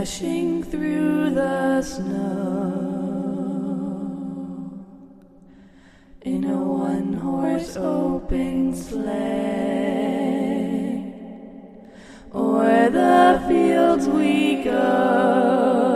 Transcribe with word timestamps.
dashing 0.00 0.62
through 0.62 1.28
the 1.28 1.82
snow 1.82 2.16
in 6.22 6.44
a 6.44 6.56
one 6.56 7.12
horse 7.12 7.76
open 7.76 8.74
sleigh. 8.74 9.12
O'er 12.34 12.88
the 12.88 13.42
fields 13.46 14.08
we 14.08 14.64
go, 14.64 15.89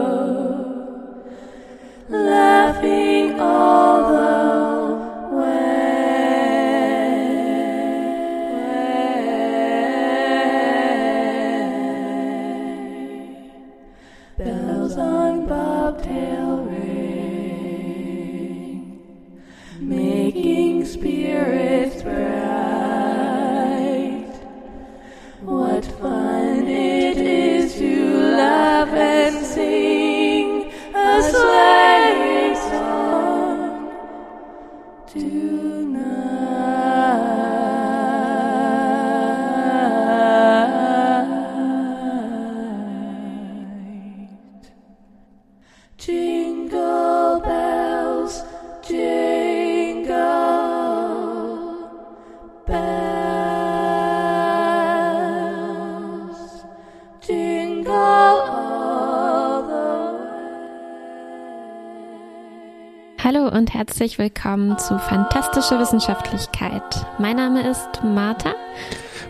herzlich 64.04 64.18
willkommen 64.18 64.76
zu 64.76 64.98
Fantastische 64.98 65.80
Wissenschaftlichkeit. 65.80 66.82
Mein 67.18 67.36
Name 67.36 67.66
ist 67.70 68.04
Martha. 68.04 68.52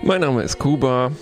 Mein 0.02 0.20
Name 0.20 0.42
ist 0.42 0.58
Kuba. 0.58 1.12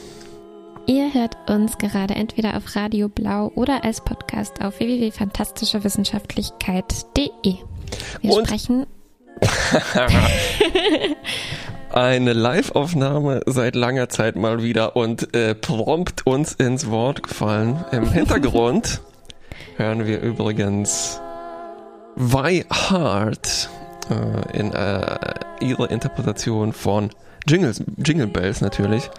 Ihr 0.87 1.13
hört 1.13 1.37
uns 1.51 1.77
gerade 1.77 2.15
entweder 2.15 2.57
auf 2.57 2.75
Radio 2.75 3.11
Blau 3.11 3.53
oder 3.55 3.85
als 3.85 4.03
Podcast 4.03 4.63
auf 4.65 4.81
www.fantastischewissenschaftlichkeit.de. 4.81 7.57
Wir 8.23 8.33
Und- 8.33 8.47
sprechen 8.47 8.87
Eine 11.93 12.33
Live-Aufnahme 12.33 13.43
seit 13.45 13.77
langer 13.77 14.09
Zeit 14.09 14.37
mal 14.37 14.63
wieder 14.63 14.97
und 14.97 15.37
äh, 15.37 15.55
prompt 15.55 16.27
uns 16.27 16.55
ins 16.55 16.89
Wort 16.89 17.23
gefallen. 17.23 17.85
Im 17.93 18.11
Hintergrund 18.11 19.03
hören 19.77 20.07
wir 20.07 20.23
übrigens 20.23 21.21
Vi 22.17 22.65
Hart 22.71 23.71
äh, 24.11 24.59
in 24.59 24.73
äh, 24.73 25.19
ihrer 25.61 25.91
Interpretation 25.91 26.73
von 26.73 27.11
Jingles, 27.47 27.83
Jingle 28.05 28.27
Bells 28.29 28.61
natürlich. 28.61 29.11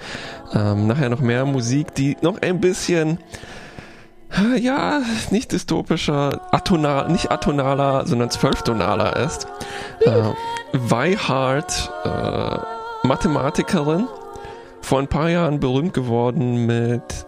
Ähm, 0.53 0.87
nachher 0.87 1.09
noch 1.09 1.19
mehr 1.19 1.45
Musik, 1.45 1.93
die 1.95 2.17
noch 2.21 2.41
ein 2.41 2.61
bisschen 2.61 3.19
äh, 4.37 4.59
ja, 4.59 5.01
nicht 5.31 5.51
dystopischer, 5.51 6.41
atonal, 6.51 7.09
nicht 7.11 7.31
atonaler, 7.31 8.05
sondern 8.07 8.29
zwölftonaler 8.29 9.17
ist. 9.17 9.47
Äh, 10.01 10.31
Vi 10.73 11.17
Hart, 11.17 11.91
äh, 12.03 13.07
Mathematikerin, 13.07 14.07
vor 14.81 14.99
ein 14.99 15.07
paar 15.07 15.29
Jahren 15.29 15.59
berühmt 15.59 15.93
geworden 15.93 16.65
mit 16.65 17.25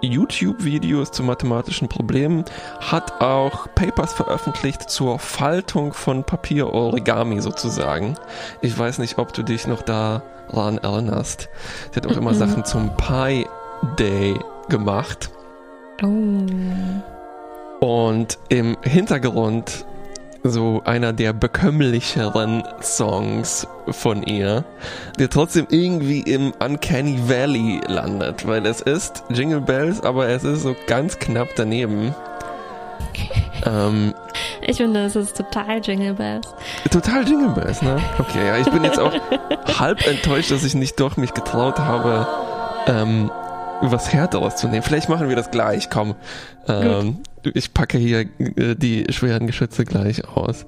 YouTube-Videos 0.00 1.10
zu 1.10 1.22
mathematischen 1.22 1.88
Problemen, 1.88 2.44
hat 2.80 3.20
auch 3.20 3.66
Papers 3.74 4.12
veröffentlicht 4.12 4.88
zur 4.90 5.18
Faltung 5.18 5.92
von 5.92 6.24
Papier-Origami 6.24 7.40
sozusagen. 7.40 8.16
Ich 8.60 8.78
weiß 8.78 8.98
nicht, 8.98 9.18
ob 9.18 9.32
du 9.32 9.42
dich 9.42 9.66
noch 9.66 9.82
daran 9.82 10.78
erinnerst. 10.78 11.48
Sie 11.90 11.96
hat 11.96 12.06
auch 12.06 12.16
immer 12.16 12.32
Mhm. 12.32 12.36
Sachen 12.36 12.64
zum 12.64 12.90
Pi 12.96 13.46
Day 13.98 14.38
gemacht. 14.68 15.30
Oh. 16.02 16.46
Und 17.80 18.38
im 18.48 18.76
Hintergrund 18.82 19.84
so 20.50 20.82
einer 20.84 21.12
der 21.12 21.32
bekömmlicheren 21.32 22.62
Songs 22.82 23.66
von 23.88 24.22
ihr, 24.22 24.64
der 25.18 25.30
trotzdem 25.30 25.66
irgendwie 25.70 26.20
im 26.20 26.52
Uncanny 26.62 27.18
Valley 27.28 27.80
landet, 27.86 28.46
weil 28.46 28.66
es 28.66 28.80
ist 28.80 29.24
Jingle 29.30 29.60
Bells, 29.60 30.02
aber 30.02 30.28
es 30.28 30.44
ist 30.44 30.62
so 30.62 30.74
ganz 30.86 31.18
knapp 31.18 31.48
daneben. 31.56 32.14
Ähm, 33.66 34.14
Ich 34.66 34.76
finde, 34.76 35.04
es 35.04 35.16
ist 35.16 35.36
total 35.36 35.80
Jingle 35.82 36.14
Bells. 36.14 36.48
total 36.90 37.26
Jingle 37.26 37.50
Bells, 37.50 37.82
ne? 37.82 37.98
Okay, 38.18 38.46
ja, 38.46 38.56
ich 38.58 38.68
bin 38.70 38.84
jetzt 38.84 38.98
auch 39.00 39.12
halb 39.78 40.06
enttäuscht, 40.06 40.50
dass 40.50 40.64
ich 40.64 40.74
nicht 40.74 40.98
doch 41.00 41.16
mich 41.16 41.34
getraut 41.34 41.78
habe, 41.78 42.26
ähm, 42.86 43.30
was 43.80 44.12
härteres 44.12 44.56
zu 44.56 44.68
nehmen. 44.68 44.82
Vielleicht 44.82 45.08
machen 45.08 45.28
wir 45.28 45.36
das 45.36 45.50
gleich, 45.50 45.90
komm. 45.90 46.14
Ähm, 46.66 47.18
ich 47.54 47.72
packe 47.72 47.98
hier 47.98 48.20
äh, 48.38 48.74
die 48.74 49.06
schweren 49.10 49.46
Geschütze 49.46 49.84
gleich 49.84 50.26
aus. 50.28 50.66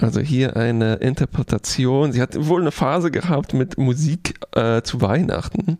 Also 0.00 0.20
hier 0.20 0.56
eine 0.56 0.94
Interpretation. 0.94 2.12
Sie 2.12 2.20
hat 2.22 2.34
wohl 2.48 2.60
eine 2.60 2.72
Phase 2.72 3.10
gehabt 3.10 3.52
mit 3.54 3.78
Musik 3.78 4.34
äh, 4.56 4.82
zu 4.82 5.00
Weihnachten. 5.00 5.78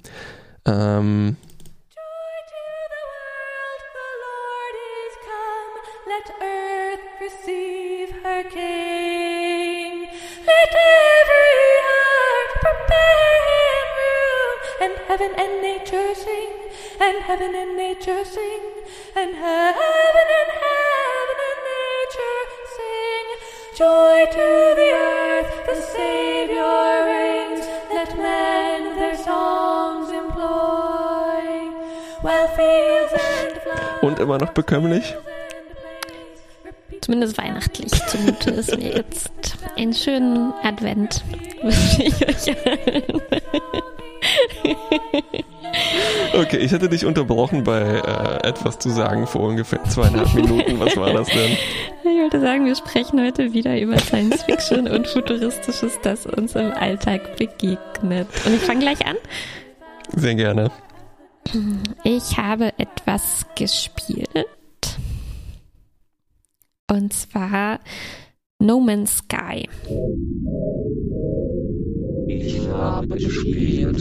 Ähm, 0.67 1.37
Joy 1.95 2.37
to 2.51 2.65
the 2.93 3.03
world, 3.13 3.83
the 3.97 4.09
Lord 4.25 4.75
is 5.07 5.15
come. 5.27 5.75
Let 6.13 6.27
earth 6.43 7.05
receive 7.21 8.11
her 8.23 8.43
King. 8.51 10.09
Let 10.47 10.73
every 10.75 11.59
heart 11.87 12.51
prepare 12.61 13.39
him 13.51 13.87
room, 13.99 14.57
and 14.83 14.95
heaven 15.09 15.33
and 15.39 15.53
nature 15.63 16.15
sing, 16.15 16.56
and 17.01 17.23
heaven 17.23 17.55
and 17.55 17.77
nature 17.77 18.25
sing, 18.25 18.63
and 19.15 19.35
heaven 19.35 20.27
and 20.41 20.51
heaven 20.63 21.39
and 21.49 21.61
nature 21.73 22.43
sing. 22.77 23.27
Joy 23.77 24.25
to 24.33 24.49
the 24.81 24.91
earth, 24.93 25.51
the 25.67 25.77
Savior 25.95 27.05
reigns. 27.05 27.67
Let 27.93 28.17
men 28.17 28.97
their 28.97 29.17
songs 29.17 30.11
employ, 30.11 31.71
while 32.23 32.49
fields 32.57 33.13
and 33.13 33.53
flowers 33.63 34.03
und 34.03 34.19
immer 34.19 34.39
noch 34.39 34.51
bekömmlich. 34.53 35.15
Zumindest 37.03 37.39
weihnachtlich 37.39 37.93
zumute 38.09 38.51
ist 38.51 38.77
mir 38.77 38.97
jetzt. 38.97 39.31
Einen 39.77 39.95
schönen 39.95 40.53
Advent 40.65 41.23
wünsche 41.63 42.03
ich 42.03 42.29
euch 42.29 42.67
allen. 42.67 43.23
Okay, 46.37 46.59
ich 46.59 46.73
hatte 46.73 46.89
dich 46.89 47.07
unterbrochen 47.07 47.65
bei 47.65 47.81
äh, 47.81 48.49
etwas 48.49 48.79
zu 48.79 48.91
sagen 48.91 49.27
vor 49.27 49.43
ungefähr 49.43 49.83
zweieinhalb 49.85 50.35
Minuten. 50.35 50.79
Was 50.79 50.97
war 50.97 51.13
das 51.13 51.29
denn? 51.29 51.57
Ich 52.05 52.23
wollte 52.33 52.41
sagen, 52.41 52.67
wir 52.67 52.75
sprechen 52.75 53.21
heute 53.21 53.53
wieder 53.53 53.79
über 53.79 53.99
Science 53.99 54.43
Fiction 54.43 54.89
und 54.89 55.07
Futuristisches, 55.07 55.99
das 56.03 56.27
uns 56.27 56.55
im 56.55 56.73
Alltag 56.73 57.37
begegnet. 57.37 58.27
Und 58.45 58.55
ich 58.55 58.63
fange 58.63 58.81
gleich 58.81 59.07
an. 59.07 59.17
Sehr 60.15 60.35
gerne. 60.35 60.71
Ich 62.05 62.37
habe 62.37 62.73
etwas 62.79 63.47
gespielt. 63.55 64.27
Und 66.91 67.13
zwar 67.13 67.81
No 68.59 68.81
Man's 68.81 69.19
Sky. 69.19 69.69
Ich 72.27 72.59
habe 72.69 73.07
gespielt. 73.09 73.99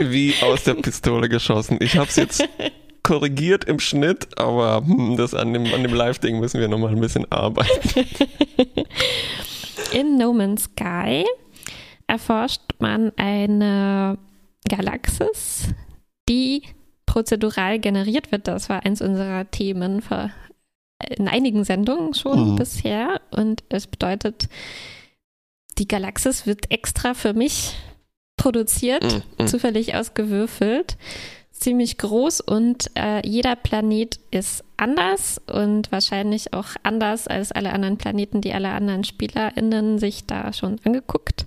Wie 0.00 0.34
aus 0.42 0.64
der 0.64 0.74
Pistole 0.74 1.28
geschossen. 1.28 1.78
Ich 1.80 1.96
habe 1.96 2.08
es 2.08 2.16
jetzt 2.16 2.48
korrigiert 3.02 3.64
im 3.64 3.80
Schnitt, 3.80 4.38
aber 4.38 4.84
hm, 4.86 5.16
das 5.16 5.34
an 5.34 5.52
dem, 5.52 5.66
an 5.74 5.82
dem 5.82 5.92
Live-Ding 5.94 6.38
müssen 6.38 6.60
wir 6.60 6.68
nochmal 6.68 6.92
ein 6.92 7.00
bisschen 7.00 7.30
arbeiten. 7.32 8.06
In 9.92 10.16
No 10.18 10.32
Man's 10.32 10.64
Sky 10.64 11.24
erforscht 12.06 12.62
man 12.78 13.10
eine 13.16 14.16
Galaxis, 14.68 15.68
die 16.28 16.62
prozedural 17.06 17.80
generiert 17.80 18.30
wird. 18.30 18.46
Das 18.46 18.68
war 18.68 18.84
eins 18.86 19.02
unserer 19.02 19.50
Themen 19.50 20.00
in 21.16 21.26
einigen 21.28 21.64
Sendungen 21.64 22.14
schon 22.14 22.52
Mhm. 22.52 22.56
bisher. 22.56 23.20
Und 23.32 23.64
es 23.70 23.86
bedeutet, 23.88 24.48
die 25.80 25.88
Galaxis 25.88 26.46
wird 26.46 26.70
extra 26.70 27.14
für 27.14 27.32
mich 27.34 27.74
produziert, 28.36 29.02
Mm, 29.38 29.42
mm. 29.42 29.46
zufällig 29.48 29.94
ausgewürfelt. 29.96 30.96
ziemlich 31.52 31.98
groß 31.98 32.40
und 32.40 32.90
äh, 32.96 33.20
jeder 33.28 33.54
Planet 33.54 34.18
ist 34.30 34.64
anders 34.78 35.38
und 35.52 35.92
wahrscheinlich 35.92 36.54
auch 36.54 36.68
anders 36.82 37.28
als 37.28 37.52
alle 37.52 37.70
anderen 37.74 37.98
Planeten, 37.98 38.40
die 38.40 38.54
alle 38.54 38.70
anderen 38.70 39.04
SpielerInnen 39.04 39.98
sich 39.98 40.24
da 40.24 40.54
schon 40.54 40.80
angeguckt 40.84 41.44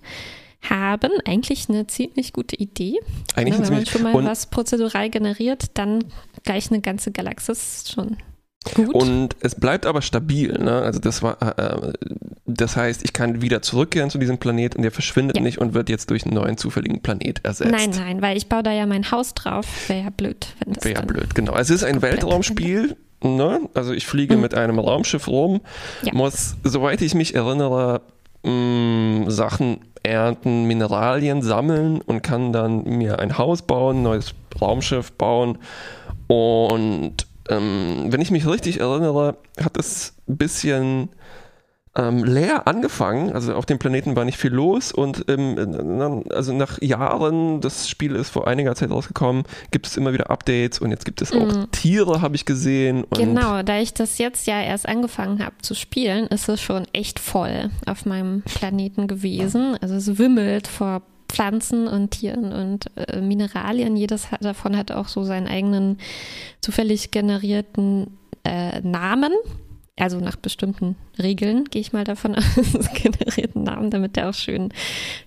haben. 0.69 1.09
Eigentlich 1.25 1.67
eine 1.67 1.87
ziemlich 1.87 2.31
gute 2.31 2.55
Idee. 2.55 2.99
Eigentlich 3.35 3.55
ein 3.55 3.63
wenn 3.67 3.73
man 3.73 3.85
schon 3.87 4.03
mal 4.03 4.13
und- 4.13 4.25
was 4.25 4.45
prozedural 4.51 5.09
generiert, 5.09 5.71
dann 5.73 6.03
gleich 6.43 6.69
eine 6.69 6.81
ganze 6.81 7.11
Galaxis 7.11 7.89
schon 7.91 8.17
gut. 8.75 8.93
Und 8.93 9.35
es 9.41 9.55
bleibt 9.55 9.85
aber 9.85 10.01
stabil, 10.01 10.53
ne? 10.57 10.81
Also 10.81 10.99
das 10.99 11.21
war, 11.23 11.37
äh, 11.41 11.61
äh, 11.87 11.93
das 12.45 12.75
heißt, 12.75 13.03
ich 13.03 13.13
kann 13.13 13.41
wieder 13.41 13.61
zurückkehren 13.61 14.09
zu 14.09 14.17
diesem 14.17 14.37
Planet 14.37 14.75
und 14.75 14.83
der 14.83 14.91
verschwindet 14.91 15.37
Ja. 15.37 15.43
nicht 15.43 15.57
und 15.59 15.73
wird 15.73 15.89
jetzt 15.89 16.09
durch 16.09 16.25
einen 16.25 16.35
neuen 16.35 16.57
zufälligen 16.57 17.01
Planet 17.01 17.43
ersetzt. 17.43 17.71
nein, 17.71 17.91
nein, 17.91 18.21
weil 18.21 18.37
ich 18.37 18.47
baue 18.47 18.63
da 18.63 18.71
ja 18.71 18.85
mein 18.85 19.09
Haus 19.11 19.33
drauf. 19.33 19.65
Wäre 19.89 20.03
ja 20.05 20.09
blöd, 20.09 20.47
wenn 20.63 20.73
das 20.73 20.83
Wäre 20.85 20.95
ja 20.99 21.05
blöd, 21.05 21.33
genau. 21.35 21.55
Es 21.55 21.69
ist 21.69 21.83
ein 21.83 22.01
Weltraumspiel. 22.01 22.95
Ne? 23.23 23.61
Also 23.73 23.93
ich 23.93 24.05
fliege 24.05 24.35
Mhm. 24.35 24.41
mit 24.41 24.53
einem 24.53 24.79
Raumschiff 24.79 25.27
rum, 25.29 25.61
Ja. 26.01 26.13
muss, 26.13 26.55
soweit 26.63 27.01
ich 27.01 27.15
mich 27.15 27.33
erinnere, 27.35 28.01
mh, 28.43 29.29
Sachen 29.31 29.79
ernten, 30.03 30.65
Mineralien 30.65 31.41
sammeln 31.41 32.01
und 32.01 32.21
kann 32.23 32.51
dann 32.51 32.83
mir 32.83 33.19
ein 33.19 33.37
Haus 33.37 33.61
bauen, 33.61 34.03
neues 34.03 34.33
Raumschiff 34.59 35.13
bauen. 35.13 35.57
Und 36.27 37.27
ähm, 37.57 38.11
wenn 38.11 38.21
ich 38.21 38.31
mich 38.31 38.47
richtig 38.47 38.79
erinnere, 38.79 39.37
hat 39.61 39.77
es 39.77 40.13
ein 40.27 40.37
bisschen 40.37 41.09
ähm, 41.95 42.23
leer 42.23 42.67
angefangen. 42.67 43.31
Also 43.33 43.53
auf 43.53 43.65
dem 43.65 43.77
Planeten 43.77 44.15
war 44.15 44.25
nicht 44.25 44.37
viel 44.37 44.51
los 44.51 44.91
und 44.91 45.25
ähm, 45.29 46.23
also 46.29 46.53
nach 46.53 46.81
Jahren, 46.81 47.61
das 47.61 47.87
Spiel 47.87 48.15
ist 48.15 48.29
vor 48.29 48.47
einiger 48.47 48.73
Zeit 48.75 48.89
rausgekommen, 48.89 49.43
gibt 49.71 49.85
es 49.85 49.97
immer 49.97 50.13
wieder 50.13 50.31
Updates 50.31 50.79
und 50.79 50.89
jetzt 50.91 51.05
gibt 51.05 51.21
es 51.21 51.31
auch 51.31 51.43
Mhm. 51.43 51.71
Tiere, 51.71 52.21
habe 52.21 52.35
ich 52.35 52.45
gesehen. 52.45 53.05
Genau, 53.11 53.61
da 53.63 53.79
ich 53.79 53.93
das 53.93 54.17
jetzt 54.17 54.47
ja 54.47 54.61
erst 54.61 54.87
angefangen 54.87 55.43
habe 55.43 55.55
zu 55.61 55.75
spielen, 55.75 56.27
ist 56.27 56.49
es 56.49 56.61
schon 56.61 56.85
echt 56.93 57.19
voll 57.19 57.69
auf 57.85 58.05
meinem 58.05 58.41
Planeten 58.43 59.07
gewesen. 59.07 59.77
Also 59.81 59.95
es 59.95 60.17
wimmelt 60.17 60.67
vor 60.67 61.01
Pflanzen 61.33 61.87
und 61.87 62.11
Tieren 62.11 62.53
und 62.53 62.85
äh, 62.95 63.19
Mineralien. 63.19 63.97
Jedes 63.97 64.27
davon 64.39 64.77
hat 64.77 64.91
auch 64.91 65.07
so 65.07 65.23
seinen 65.23 65.47
eigenen 65.47 65.97
zufällig 66.61 67.09
generierten 67.09 68.19
äh, 68.43 68.79
Namen. 68.81 69.33
Also 69.97 70.19
nach 70.19 70.35
bestimmten 70.35 70.95
Regeln 71.21 71.65
gehe 71.65 71.81
ich 71.81 71.91
mal 71.91 72.03
davon 72.03 72.35
aus, 72.35 72.93
generierten 72.93 73.63
Namen, 73.63 73.89
damit 73.89 74.15
der 74.15 74.29
auch 74.29 74.33
schön 74.33 74.69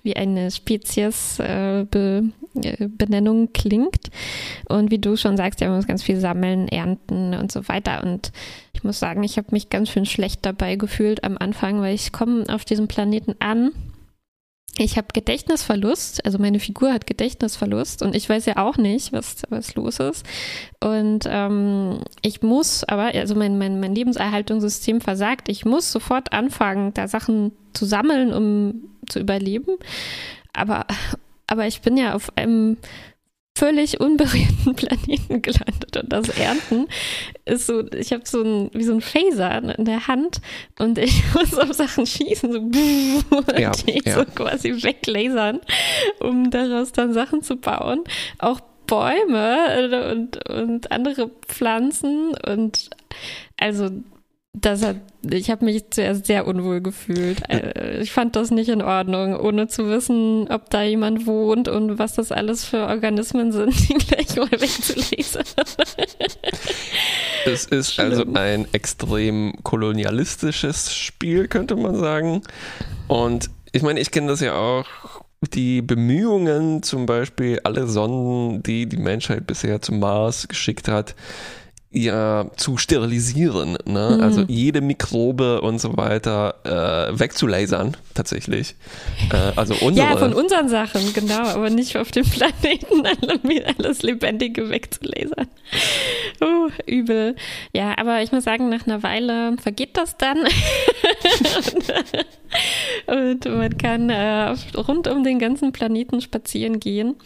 wie 0.05 0.17
eine 0.17 0.51
Spezies 0.53 1.41
äh, 1.41 1.85
Be 1.91 2.31
äh, 2.63 3.47
klingt. 3.53 4.11
Und 4.69 4.91
wie 4.93 4.99
du 4.99 5.17
schon 5.17 5.37
sagst, 5.37 5.61
ja, 5.61 5.67
man 5.67 5.77
muss 5.77 5.89
ganz 5.89 6.05
viel 6.05 6.21
sammeln, 6.21 6.69
ernten 6.69 7.35
und 7.35 7.51
so 7.51 7.67
weiter. 7.69 8.05
Und 8.05 8.31
ich 8.75 8.85
muss 8.85 9.01
sagen, 9.01 9.25
ich 9.25 9.39
habe 9.39 9.49
mich 9.51 9.71
ganz 9.71 9.91
schön 9.91 10.07
schlecht 10.07 10.47
dabei 10.47 10.77
gefühlt 10.77 11.25
am 11.25 11.37
Anfang, 11.37 11.81
weil 11.81 11.95
ich 11.95 12.13
komme 12.13 12.45
auf 12.49 12.65
diesem 12.65 12.87
Planeten 12.87 13.35
an. 13.41 13.73
Ich 14.79 14.99
habe 14.99 15.09
Gedächtnisverlust, 15.15 16.25
also 16.27 16.39
meine 16.39 16.61
Figur 16.61 16.93
hat 16.93 17.07
Gedächtnisverlust 17.07 18.03
und 18.03 18.15
ich 18.15 18.29
weiß 18.29 18.45
ja 18.45 18.59
auch 18.59 18.77
nicht, 18.77 19.13
was, 19.13 19.43
was 19.49 19.75
los 19.75 20.01
ist. 20.01 20.27
Und 20.81 21.21
ähm, 21.27 22.01
ich 22.21 22.43
muss 22.43 22.85
aber, 22.85 23.07
also 23.07 23.35
mein, 23.35 23.57
mein, 23.57 23.81
mein 23.81 23.95
Lebenserhaltungssystem 23.95 25.01
versagt, 25.01 25.49
ich 25.49 25.65
muss 25.65 25.91
sofort 25.91 26.33
anfangen, 26.35 26.93
da 26.93 27.09
Sachen 27.09 27.53
zu 27.73 27.87
sammeln, 27.87 28.35
um 28.35 28.91
zu 29.09 29.19
überleben. 29.19 29.79
Aber, 30.53 30.87
aber 31.47 31.67
ich 31.67 31.81
bin 31.81 31.97
ja 31.97 32.15
auf 32.15 32.37
einem 32.37 32.77
völlig 33.57 34.01
unberührten 34.01 34.75
Planeten 34.77 35.41
gelandet 35.41 35.97
und 35.97 36.13
das 36.13 36.29
Ernten 36.29 36.89
ist 37.47 37.67
so, 37.67 37.91
ich 37.93 38.13
habe 38.13 38.23
so 38.27 38.43
ein, 38.43 38.71
wie 38.75 38.85
so 38.85 38.93
ein 38.93 39.01
Phaser 39.01 39.79
in 39.79 39.85
der 39.87 40.07
Hand 40.07 40.41
und 40.79 40.99
ich 40.99 41.23
muss 41.35 41.59
auf 41.59 41.73
Sachen 41.73 42.07
schießen, 42.07 42.53
so, 42.53 42.59
und 43.37 43.59
Ja, 43.59 43.73
die 43.73 44.03
ja. 44.05 44.17
so 44.17 44.25
quasi 44.27 44.83
weglasern, 44.83 45.61
um 46.21 46.51
daraus 46.51 46.93
dann 46.93 47.15
Sachen 47.15 47.43
zu 47.43 47.57
bauen. 47.57 48.05
Auch 48.39 48.61
Bäume 48.87 50.13
und, 50.13 50.49
und 50.49 50.93
andere 50.93 51.31
Pflanzen 51.49 52.37
und 52.47 52.91
also 53.59 53.91
das 54.59 54.83
hat, 54.83 54.97
ich 55.29 55.51
habe 55.51 55.65
mich 55.67 55.91
zuerst 55.91 56.27
sehr 56.27 56.47
unwohl 56.47 56.81
gefühlt. 56.81 57.43
Äh, 57.51 58.01
Ich 58.01 58.13
fand 58.13 58.37
das 58.37 58.51
nicht 58.51 58.69
in 58.71 58.81
Ordnung, 58.81 59.39
ohne 59.39 59.69
zu 59.69 59.89
wissen, 59.89 60.49
ob 60.49 60.71
da 60.71 60.83
jemand 60.83 61.27
wohnt 61.27 61.69
und 61.69 61.99
was 61.99 62.15
das 62.15 62.33
alles 62.33 62.65
für 62.65 62.87
Organismen 62.87 63.53
sind, 63.53 63.75
die 63.89 63.95
gleich 63.95 64.35
mal 64.37 64.51
wegzulesen. 64.51 65.43
Es 67.45 67.67
ist 67.67 67.95
Schlimm. 67.95 68.11
also 68.11 68.25
ein 68.35 68.67
extrem 68.73 69.55
kolonialistisches 69.63 70.95
Spiel, 70.95 71.49
könnte 71.49 71.77
man 71.77 71.97
sagen. 71.97 72.43
Und 73.09 73.51
ich 73.73 73.83
meine, 73.83 74.01
ich 74.01 74.11
kenne 74.11 74.29
das 74.29 74.41
ja 74.41 74.55
auch. 74.55 74.87
Die 75.53 75.83
Bemühungen, 75.83 76.83
zum 76.83 77.05
Beispiel 77.05 77.61
alle 77.63 77.87
Sonden, 77.87 78.63
die 78.63 78.87
die 78.87 78.97
Menschheit 78.97 79.47
bisher 79.47 79.83
zum 79.83 79.99
Mars 80.01 80.49
geschickt 80.49 80.89
hat, 80.89 81.15
ja 81.97 82.47
zu 82.57 82.77
sterilisieren. 82.77 83.79
Ne? 83.87 84.15
Mhm. 84.17 84.23
Also 84.23 84.43
jede 84.49 84.81
Mikrobe 84.81 85.61
und 85.63 85.81
so 85.81 85.97
weiter 85.97 86.55
äh, 86.65 87.19
wegzulasern, 87.19 87.97
tatsächlich. 88.15 88.75
Äh, 89.33 89.53
also 89.57 89.75
unsere. 89.81 90.09
Ja, 90.09 90.17
von 90.17 90.33
unseren 90.35 90.69
Sachen, 90.69 91.13
genau, 91.15 91.41
aber 91.43 91.71
nicht 91.71 91.97
auf 91.97 92.11
dem 92.11 92.25
Planeten 92.29 93.07
alle- 93.07 93.67
alles 93.79 94.03
Lebendige 94.03 94.69
wegzulasern. 94.71 95.47
Oh, 96.41 96.69
übel. 96.87 97.35
Ja, 97.73 97.95
aber 97.99 98.23
ich 98.23 98.31
muss 98.33 98.45
sagen, 98.45 98.69
nach 98.69 98.87
einer 98.87 99.03
Weile 99.03 99.57
vergeht 99.57 99.97
das 99.97 100.17
dann. 100.17 100.39
und, 103.07 103.47
und 103.47 103.57
man 103.57 103.79
kann 103.79 104.11
äh, 104.11 104.55
rund 104.77 105.09
um 105.09 105.25
den 105.25 105.39
ganzen 105.39 105.73
Planeten 105.73 106.21
spazieren 106.21 106.81
gehen. 106.81 107.17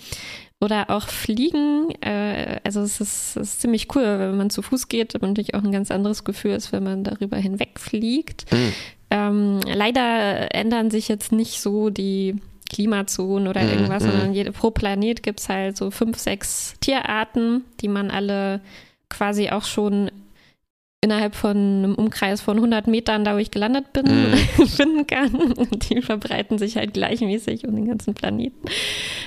Oder 0.61 0.91
auch 0.91 1.09
fliegen. 1.09 1.91
Äh, 2.03 2.61
also 2.65 2.81
es 2.83 3.01
ist, 3.01 3.37
es 3.37 3.55
ist 3.55 3.61
ziemlich 3.63 3.95
cool, 3.95 4.03
wenn 4.03 4.37
man 4.37 4.51
zu 4.51 4.61
Fuß 4.61 4.89
geht, 4.89 5.15
hat 5.15 5.23
man 5.23 5.31
natürlich 5.31 5.55
auch 5.55 5.63
ein 5.65 5.73
ganz 5.73 5.91
anderes 5.91 6.25
Gefühl, 6.25 6.53
als 6.53 6.71
wenn 6.73 6.85
man 6.85 7.03
darüber 7.03 7.39
hinwegfliegt. 7.39 8.53
Mhm. 8.53 8.73
Ähm, 9.11 9.61
leider 9.67 10.55
ändern 10.55 10.91
sich 10.91 11.09
jetzt 11.09 11.33
nicht 11.33 11.61
so 11.61 11.89
die 11.91 12.37
Klimazonen 12.69 13.49
oder 13.49 13.63
Mhm, 13.63 13.71
irgendwas, 13.71 14.05
mhm. 14.05 14.11
sondern 14.11 14.35
jede, 14.35 14.53
pro 14.53 14.71
Planet 14.71 15.23
gibt 15.23 15.41
es 15.41 15.49
halt 15.49 15.77
so 15.77 15.91
fünf, 15.91 16.19
sechs 16.19 16.75
Tierarten, 16.81 17.65
die 17.81 17.89
man 17.89 18.11
alle 18.11 18.61
quasi 19.09 19.51
auch 19.51 19.65
schon 19.65 20.11
innerhalb 21.03 21.35
von 21.35 21.57
einem 21.57 21.95
Umkreis 21.95 22.43
von 22.43 22.57
100 22.59 22.87
Metern, 22.87 23.25
da 23.25 23.35
wo 23.35 23.39
ich 23.39 23.51
gelandet 23.51 23.93
bin, 23.93 24.05
Mhm. 24.07 24.67
finden 24.67 25.07
kann. 25.07 25.35
Und 25.35 25.89
die 25.89 26.03
verbreiten 26.03 26.59
sich 26.59 26.77
halt 26.77 26.93
gleichmäßig 26.93 27.67
um 27.67 27.75
den 27.75 27.89
ganzen 27.89 28.15
Planeten. 28.15 28.69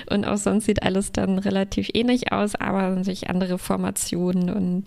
Und 0.10 0.26
auch 0.26 0.38
sonst 0.38 0.66
sieht 0.66 0.84
alles 0.84 1.12
dann 1.12 1.40
relativ 1.40 1.90
ähnlich 1.94 2.32
aus, 2.32 2.56
aber 2.56 2.90
natürlich 2.90 3.30
andere 3.30 3.58
Formationen 3.58 4.50
und 4.52 4.84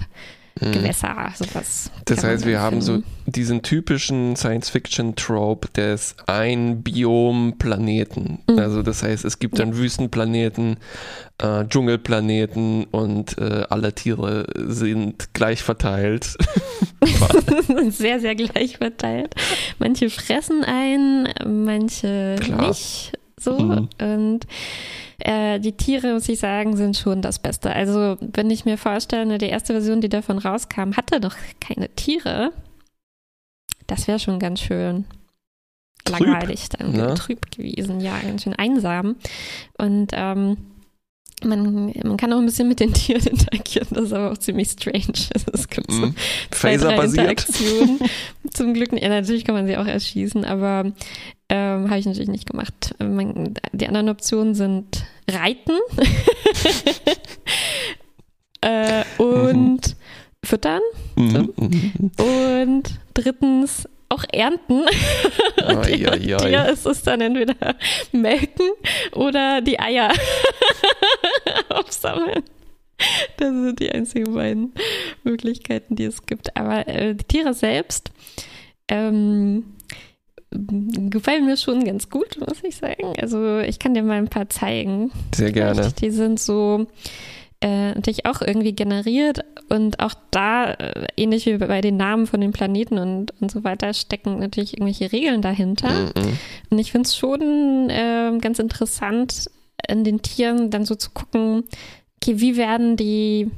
Mhm. 0.61 0.73
Gewässer, 0.73 1.33
sowas. 1.37 1.91
Das 2.07 2.17
kann 2.17 2.27
man 2.27 2.35
heißt, 2.35 2.47
wir 2.47 2.61
haben 2.61 2.81
so 2.81 3.03
diesen 3.27 3.61
typischen 3.63 4.35
Science-Fiction-Trope 4.37 5.69
des 5.77 6.17
Ein-Biom-Planeten. 6.27 8.39
Mhm. 8.49 8.59
Also 8.59 8.83
das 8.83 9.03
heißt, 9.03 9.27
es 9.27 9.39
gibt 9.39 9.59
dann 9.59 9.77
Wüstenplaneten, 9.77 10.79
äh, 11.39 11.67
Dschungelplaneten 11.67 12.85
und 12.85 13.37
äh, 13.37 13.65
alle 13.69 13.95
Tiere 13.95 14.47
sind 14.57 15.35
gleich 15.35 15.63
verteilt. 15.63 16.39
sehr, 17.91 18.21
sehr 18.21 18.35
gleich 18.35 18.79
verteilt. 18.79 19.35
Manche 19.79 20.09
fressen 20.09 20.65
ein, 20.65 21.29
manche 21.45 22.37
Klar. 22.41 22.69
nicht 22.69 23.13
so. 23.47 23.59
Mhm. 23.59 23.89
Und 24.01 24.41
äh, 25.19 25.59
die 25.61 25.73
Tiere, 25.73 26.13
muss 26.13 26.29
ich 26.29 26.39
sagen, 26.39 26.77
sind 26.77 26.97
schon 26.97 27.23
das 27.23 27.39
Beste. 27.39 27.73
Also, 27.73 28.17
wenn 28.21 28.51
ich 28.51 28.65
mir 28.65 28.77
vorstelle, 28.77 29.39
die 29.39 29.47
erste 29.47 29.73
Version, 29.73 30.01
die 30.01 30.09
davon 30.09 30.39
rauskam, 30.39 30.97
hatte 30.97 31.21
noch 31.21 31.35
keine 31.61 31.89
Tiere. 31.91 32.53
Das 33.87 34.09
wäre 34.09 34.19
schon 34.19 34.39
ganz 34.39 34.61
schön 34.61 35.05
Trüb, 36.05 36.21
langweilig 36.21 36.69
dann 36.71 36.93
ne? 36.93 37.15
trüb 37.15 37.51
gewesen, 37.51 38.01
ja, 38.01 38.19
ganz 38.19 38.43
schön 38.43 38.55
einsam. 38.55 39.17
Und 39.79 40.09
ähm, 40.13 40.57
man, 41.45 41.93
man 42.03 42.17
kann 42.17 42.33
auch 42.33 42.39
ein 42.39 42.47
bisschen 42.47 42.69
mit 42.69 42.81
den 42.81 42.93
Tieren 42.95 43.27
interagieren, 43.27 43.89
das 43.91 44.05
ist 44.05 44.13
aber 44.13 44.33
auch 44.33 44.39
ziemlich 44.39 44.69
strange. 44.71 45.13
Also 45.35 45.47
es 45.53 45.69
gibt 45.69 45.91
so 45.93 46.07
Mhm. 46.07 46.15
zwei, 46.51 46.77
drei. 46.77 47.05
Interaktionen. 47.05 47.99
Zum 48.55 48.75
Glück, 48.75 48.93
ja, 48.93 49.09
natürlich 49.09 49.45
kann 49.45 49.55
man 49.55 49.67
sie 49.67 49.77
auch 49.77 49.87
erschießen, 49.87 50.45
aber 50.45 50.93
ähm, 51.49 51.91
habe 51.91 51.99
ich 51.99 52.07
natürlich 52.07 52.29
nicht 52.31 52.49
gemacht. 52.51 52.95
Man, 52.99 53.55
die 53.73 53.87
anderen 53.87 54.09
Optionen 54.09 54.55
sind 54.55 55.05
Reiten 55.31 55.73
äh, 58.63 59.05
und 59.19 59.97
Füttern 60.45 60.81
Mhm. 61.17 61.53
Mhm. 61.57 62.11
und 62.19 62.83
drittens 63.15 63.89
auch 64.09 64.25
ernten. 64.33 64.83
Und 64.83 64.89
nach 65.57 65.87
ai, 65.87 66.09
ai. 66.09 66.19
Tier 66.19 66.69
ist 66.69 66.87
es 66.87 67.03
dann 67.03 67.21
entweder 67.21 67.77
melken 68.13 68.71
oder 69.13 69.61
die 69.61 69.79
Eier 69.79 70.13
aufsammeln. 71.69 72.43
Das 73.37 73.49
sind 73.49 73.79
die 73.79 73.91
einzigen 73.91 74.33
beiden 74.35 74.73
Möglichkeiten, 75.23 75.97
die 75.97 76.05
es 76.05 76.25
gibt. 76.25 76.57
Aber 76.57 76.89
äh, 76.89 77.15
die 77.15 77.25
Tiere 77.25 77.53
selbst 77.53 78.11
ähm, 78.89 79.77
gefallen 80.51 81.45
mir 81.45 81.57
schon 81.57 81.85
ganz 81.85 82.09
gut, 82.09 82.39
muss 82.39 82.63
ich 82.63 82.77
sagen. 82.77 83.13
Also 83.21 83.59
ich 83.59 83.79
kann 83.79 83.95
dir 83.95 84.03
mal 84.03 84.19
ein 84.19 84.29
paar 84.29 84.49
zeigen. 84.49 85.11
Sehr 85.35 85.53
gerne. 85.53 85.93
Die 86.01 86.11
sind 86.11 86.41
so 86.41 86.87
äh, 87.61 87.95
natürlich 87.95 88.27
auch 88.27 88.43
irgendwie 88.43 88.75
generiert 88.75 89.41
und 89.69 90.01
auch 90.01 90.15
da, 90.31 90.73
äh, 90.73 91.07
ähnlich 91.17 91.47
wie 91.47 91.57
bei 91.57 91.81
den 91.81 91.97
Namen 91.97 92.27
von 92.27 92.41
den 92.41 92.53
Planeten 92.53 92.99
und, 92.99 93.33
und 93.41 93.51
so 93.51 93.65
weiter, 93.65 93.95
stecken 93.95 94.39
natürlich 94.39 94.75
irgendwelche 94.75 95.11
Regeln 95.11 95.43
dahinter. 95.43 95.91
Mhm. 95.91 96.39
Und 96.71 96.79
ich 96.79 96.93
finde 96.93 97.07
es 97.07 97.17
schon 97.17 97.89
äh, 97.89 98.37
ganz 98.41 98.59
interessant, 98.59 99.51
in 99.89 100.05
den 100.05 100.23
Tieren 100.23 100.71
dann 100.71 100.85
so 100.85 100.95
zu 100.95 101.11
gucken, 101.11 101.65
okay, 102.17 102.41
wie 102.41 102.57
werden 102.57 102.97
die 102.97 103.51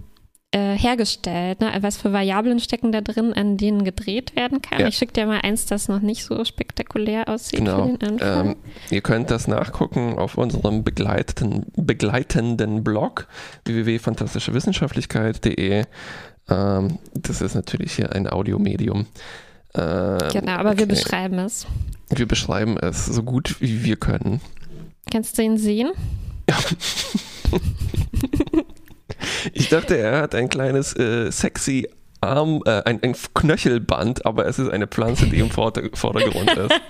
äh, 0.50 0.76
hergestellt? 0.76 1.60
Ne? 1.60 1.72
Was 1.80 1.98
für 1.98 2.12
Variablen 2.12 2.58
stecken 2.60 2.92
da 2.92 3.00
drin, 3.00 3.32
an 3.34 3.56
denen 3.56 3.84
gedreht 3.84 4.36
werden 4.36 4.62
kann? 4.62 4.80
Ja. 4.80 4.88
Ich 4.88 4.96
schicke 4.96 5.12
dir 5.12 5.26
mal 5.26 5.40
eins, 5.42 5.66
das 5.66 5.88
noch 5.88 6.00
nicht 6.00 6.24
so 6.24 6.44
spektakulär 6.44 7.28
aussieht 7.28 7.58
Genau. 7.58 7.96
Ähm, 8.00 8.56
ihr 8.90 9.02
könnt 9.02 9.30
das 9.30 9.46
nachgucken 9.46 10.18
auf 10.18 10.38
unserem 10.38 10.84
begleitenden, 10.84 11.66
begleitenden 11.76 12.82
Blog 12.82 13.28
www.fantastischewissenschaftlichkeit.de. 13.64 15.84
Ähm, 16.48 16.98
das 17.14 17.42
ist 17.42 17.54
natürlich 17.54 17.92
hier 17.92 18.12
ein 18.12 18.28
Audiomedium. 18.28 19.06
Ähm, 19.74 20.18
genau, 20.32 20.52
aber 20.52 20.78
wir 20.78 20.84
okay. 20.84 20.94
beschreiben 20.94 21.38
es. 21.40 21.66
Wir 22.08 22.26
beschreiben 22.26 22.78
es 22.78 23.04
so 23.04 23.22
gut 23.22 23.60
wie 23.60 23.84
wir 23.84 23.96
können. 23.96 24.40
Kannst 25.10 25.36
du 25.36 25.42
ihn 25.42 25.58
sehen? 25.58 25.90
Ich 29.52 29.68
dachte, 29.68 29.96
er 29.96 30.20
hat 30.22 30.34
ein 30.34 30.48
kleines 30.48 30.94
äh, 30.96 31.30
sexy 31.30 31.88
Arm, 32.20 32.62
äh, 32.66 32.82
ein, 32.84 33.00
ein 33.02 33.14
Knöchelband, 33.34 34.26
aber 34.26 34.46
es 34.46 34.58
ist 34.58 34.68
eine 34.70 34.88
Pflanze, 34.88 35.26
die 35.26 35.38
im 35.38 35.50
Vorder 35.50 35.82
Vordergrund 35.94 36.50
ist. 36.50 36.75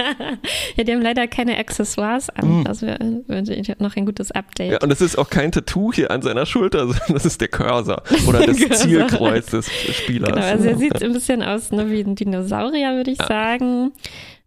Ja, 0.76 0.84
die 0.84 0.92
haben 0.92 1.02
leider 1.02 1.26
keine 1.26 1.58
Accessoires 1.58 2.30
an. 2.30 2.60
Mm. 2.60 2.64
Das 2.64 2.80
wäre 2.82 2.98
wär 3.26 3.76
noch 3.80 3.96
ein 3.96 4.06
gutes 4.06 4.30
Update. 4.30 4.72
Ja, 4.72 4.78
und 4.82 4.90
es 4.92 5.00
ist 5.00 5.18
auch 5.18 5.28
kein 5.28 5.50
Tattoo 5.52 5.92
hier 5.92 6.10
an 6.10 6.22
seiner 6.22 6.46
Schulter, 6.46 6.78
sondern 6.86 7.12
das 7.14 7.26
ist 7.26 7.40
der 7.40 7.48
Cursor 7.48 8.02
oder 8.26 8.46
das 8.46 8.56
Cursor. 8.60 8.76
Zielkreuz 8.76 9.46
des 9.46 9.66
Spielers. 9.70 10.30
Genau, 10.32 10.46
also 10.46 10.64
er 10.68 10.78
sieht 10.78 11.02
ein 11.02 11.12
bisschen 11.12 11.42
aus 11.42 11.72
ne, 11.72 11.90
wie 11.90 12.00
ein 12.00 12.14
Dinosaurier, 12.14 12.94
würde 12.94 13.10
ich 13.10 13.18
Ja. 13.18 13.26
sagen. 13.26 13.92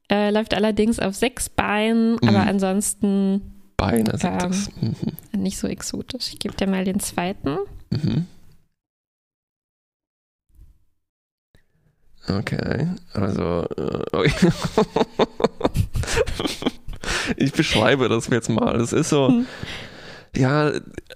Äh, 0.09 0.31
läuft 0.31 0.53
allerdings 0.53 0.99
auf 0.99 1.13
sechs 1.15 1.47
Beinen, 1.49 2.13
Mhm. 2.21 2.29
aber 2.29 2.39
ansonsten 2.47 3.50
Beine 3.81 4.17
sind 4.17 4.31
Ähm. 4.31 4.37
das. 4.39 4.69
Mhm. 4.79 5.41
nicht 5.41 5.57
so 5.57 5.67
exotisch. 5.67 6.29
Ich 6.33 6.39
gebe 6.39 6.55
dir 6.55 6.67
mal 6.67 6.85
den 6.85 6.99
zweiten. 6.99 7.57
Mhm. 7.89 8.25
Okay, 12.29 12.87
also 13.13 13.65
äh, 13.77 14.03
okay. 14.15 14.51
ich 17.35 17.51
beschreibe 17.51 18.09
das 18.09 18.27
jetzt 18.27 18.49
mal. 18.49 18.77
Das 18.77 18.93
ist 18.93 19.09
so, 19.09 19.27
Hm. 19.29 19.45
ja, 20.35 20.71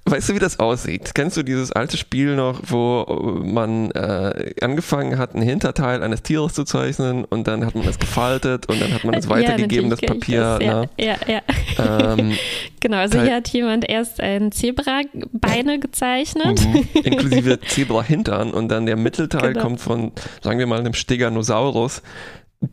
weißt 0.07 0.29
du, 0.29 0.35
wie 0.35 0.39
das 0.39 0.59
aussieht? 0.59 1.15
Kennst 1.15 1.35
du 1.35 1.43
dieses 1.43 1.71
alte 1.71 1.97
Spiel 1.97 2.35
noch, 2.35 2.62
wo 2.67 3.39
man 3.43 3.89
äh, 3.91 4.53
angefangen 4.62 5.17
hat, 5.17 5.33
einen 5.33 5.43
Hinterteil 5.43 6.03
eines 6.03 6.21
Tieres 6.21 6.53
zu 6.53 6.63
zeichnen 6.63 7.25
und 7.25 7.47
dann 7.47 7.65
hat 7.65 7.74
man 7.75 7.88
es 7.88 7.97
gefaltet 7.97 8.67
und 8.69 8.79
dann 8.81 8.93
hat 8.93 9.03
man 9.03 9.15
es 9.15 9.27
weitergegeben, 9.29 9.89
das 9.89 10.00
kenn 10.00 10.13
ich 10.17 10.19
Papier. 10.19 10.41
das. 10.41 10.59
ne? 10.59 10.89
Ja, 10.97 11.15
ja, 11.27 11.41
ja. 11.77 12.13
ähm, 12.13 12.33
Genau, 12.81 12.97
also 12.97 13.19
hier 13.19 13.33
hat 13.35 13.47
jemand 13.47 13.89
erst 13.89 14.19
ein 14.21 14.51
Zebra-Beine 14.51 15.79
gezeichnet. 15.79 16.62
Mhm. 16.67 16.88
Inklusive 17.03 17.59
Zebra-Hintern 17.62 18.51
und 18.51 18.69
dann 18.69 18.85
der 18.85 18.95
Mittelteil 18.97 19.53
Genau. 19.53 19.63
kommt 19.65 19.81
von, 19.81 20.12
sagen 20.41 20.59
wir 20.59 20.67
mal, 20.67 20.79
einem 20.79 20.93
Steganosaurus. 20.93 22.03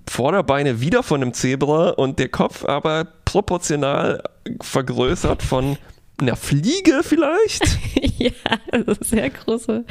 Vorderbeine 0.09 0.81
wieder 0.81 1.03
von 1.03 1.23
einem 1.23 1.33
Zebra 1.33 1.91
und 1.91 2.19
der 2.19 2.29
Kopf 2.29 2.65
aber 2.67 3.07
proportional 3.25 4.23
vergrößert 4.61 5.43
von 5.43 5.77
einer 6.23 6.37
Fliege 6.37 7.03
vielleicht. 7.03 7.63
ja, 8.19 8.31
also 8.71 8.95
sehr 9.01 9.31
große 9.31 9.85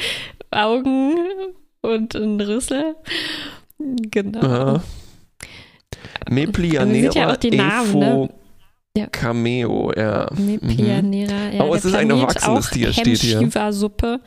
Augen 0.52 1.16
und 1.82 2.16
ein 2.16 2.40
Rüssel. 2.42 2.96
Genau. 3.80 4.82
Meplianera 6.30 6.94
sieht 6.94 7.16
ja 7.16 7.32
auch 7.32 7.38
die 7.38 7.52
Namen, 7.52 8.00
ne? 8.00 8.30
Ja. 8.96 9.08
Cameo, 9.08 9.92
ja. 9.96 10.28
Mhm. 10.36 10.46
Mepianera. 10.62 11.50
Ja, 11.54 11.64
Oh, 11.64 11.74
es 11.76 11.86
ist 11.86 11.96
ein 11.96 12.10
erwachsenes 12.10 12.70
Tier, 12.70 12.92
steht 12.92 13.18
hier. 13.20 13.40
Hemschiva-Suppe. 13.40 14.20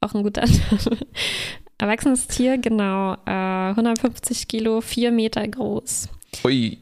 Auch 0.00 0.14
ein 0.14 0.22
guter 0.22 0.42
Name. 0.42 0.98
Erwachsenes 1.78 2.26
Tier, 2.26 2.58
genau. 2.58 3.14
Äh, 3.26 3.70
150 3.70 4.46
Kilo, 4.48 4.80
4 4.82 5.10
Meter 5.10 5.46
groß. 5.48 6.08
Ui. 6.44 6.78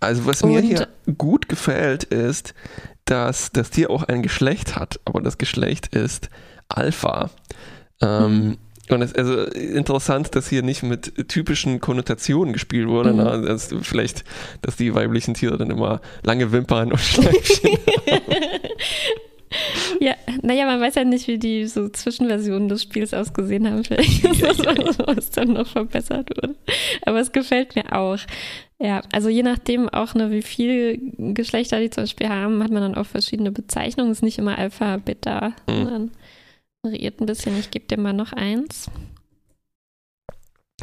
Also 0.00 0.26
was 0.26 0.44
mir 0.44 0.60
Und- 0.60 0.64
hier 0.64 0.88
gut 1.18 1.48
gefällt, 1.48 2.04
ist, 2.04 2.54
dass 3.10 3.52
das 3.52 3.70
Tier 3.70 3.90
auch 3.90 4.02
ein 4.04 4.22
Geschlecht 4.22 4.76
hat, 4.76 5.00
aber 5.04 5.20
das 5.20 5.38
Geschlecht 5.38 5.88
ist 5.88 6.28
Alpha. 6.68 7.30
Ähm, 8.00 8.58
Und 8.90 9.02
es 9.02 9.12
ist 9.12 9.18
also 9.18 9.42
interessant, 9.44 10.34
dass 10.34 10.48
hier 10.48 10.62
nicht 10.62 10.82
mit 10.82 11.28
typischen 11.28 11.80
Konnotationen 11.80 12.52
gespielt 12.52 12.88
wurde. 12.88 13.12
Mhm. 13.12 13.18
Ne? 13.18 13.42
Dass 13.46 13.74
vielleicht, 13.82 14.24
dass 14.62 14.76
die 14.76 14.94
weiblichen 14.94 15.34
Tiere 15.34 15.58
dann 15.58 15.70
immer 15.70 16.00
lange 16.22 16.52
Wimpern 16.52 16.92
und 16.92 17.00
Schleifchen 17.00 17.78
ja, 20.00 20.14
naja, 20.42 20.66
man 20.66 20.80
weiß 20.80 20.96
ja 20.96 21.04
nicht, 21.04 21.26
wie 21.26 21.38
die 21.38 21.66
so 21.66 21.88
Zwischenversionen 21.88 22.68
des 22.68 22.82
Spiels 22.82 23.14
ausgesehen 23.14 23.68
haben. 23.68 23.84
Vielleicht 23.84 24.24
ist 24.24 24.42
das 24.42 24.58
was, 24.64 24.98
was 24.98 25.30
dann 25.30 25.54
noch 25.54 25.66
verbessert 25.66 26.30
wurde. 26.30 26.54
Aber 27.02 27.20
es 27.20 27.32
gefällt 27.32 27.74
mir 27.74 27.92
auch. 27.92 28.18
Ja, 28.80 29.02
also 29.12 29.28
je 29.28 29.42
nachdem 29.42 29.88
auch, 29.88 30.14
ne, 30.14 30.30
wie 30.30 30.42
viele 30.42 30.96
Geschlechter 30.98 31.80
die 31.80 31.90
zum 31.90 32.04
Beispiel 32.04 32.28
haben, 32.28 32.62
hat 32.62 32.70
man 32.70 32.82
dann 32.82 32.94
auch 32.94 33.06
verschiedene 33.06 33.50
Bezeichnungen. 33.50 34.12
Es 34.12 34.18
ist 34.18 34.22
nicht 34.22 34.38
immer 34.38 34.56
Alpha, 34.56 34.98
Beta, 34.98 35.48
Mhm. 35.68 35.74
sondern 35.74 36.10
variiert 36.82 37.20
ein 37.20 37.26
bisschen. 37.26 37.58
Ich 37.58 37.70
gebe 37.72 37.86
dir 37.86 37.98
mal 37.98 38.12
noch 38.12 38.32
eins. 38.32 38.88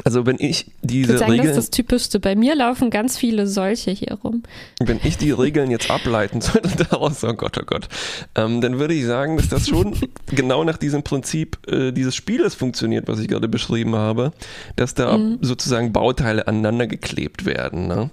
Also 0.04 0.26
wenn 0.26 0.36
ich 0.38 0.66
Ich 0.66 0.66
diese 0.82 1.08
würde 1.14 1.18
sagen, 1.20 1.30
das 1.30 1.36
ist 1.38 1.40
Regeln, 1.42 1.56
das 1.56 1.70
Typischste. 1.70 2.20
Bei 2.20 2.36
mir 2.36 2.54
laufen 2.54 2.90
ganz 2.90 3.16
viele 3.16 3.46
solche 3.46 3.90
hier 3.92 4.18
rum. 4.22 4.42
wenn 4.78 5.00
ich 5.02 5.16
die 5.16 5.30
Regeln 5.30 5.70
jetzt 5.70 5.90
ableiten 5.90 6.40
sollte 6.42 6.76
daraus, 6.90 7.24
oh 7.24 7.32
Gott, 7.32 7.56
oh 7.58 7.64
Gott, 7.64 7.88
ähm, 8.34 8.60
dann 8.60 8.78
würde 8.78 8.92
ich 8.94 9.06
sagen, 9.06 9.38
dass 9.38 9.48
das 9.48 9.66
schon 9.68 9.96
genau 10.26 10.64
nach 10.64 10.76
diesem 10.76 11.02
Prinzip 11.02 11.58
äh, 11.66 11.92
dieses 11.92 12.14
Spieles 12.14 12.54
funktioniert, 12.54 13.08
was 13.08 13.20
ich 13.20 13.28
gerade 13.28 13.48
beschrieben 13.48 13.96
habe, 13.96 14.32
dass 14.76 14.92
da 14.94 15.16
Mhm. 15.16 15.38
sozusagen 15.40 15.92
Bauteile 15.92 16.46
aneinander 16.46 16.86
geklebt 16.86 17.46
werden. 17.46 17.86
Ne? 17.88 18.10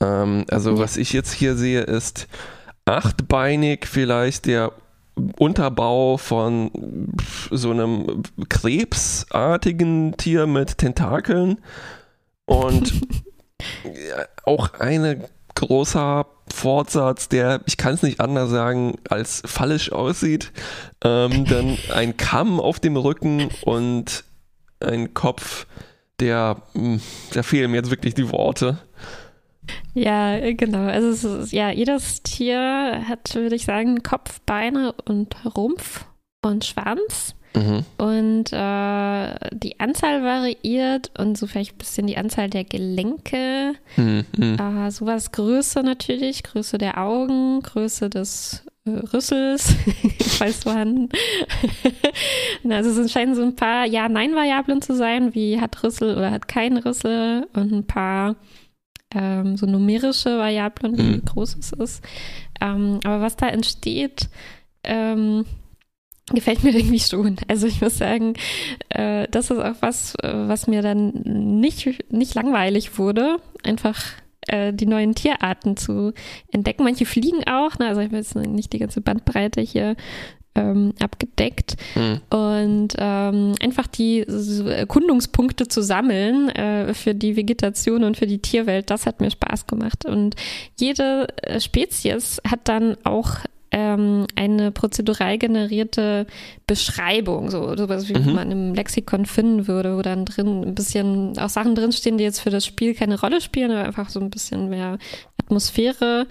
Ähm, 0.00 0.44
also 0.50 0.70
Ja. 0.74 0.78
was 0.78 0.96
ich 0.96 1.12
jetzt 1.12 1.32
hier 1.32 1.56
sehe, 1.56 1.80
ist 1.80 2.28
achtbeinig 2.84 3.86
vielleicht 3.86 4.46
der 4.46 4.72
Unterbau 5.38 6.16
von 6.16 6.70
so 7.50 7.70
einem 7.70 8.22
krebsartigen 8.48 10.16
Tier 10.16 10.46
mit 10.46 10.78
Tentakeln 10.78 11.60
und 12.44 12.92
auch 14.44 14.74
ein 14.74 15.24
großer 15.54 16.26
Fortsatz, 16.52 17.28
der, 17.28 17.60
ich 17.66 17.76
kann 17.76 17.94
es 17.94 18.02
nicht 18.02 18.20
anders 18.20 18.50
sagen, 18.50 18.96
als 19.08 19.42
fallisch 19.44 19.92
aussieht. 19.92 20.52
Ähm, 21.04 21.44
dann 21.44 21.76
ein 21.92 22.16
Kamm 22.16 22.60
auf 22.60 22.80
dem 22.80 22.96
Rücken 22.96 23.48
und 23.62 24.24
ein 24.80 25.14
Kopf, 25.14 25.66
der, 26.20 26.62
mh, 26.74 27.00
da 27.32 27.42
fehlen 27.42 27.70
mir 27.70 27.78
jetzt 27.78 27.90
wirklich 27.90 28.14
die 28.14 28.30
Worte. 28.30 28.78
Ja, 29.94 30.36
äh, 30.36 30.54
genau. 30.54 30.86
Also 30.86 31.08
es 31.08 31.24
ist, 31.24 31.52
ja, 31.52 31.70
jedes 31.70 32.22
Tier 32.22 33.02
hat, 33.08 33.34
würde 33.34 33.56
ich 33.56 33.64
sagen, 33.64 34.02
Kopf, 34.02 34.40
Beine 34.46 34.94
und 35.04 35.34
Rumpf 35.56 36.06
und 36.42 36.64
Schwanz. 36.64 37.34
Mhm. 37.54 37.84
Und 37.96 38.52
äh, 38.52 39.56
die 39.56 39.80
Anzahl 39.80 40.22
variiert 40.22 41.10
und 41.18 41.38
so 41.38 41.46
vielleicht 41.46 41.74
ein 41.74 41.78
bisschen 41.78 42.06
die 42.06 42.16
Anzahl 42.16 42.50
der 42.50 42.64
Gelenke. 42.64 43.74
Mhm. 43.96 44.24
Äh, 44.38 44.90
sowas 44.90 45.32
Größe 45.32 45.82
natürlich, 45.82 46.42
Größe 46.42 46.78
der 46.78 46.98
Augen, 46.98 47.60
Größe 47.62 48.10
des 48.10 48.64
äh, 48.84 48.90
Rüssels, 48.90 49.74
falls 50.20 50.62
vorhanden. 50.62 51.08
Also 52.68 53.00
es 53.00 53.10
scheinen 53.10 53.34
so 53.34 53.42
ein 53.42 53.56
paar 53.56 53.86
Ja-Nein-Variablen 53.86 54.82
zu 54.82 54.94
sein, 54.94 55.34
wie 55.34 55.60
hat 55.60 55.82
Rüssel 55.82 56.16
oder 56.16 56.30
hat 56.30 56.48
kein 56.48 56.76
Rüssel 56.76 57.46
und 57.54 57.72
ein 57.72 57.86
paar 57.86 58.36
ähm, 59.14 59.56
so 59.56 59.66
numerische 59.66 60.38
Variablen, 60.38 60.96
wie 60.98 61.02
Mhm. 61.02 61.24
groß 61.24 61.56
es 61.56 61.72
ist. 61.72 62.04
Ähm, 62.60 63.00
aber 63.04 63.20
was 63.20 63.36
da 63.36 63.48
entsteht, 63.48 64.28
ähm, 64.84 65.44
gefällt 66.32 66.62
mir 66.64 66.70
irgendwie 66.76 67.00
schon. 67.00 67.36
Also 67.48 67.66
ich 67.66 67.80
muss 67.80 67.98
sagen, 67.98 68.34
äh, 68.90 69.26
das 69.30 69.50
ist 69.50 69.58
auch 69.58 69.76
was, 69.80 70.14
was 70.22 70.66
mir 70.66 70.82
dann 70.82 71.10
nicht, 71.60 72.12
nicht 72.12 72.34
langweilig 72.34 72.98
wurde, 72.98 73.36
einfach 73.64 73.98
äh, 74.48 74.72
die 74.72 74.86
neuen 74.86 75.14
Tierarten 75.14 75.76
zu 75.76 76.12
entdecken. 76.52 76.84
Manche 76.84 77.06
fliegen 77.06 77.46
auch, 77.46 77.78
ne? 77.78 77.88
also 77.88 78.00
ich 78.00 78.10
will 78.10 78.18
jetzt 78.18 78.34
nicht 78.34 78.72
die 78.72 78.78
ganze 78.78 79.00
Bandbreite 79.00 79.60
hier 79.60 79.96
ähm, 80.58 80.92
abgedeckt. 81.00 81.76
Hm. 81.94 82.20
Und 82.30 82.88
ähm, 82.98 83.54
einfach 83.62 83.86
die 83.86 84.26
Erkundungspunkte 84.26 85.68
zu 85.68 85.82
sammeln 85.82 86.48
äh, 86.50 86.94
für 86.94 87.14
die 87.14 87.36
Vegetation 87.36 88.04
und 88.04 88.16
für 88.16 88.26
die 88.26 88.38
Tierwelt, 88.38 88.90
das 88.90 89.06
hat 89.06 89.20
mir 89.20 89.30
Spaß 89.30 89.66
gemacht. 89.66 90.04
Und 90.04 90.36
jede 90.76 91.28
äh, 91.42 91.60
Spezies 91.60 92.40
hat 92.48 92.60
dann 92.64 92.96
auch 93.04 93.36
ähm, 93.70 94.26
eine 94.34 94.70
prozedural 94.70 95.36
generierte 95.36 96.26
Beschreibung, 96.66 97.50
so 97.50 97.76
sowas 97.76 98.08
wie 98.08 98.18
Mhm. 98.18 98.34
man 98.34 98.50
im 98.50 98.74
Lexikon 98.74 99.26
finden 99.26 99.68
würde, 99.68 99.96
wo 99.96 100.02
dann 100.02 100.24
drin 100.24 100.62
ein 100.62 100.74
bisschen 100.74 101.38
auch 101.38 101.50
Sachen 101.50 101.74
drinstehen, 101.74 102.16
die 102.16 102.24
jetzt 102.24 102.40
für 102.40 102.50
das 102.50 102.64
Spiel 102.64 102.94
keine 102.94 103.20
Rolle 103.20 103.40
spielen, 103.42 103.70
aber 103.70 103.84
einfach 103.84 104.08
so 104.08 104.20
ein 104.20 104.30
bisschen 104.30 104.70
mehr 104.70 104.98
Atmosphäre 105.42 106.26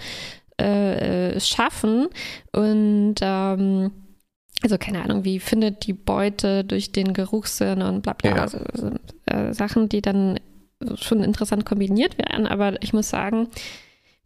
äh, 0.59 1.35
äh, 1.35 1.39
schaffen. 1.39 2.07
Und 2.51 3.15
ähm, 3.21 3.91
also 4.63 4.77
keine 4.77 5.03
Ahnung, 5.03 5.23
wie 5.23 5.39
findet 5.39 5.85
die 5.85 5.93
Beute 5.93 6.63
durch 6.63 6.91
den 6.91 7.13
Geruchssinn 7.13 7.81
und 7.81 8.01
bla 8.01 8.13
bla. 8.13 8.31
Ja. 8.31 8.41
Also, 8.41 8.57
also, 8.57 8.91
äh, 9.25 9.53
Sachen, 9.53 9.89
die 9.89 10.01
dann 10.01 10.39
schon 10.95 11.23
interessant 11.23 11.65
kombiniert 11.65 12.17
werden. 12.17 12.47
Aber 12.47 12.81
ich 12.81 12.93
muss 12.93 13.09
sagen, 13.09 13.47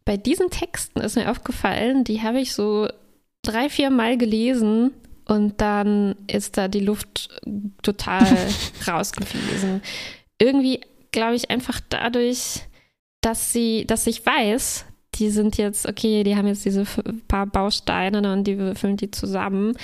bei 0.04 0.16
diesen 0.16 0.50
Texten 0.50 1.00
ist 1.00 1.16
mir 1.16 1.30
aufgefallen, 1.30 2.04
die 2.04 2.22
habe 2.22 2.40
ich 2.40 2.54
so 2.54 2.88
drei, 3.42 3.68
vier 3.68 3.90
Mal 3.90 4.16
gelesen 4.16 4.92
und 5.26 5.60
dann 5.60 6.16
ist 6.26 6.56
da 6.56 6.68
die 6.68 6.80
Luft 6.80 7.28
total 7.82 8.26
rausgeflogen. 8.86 9.82
Irgendwie 10.38 10.80
glaube 11.12 11.36
ich 11.36 11.50
einfach 11.50 11.80
dadurch, 11.88 12.62
dass 13.20 13.52
sie, 13.52 13.86
dass 13.86 14.06
ich 14.06 14.24
weiß, 14.24 14.84
die 15.14 15.30
sind 15.30 15.58
jetzt, 15.58 15.86
okay, 15.86 16.24
die 16.24 16.36
haben 16.36 16.46
jetzt 16.46 16.64
diese 16.64 16.84
paar 17.28 17.46
Bausteine 17.46 18.32
und 18.32 18.44
die 18.44 18.58
würfeln 18.58 18.96
die 18.96 19.10
zusammen. 19.10 19.74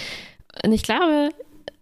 Und 0.64 0.72
ich 0.72 0.82
glaube, 0.82 1.30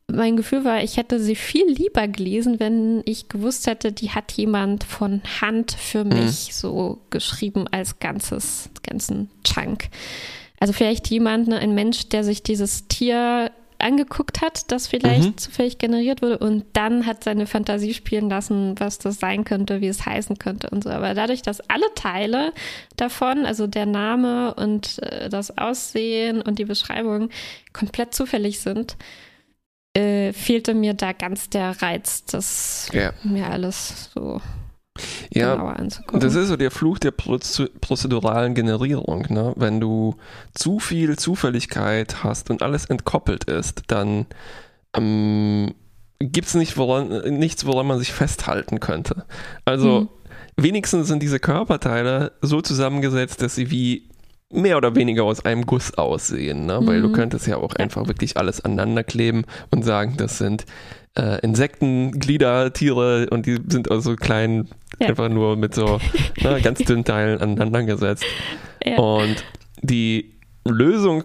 mein 0.09 0.37
Gefühl 0.37 0.64
war, 0.64 0.83
ich 0.83 0.97
hätte 0.97 1.18
sie 1.18 1.35
viel 1.35 1.66
lieber 1.68 2.06
gelesen, 2.06 2.61
wenn 2.61 3.02
ich 3.04 3.28
gewusst 3.28 3.66
hätte, 3.66 3.92
die 3.92 4.11
hat 4.11 4.33
jemand 4.33 4.85
von 4.85 5.21
Hand 5.40 5.73
für 5.73 6.04
mich 6.04 6.54
so 6.54 7.00
geschrieben 7.11 7.66
als 7.68 7.99
ganzes, 7.99 8.71
ganzen 8.83 9.30
Chunk. 9.45 9.88
Also 10.61 10.73
vielleicht 10.73 11.09
jemand, 11.09 11.49
ne, 11.49 11.59
ein 11.59 11.75
Mensch, 11.75 12.09
der 12.09 12.25
sich 12.25 12.42
dieses 12.42 12.87
Tier 12.88 13.50
angeguckt 13.78 14.40
hat, 14.40 14.71
das 14.71 14.87
vielleicht 14.87 15.25
Mhm. 15.28 15.37
zufällig 15.38 15.78
generiert 15.78 16.23
wurde 16.23 16.38
und 16.38 16.64
dann 16.73 17.06
hat 17.06 17.25
seine 17.25 17.47
Fantasie 17.47 17.95
spielen 17.95 18.28
lassen, 18.30 18.75
was 18.78 18.99
das 18.99 19.18
sein 19.21 19.45
könnte, 19.45 19.80
wie 19.80 19.88
es 19.88 20.04
heißen 20.06 20.38
könnte 20.38 20.71
und 20.71 20.85
so. 20.85 20.90
Aber 20.90 21.14
dadurch, 21.14 21.42
dass 21.42 21.61
alle 21.68 21.87
Teile 21.95 22.52
davon, 22.97 23.47
also 23.47 23.66
der 23.66 23.87
Name 23.87 24.54
und 24.54 25.02
äh, 25.02 25.28
das 25.28 25.56
Aussehen 25.59 26.42
und 26.42 26.59
die 26.59 26.64
Beschreibung 26.64 27.30
komplett 27.73 28.14
zufällig 28.14 28.61
sind, 28.61 28.97
äh, 29.95 30.33
fehlte 30.33 30.75
mir 30.75 30.95
da 30.95 31.12
ganz 31.12 31.49
der 31.50 31.80
Reiz, 31.83 32.25
das 32.26 32.88
Ja. 32.92 33.12
mir 33.23 33.49
alles 33.49 34.11
so 34.14 34.40
Ja, 35.32 35.54
genauer 35.54 35.76
anzugucken. 35.76 36.20
Das 36.20 36.34
ist 36.34 36.48
so 36.48 36.56
der 36.56 36.70
Fluch 36.70 36.98
der 36.98 37.12
Proze- 37.12 37.70
prozeduralen 37.80 38.54
Generierung. 38.54 39.26
Ne? 39.28 39.52
Wenn 39.56 39.80
du 39.80 40.16
zu 40.54 40.78
viel 40.78 41.16
Zufälligkeit 41.18 42.22
hast 42.24 42.50
und 42.50 42.62
alles 42.62 42.86
entkoppelt 42.86 43.44
ist, 43.44 43.82
dann 43.88 44.26
ähm, 44.96 45.74
gibt 46.18 46.48
es 46.48 46.54
nicht 46.54 46.76
woran, 46.76 47.38
nichts, 47.38 47.66
woran 47.66 47.86
man 47.86 47.98
sich 47.98 48.12
festhalten 48.12 48.80
könnte. 48.80 49.24
Also 49.64 50.00
Hm. 50.00 50.08
wenigstens 50.56 51.08
sind 51.08 51.22
diese 51.22 51.38
Körperteile 51.40 52.32
so 52.40 52.60
zusammengesetzt, 52.60 53.42
dass 53.42 53.54
sie 53.54 53.70
wie 53.70 54.08
mehr 54.52 54.76
oder 54.76 54.94
weniger 54.94 55.24
aus 55.24 55.44
einem 55.44 55.66
Guss 55.66 55.94
aussehen, 55.94 56.66
ne? 56.66 56.78
weil 56.82 57.02
du 57.02 57.08
Mhm. 57.08 57.12
könntest 57.14 57.46
ja 57.46 57.56
auch 57.56 57.74
einfach 57.74 58.06
wirklich 58.06 58.36
alles 58.36 58.60
aneinander 58.64 59.02
kleben 59.04 59.44
und 59.70 59.84
sagen, 59.84 60.14
das 60.16 60.38
sind 60.38 60.64
äh, 61.18 61.40
Insekten, 61.40 62.12
Glieder, 62.12 62.72
Tiere 62.72 63.26
und 63.30 63.46
die 63.46 63.58
sind 63.68 63.90
aus 63.90 64.04
so 64.04 64.14
kleinen, 64.16 64.68
Ja. 65.00 65.08
einfach 65.08 65.28
nur 65.30 65.56
mit 65.56 65.74
so 65.74 65.98
ne, 66.42 66.61
ganz 66.62 66.78
dünnen 66.80 67.04
Teilen 67.04 67.40
aneinander 67.40 67.82
gesetzt. 67.85 68.24
Ja. 68.85 68.98
Und 68.98 69.42
die 69.82 70.35
Lösung 70.66 71.24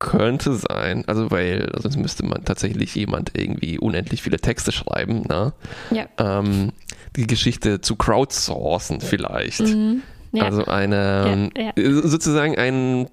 könnte 0.00 0.54
sein, 0.54 1.04
also 1.06 1.30
weil 1.30 1.70
sonst 1.78 1.96
müsste 1.98 2.24
man 2.24 2.44
tatsächlich 2.44 2.94
jemand 2.94 3.32
irgendwie 3.36 3.78
unendlich 3.78 4.22
viele 4.22 4.38
Texte 4.38 4.72
schreiben, 4.72 5.22
ne? 5.28 5.52
Ja. 5.90 6.06
ähm, 6.18 6.72
die 7.16 7.26
Geschichte 7.26 7.80
zu 7.80 7.96
crowdsourcen 7.96 9.00
vielleicht. 9.00 9.60
Mhm. 9.60 10.02
Ja. 10.32 10.44
Also 10.44 10.64
eine, 10.66 11.50
Ja, 11.56 11.72
ähm, 11.76 12.02
sozusagen 12.08 12.56
ein, 12.58 13.08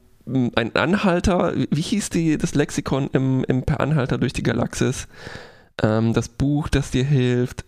ein 0.56 0.76
Anhalter, 0.76 1.54
wie 1.56 1.82
hieß 1.82 2.10
die, 2.10 2.38
das 2.38 2.56
Lexikon 2.56 3.10
im, 3.14 3.44
im 3.46 3.64
Per 3.64 3.80
Anhalter 3.80 4.18
durch 4.18 4.34
die 4.34 4.44
Galaxis? 4.44 5.08
Ähm, 5.82 6.14
das 6.14 6.30
Buch, 6.30 6.68
das 6.70 6.92
dir 6.92 7.04
hilft. 7.04 7.66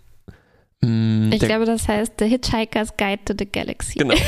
Mm, 0.81 1.31
ich 1.31 1.39
glaube, 1.39 1.65
das 1.65 1.87
heißt 1.87 2.13
The 2.19 2.25
Hitchhiker's 2.25 2.95
Guide 2.97 3.23
to 3.25 3.33
the 3.37 3.45
Galaxy. 3.45 3.99
Genau. 3.99 4.15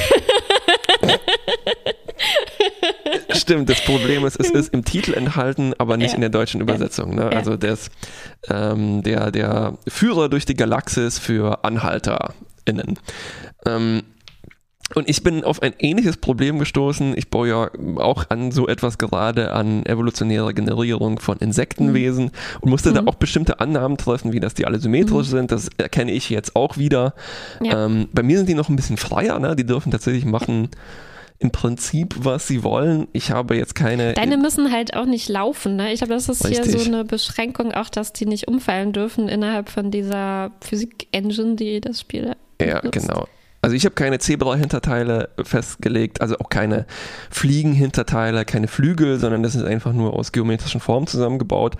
Stimmt, 3.36 3.70
das 3.70 3.82
Problem 3.82 4.26
ist, 4.26 4.40
es 4.40 4.50
ist 4.50 4.74
im 4.74 4.84
Titel 4.84 5.14
enthalten, 5.14 5.74
aber 5.78 5.98
nicht 5.98 6.10
Ja. 6.12 6.16
in 6.16 6.22
der 6.22 6.30
deutschen 6.30 6.62
Übersetzung. 6.62 7.16
Ne? 7.16 7.24
Ja. 7.32 7.38
Also 7.38 7.56
das, 7.58 7.90
ähm, 8.50 9.04
der, 9.04 9.32
der 9.32 9.78
Führer 9.88 10.30
durch 10.30 10.46
die 10.46 10.56
Galaxis 10.56 11.20
für 11.20 11.64
AnhalterInnen. 11.64 13.00
Ähm, 13.66 14.04
und 14.96 15.08
ich 15.10 15.24
bin 15.24 15.44
auf 15.44 15.62
ein 15.62 15.74
ähnliches 15.80 16.18
Problem 16.18 16.58
gestoßen. 16.60 17.18
Ich 17.18 17.30
baue 17.30 17.48
ja 17.50 17.70
auch 17.98 18.26
an 18.30 18.52
so 18.52 18.68
etwas 18.68 18.98
gerade 18.98 19.52
an 19.54 19.86
evolutionärer 19.86 20.54
Generierung 20.54 21.20
von 21.20 21.38
Insektenwesen 21.38 22.32
und 22.62 22.70
musste 22.70 22.92
da 22.94 23.02
Mhm. 23.04 23.08
auch 23.10 23.16
bestimmte 23.16 23.60
Annahmen 23.60 23.98
treffen, 23.98 24.34
wie 24.34 24.40
dass 24.40 24.54
die 24.56 24.66
alle 24.66 24.80
symmetrisch 24.80 25.28
sind. 25.28 25.52
Das 25.52 25.70
erkenne 25.78 26.12
ich 26.12 26.30
jetzt 26.30 26.56
auch 26.56 26.78
wieder. 26.78 27.14
Ja. 27.64 27.86
Ähm, 27.86 28.08
bei 28.14 28.24
mir 28.24 28.38
sind 28.38 28.50
die 28.50 28.56
noch 28.56 28.70
ein 28.70 28.76
bisschen 28.76 28.98
freier. 28.98 29.38
Ne? 29.40 29.56
Die 29.56 29.66
dürfen 29.66 29.92
tatsächlich 29.92 30.26
machen 30.26 30.70
im 31.42 31.52
Prinzip, 31.52 32.16
was 32.20 32.48
sie 32.48 32.64
wollen. 32.64 33.08
Ich 33.14 33.32
habe 33.32 33.56
jetzt 33.56 33.74
keine. 33.76 34.14
Deine 34.14 34.38
müssen 34.38 34.72
halt 34.74 34.94
auch 34.96 35.06
nicht 35.06 35.30
laufen. 35.30 35.78
Ne? 35.78 35.94
Ich 35.94 36.00
glaube, 36.00 36.14
das 36.14 36.28
ist 36.28 36.46
hier 36.46 36.60
Richtig. 36.66 36.82
so 36.82 36.88
eine 36.92 37.06
Beschränkung, 37.06 37.72
auch 37.74 37.90
dass 37.90 38.12
die 38.12 38.26
nicht 38.26 38.48
umfallen 38.50 38.92
dürfen 38.92 39.30
innerhalb 39.30 39.70
von 39.70 39.90
dieser 39.92 40.52
Physik-Engine, 40.62 41.56
die 41.56 41.80
das 41.80 42.02
Spiel 42.02 42.36
Ja, 42.62 42.82
nutzt. 42.84 42.92
genau. 43.08 43.28
Also 43.62 43.76
ich 43.76 43.86
habe 43.86 43.96
keine 43.96 44.20
Zebra-Hinterteile 44.20 45.30
festgelegt, 45.44 46.22
also 46.22 46.38
auch 46.40 46.50
keine 46.50 46.86
Fliegen-Hinterteile, 47.30 48.46
keine 48.46 48.68
Flügel, 48.68 49.20
sondern 49.20 49.44
das 49.44 49.56
ist 49.56 49.66
einfach 49.66 49.92
nur 49.92 50.14
aus 50.14 50.32
geometrischen 50.32 50.80
Formen 50.80 51.08
zusammengebaut. 51.08 51.76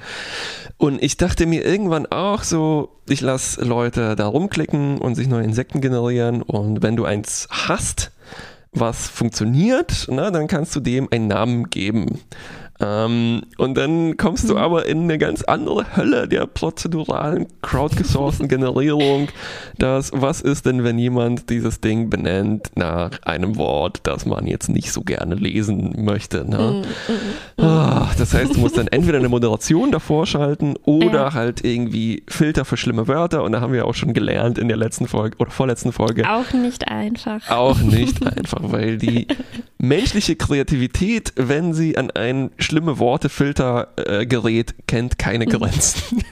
Und 0.78 1.02
ich 1.02 1.16
dachte 1.16 1.46
mir 1.46 1.66
irgendwann 1.66 2.06
auch 2.06 2.44
so, 2.44 3.00
ich 3.08 3.22
lasse 3.22 3.64
Leute 3.64 4.16
da 4.16 4.28
rumklicken 4.28 4.98
und 4.98 5.16
sich 5.16 5.28
neue 5.28 5.44
Insekten 5.44 5.80
generieren 5.80 6.42
und 6.42 6.84
wenn 6.84 6.98
du 6.98 7.06
eins 7.06 7.48
hast, 7.50 8.12
was 8.72 9.08
funktioniert, 9.08 10.08
na, 10.12 10.32
dann 10.32 10.48
kannst 10.48 10.76
du 10.76 10.80
dem 10.80 11.08
einen 11.12 11.28
Namen 11.28 11.70
geben. 11.70 12.20
Ähm, 12.82 13.42
und 13.58 13.76
dann 13.78 14.16
kommst 14.18 14.50
du 14.50 14.58
aber 14.58 14.86
in 14.86 15.04
eine 15.04 15.18
ganz 15.18 15.44
andere 15.44 15.98
Hölle 15.98 16.28
der 16.28 16.46
prozeduralen, 16.48 17.48
crowdgesourcten 17.62 18.48
Generierung. 18.48 19.28
Das, 19.78 20.12
was 20.14 20.42
ist 20.42 20.66
denn, 20.66 20.84
wenn 20.84 20.98
jemand 20.98 21.50
dieses 21.50 21.82
Ding 21.82 22.10
benennt 22.10 22.72
nach 22.76 23.22
einem 23.24 23.58
Wort, 23.58 24.00
das 24.04 24.26
man 24.26 24.48
jetzt 24.48 24.70
nicht 24.70 24.92
so 24.94 25.02
gerne 25.02 25.36
lesen 25.36 25.94
möchte? 26.06 26.44
Mhm, 26.44 26.50
Ne? 26.50 26.82
Ah, 27.58 28.08
das 28.18 28.34
heißt, 28.34 28.56
du 28.56 28.60
musst 28.60 28.78
dann 28.78 28.88
entweder 28.88 29.18
eine 29.18 29.30
Moderation 29.30 29.92
davor 29.92 30.26
schalten 30.26 30.76
oder 30.86 31.14
Ja. 31.26 31.34
halt 31.34 31.64
irgendwie 31.66 32.24
Filter 32.28 32.64
für 32.66 32.78
schlimme 32.78 33.08
Wörter. 33.08 33.44
Und 33.44 33.52
da 33.52 33.62
haben 33.62 33.74
wir 33.74 33.86
auch 33.86 33.94
schon 33.96 34.14
gelernt 34.14 34.58
in 34.58 34.68
der 34.68 34.78
letzten 34.78 35.08
Folge 35.08 35.36
oder 35.40 35.52
vorletzten 35.52 35.92
Folge. 35.92 36.30
Auch 36.30 36.54
nicht 36.54 36.88
einfach. 36.88 37.50
Auch 37.50 37.80
nicht 37.80 38.26
einfach, 38.38 38.62
weil 38.64 38.98
die 38.98 39.28
menschliche 39.78 40.36
Kreativität, 40.36 41.34
wenn 41.36 41.74
sie 41.74 41.98
an 41.98 42.12
ein 42.12 42.52
schlimme 42.70 43.00
Worte-Filter 43.00 43.88
äh, 43.98 44.26
kennt 44.88 45.18
keine. 45.18 45.46
Grenzen. 45.48 46.24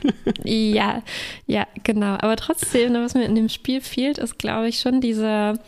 Ja, 0.44 1.02
ja, 1.46 1.66
genau. 1.84 2.18
Aber 2.20 2.36
trotzdem, 2.36 2.94
was 2.94 3.14
mir 3.16 3.26
in 3.26 3.36
dem 3.36 3.50
Spiel 3.50 3.82
fehlt, 3.82 4.18
ist, 4.18 4.38
glaube 4.38 4.70
ich, 4.70 4.80
schon 4.80 5.02
dieser 5.02 5.60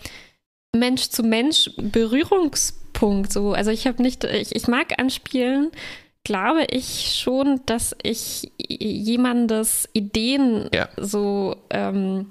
Mensch-zu-Mensch-Berührungspunkt. 0.75 3.34
So. 3.34 3.53
Also 3.53 3.71
ich 3.71 3.88
habe 3.88 4.01
nicht, 4.01 4.23
ich, 4.23 4.55
ich 4.55 4.67
mag 4.67 4.99
an 4.99 5.10
Spielen, 5.10 5.71
glaube 6.23 6.65
ich 6.69 7.17
schon, 7.19 7.62
dass 7.65 7.95
ich 8.03 8.51
jemandes 8.58 9.89
Ideen 9.93 10.69
Ja. 10.73 10.88
so 10.97 11.55
ähm, 11.69 12.27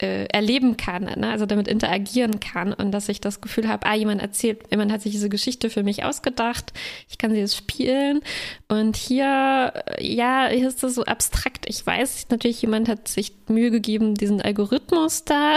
äh, 0.00 0.24
erleben 0.26 0.76
kann, 0.76 1.04
ne? 1.04 1.28
also 1.30 1.46
damit 1.46 1.68
interagieren 1.68 2.40
kann 2.40 2.72
und 2.72 2.92
dass 2.92 3.08
ich 3.08 3.20
das 3.20 3.40
Gefühl 3.40 3.68
habe, 3.68 3.86
ah, 3.86 3.94
jemand 3.94 4.22
erzählt, 4.22 4.62
jemand 4.70 4.92
hat 4.92 5.02
sich 5.02 5.12
diese 5.12 5.28
Geschichte 5.28 5.70
für 5.70 5.82
mich 5.82 6.04
ausgedacht, 6.04 6.72
ich 7.08 7.18
kann 7.18 7.30
sie 7.30 7.38
jetzt 7.38 7.56
spielen 7.56 8.20
und 8.68 8.96
hier, 8.96 9.72
äh, 9.98 10.06
ja, 10.06 10.48
hier 10.48 10.68
ist 10.68 10.82
das 10.82 10.94
so 10.94 11.04
abstrakt. 11.04 11.66
Ich 11.68 11.84
weiß 11.84 12.26
natürlich, 12.30 12.62
jemand 12.62 12.88
hat 12.88 13.08
sich 13.08 13.32
Mühe 13.48 13.70
gegeben, 13.70 14.14
diesen 14.14 14.40
Algorithmus 14.40 15.24
da 15.24 15.56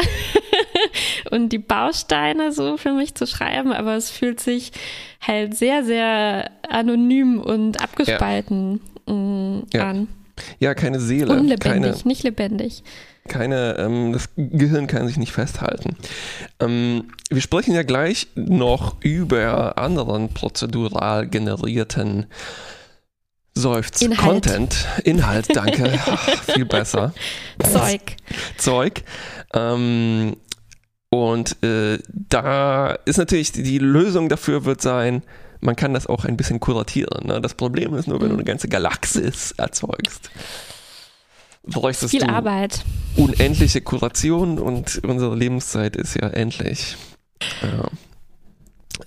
und 1.32 1.50
die 1.50 1.60
Bausteine 1.60 2.52
so 2.52 2.78
für 2.78 2.94
mich 2.94 3.16
zu 3.16 3.28
schreiben, 3.28 3.72
aber 3.72 3.96
es 3.96 4.10
fühlt 4.10 4.40
sich 4.40 4.72
halt 5.22 5.56
sehr, 5.56 5.84
sehr 5.84 6.52
anonym 6.68 7.40
und 7.40 7.82
abgespalten 7.82 8.82
mm, 9.06 9.60
Ja. 9.74 9.90
an. 9.90 10.08
Ja, 10.60 10.74
keine 10.74 11.00
Seele, 11.00 11.32
Unlebendig, 11.32 11.62
keine, 11.62 11.96
nicht 12.06 12.24
lebendig. 12.24 12.84
Keine, 13.28 13.78
ähm, 13.78 14.14
das 14.14 14.30
Gehirn 14.36 14.88
kann 14.88 15.08
sich 15.08 15.18
nicht 15.18 15.32
festhalten. 15.32 15.96
Ähm, 16.60 17.10
wir 17.30 17.42
sprechen 17.42 17.74
ja 17.74 17.84
gleich 17.84 18.28
noch 18.36 18.98
über 19.02 19.78
anderen 19.78 20.34
prozedural 20.34 21.28
generierten 21.28 22.28
Seufz 23.56 24.02
Inhalt. 24.02 24.20
Content, 24.20 24.88
Inhalt, 25.04 25.56
danke, 25.56 26.00
Ach, 26.06 26.44
viel 26.44 26.66
besser. 26.66 27.14
Zeug. 27.72 28.18
Zeug. 28.58 29.04
Ähm, 29.54 30.36
und 31.10 31.64
äh, 31.64 32.00
da 32.08 32.94
ist 33.06 33.18
natürlich 33.18 33.52
die, 33.52 33.78
Lösung 33.78 34.30
dafür 34.30 34.66
wird 34.66 34.82
sein, 34.82 35.22
man 35.62 35.76
kann 35.76 35.94
das 35.94 36.08
auch 36.08 36.26
ein 36.26 36.36
bisschen 36.36 36.60
kuratieren. 36.60 37.28
Ne? 37.28 37.40
Das 37.40 37.54
Problem 37.54 37.94
ist 37.94 38.08
nur, 38.08 38.20
wenn 38.20 38.30
du 38.30 38.34
eine 38.34 38.44
ganze 38.44 38.68
Galaxis 38.68 39.52
erzeugst, 39.52 40.32
bräuchtest 41.64 42.12
Viel 42.12 42.22
du 42.22 42.30
Arbeit. 42.30 42.84
unendliche 43.16 43.82
Kuration 43.82 44.60
und 44.60 45.02
unsere 45.04 45.36
Lebenszeit 45.36 45.96
ist 45.96 46.16
ja 46.16 46.28
endlich. 46.28 46.98
Ja. 47.62 47.90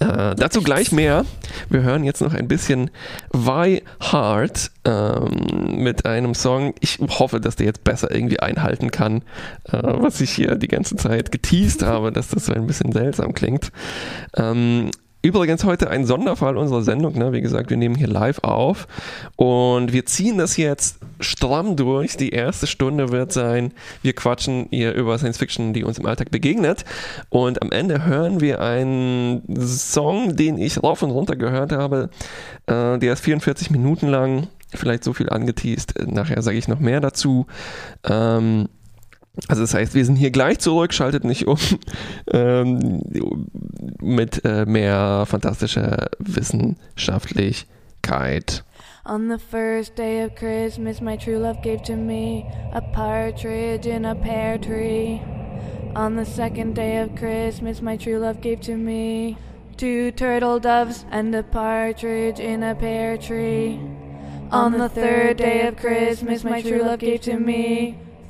Äh, 0.00 0.34
dazu 0.34 0.62
gleich 0.62 0.90
mehr. 0.90 1.24
Wir 1.70 1.82
hören 1.82 2.04
jetzt 2.04 2.20
noch 2.20 2.34
ein 2.34 2.48
bisschen 2.48 2.90
Why 3.32 3.82
Hard 4.00 4.72
ähm, 4.84 5.82
mit 5.82 6.04
einem 6.04 6.34
Song. 6.34 6.74
Ich 6.80 6.98
hoffe, 6.98 7.40
dass 7.40 7.56
der 7.56 7.66
jetzt 7.66 7.84
besser 7.84 8.12
irgendwie 8.12 8.40
einhalten 8.40 8.90
kann, 8.90 9.22
äh, 9.64 9.80
was 9.82 10.20
ich 10.20 10.32
hier 10.32 10.56
die 10.56 10.68
ganze 10.68 10.96
Zeit 10.96 11.30
geteased 11.30 11.82
habe, 11.82 12.10
dass 12.10 12.28
das 12.28 12.46
so 12.46 12.52
ein 12.52 12.66
bisschen 12.66 12.92
seltsam 12.92 13.32
klingt. 13.32 13.70
Ähm, 14.36 14.90
Übrigens 15.26 15.64
heute 15.64 15.90
ein 15.90 16.06
Sonderfall 16.06 16.56
unserer 16.56 16.82
Sendung. 16.82 17.18
Ne? 17.18 17.32
Wie 17.32 17.40
gesagt, 17.40 17.70
wir 17.70 17.76
nehmen 17.76 17.96
hier 17.96 18.06
live 18.06 18.38
auf 18.44 18.86
und 19.34 19.92
wir 19.92 20.06
ziehen 20.06 20.38
das 20.38 20.56
jetzt 20.56 21.00
stramm 21.18 21.74
durch. 21.74 22.16
Die 22.16 22.30
erste 22.30 22.68
Stunde 22.68 23.10
wird 23.10 23.32
sein, 23.32 23.72
wir 24.02 24.12
quatschen 24.12 24.68
hier 24.70 24.94
über 24.94 25.18
Science 25.18 25.38
Fiction, 25.38 25.72
die 25.72 25.82
uns 25.82 25.98
im 25.98 26.06
Alltag 26.06 26.30
begegnet. 26.30 26.84
Und 27.28 27.60
am 27.60 27.72
Ende 27.72 28.04
hören 28.04 28.40
wir 28.40 28.60
einen 28.60 29.42
Song, 29.66 30.36
den 30.36 30.58
ich 30.58 30.80
rauf 30.84 31.02
und 31.02 31.10
runter 31.10 31.34
gehört 31.34 31.72
habe. 31.72 32.08
Äh, 32.66 33.00
der 33.00 33.14
ist 33.14 33.24
44 33.24 33.72
Minuten 33.72 34.06
lang, 34.06 34.46
vielleicht 34.72 35.02
so 35.02 35.12
viel 35.12 35.28
angeteased. 35.28 36.06
Nachher 36.06 36.40
sage 36.40 36.56
ich 36.56 36.68
noch 36.68 36.78
mehr 36.78 37.00
dazu. 37.00 37.48
Ähm, 38.08 38.68
also 39.48 39.62
das 39.62 39.74
heißt, 39.74 39.94
wir 39.94 40.04
sind 40.04 40.16
hier 40.16 40.30
gleich 40.30 40.58
zurück, 40.58 40.92
schaltet 40.94 41.24
nicht 41.24 41.46
um 41.46 41.56
ähm, 42.32 43.02
mit 44.00 44.44
äh, 44.44 44.66
mehr 44.66 45.24
fantastischer 45.26 46.08
Wissenschaftlichkeit. 46.18 48.64
On 49.04 49.28
the 49.28 49.38
first 49.38 49.96
day 49.96 50.24
of 50.24 50.34
Christmas, 50.34 51.00
my 51.00 51.16
true 51.16 51.38
love 51.38 51.60
gave 51.62 51.84
to 51.84 51.94
me 51.94 52.44
a 52.72 52.80
partridge 52.80 53.86
in 53.86 54.04
a 54.04 54.16
pear 54.16 54.58
tree. 54.58 55.20
On 55.94 56.16
the 56.16 56.24
second 56.24 56.74
day 56.74 56.98
of 56.98 57.14
Christmas, 57.14 57.80
my 57.80 57.96
true 57.96 58.18
love 58.18 58.40
gave 58.40 58.60
to 58.62 58.76
me 58.76 59.36
two 59.76 60.10
turtle 60.12 60.58
doves 60.58 61.04
and 61.10 61.34
a 61.34 61.42
partridge 61.42 62.40
in 62.40 62.62
a 62.64 62.74
pear 62.74 63.16
tree. 63.16 63.80
On 64.50 64.72
the 64.72 64.88
third 64.88 65.36
day 65.36 65.68
of 65.68 65.76
Christmas, 65.76 66.42
my 66.42 66.62
true 66.62 66.82
love 66.82 66.98
gave 66.98 67.20
to 67.22 67.38
me 67.38 67.96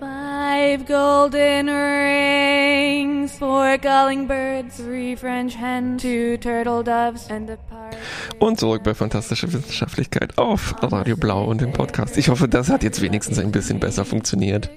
five 0.00 0.86
golden 0.86 1.66
rings, 1.68 3.36
four 3.36 3.76
calling 3.78 4.26
birds, 4.26 4.78
three 4.78 5.14
French 5.14 5.54
hens, 5.54 6.02
two 6.02 6.38
turtle 6.38 6.82
doves, 6.82 7.28
and 7.30 7.50
a 7.50 7.56
partridge. 7.68 8.00
Und 8.38 8.58
zurück 8.58 8.82
bei 8.82 8.94
Fantastische 8.94 9.52
Wissenschaftlichkeit 9.52 10.38
auf 10.38 10.74
Radio 10.82 11.16
Blau 11.16 11.44
und 11.44 11.60
dem 11.60 11.72
Podcast. 11.72 12.16
Ich 12.16 12.30
hoffe, 12.30 12.48
das 12.48 12.70
hat 12.70 12.82
jetzt 12.82 13.02
wenigstens 13.02 13.38
ein 13.38 13.52
bisschen 13.52 13.78
besser 13.78 14.06
funktioniert. 14.06 14.70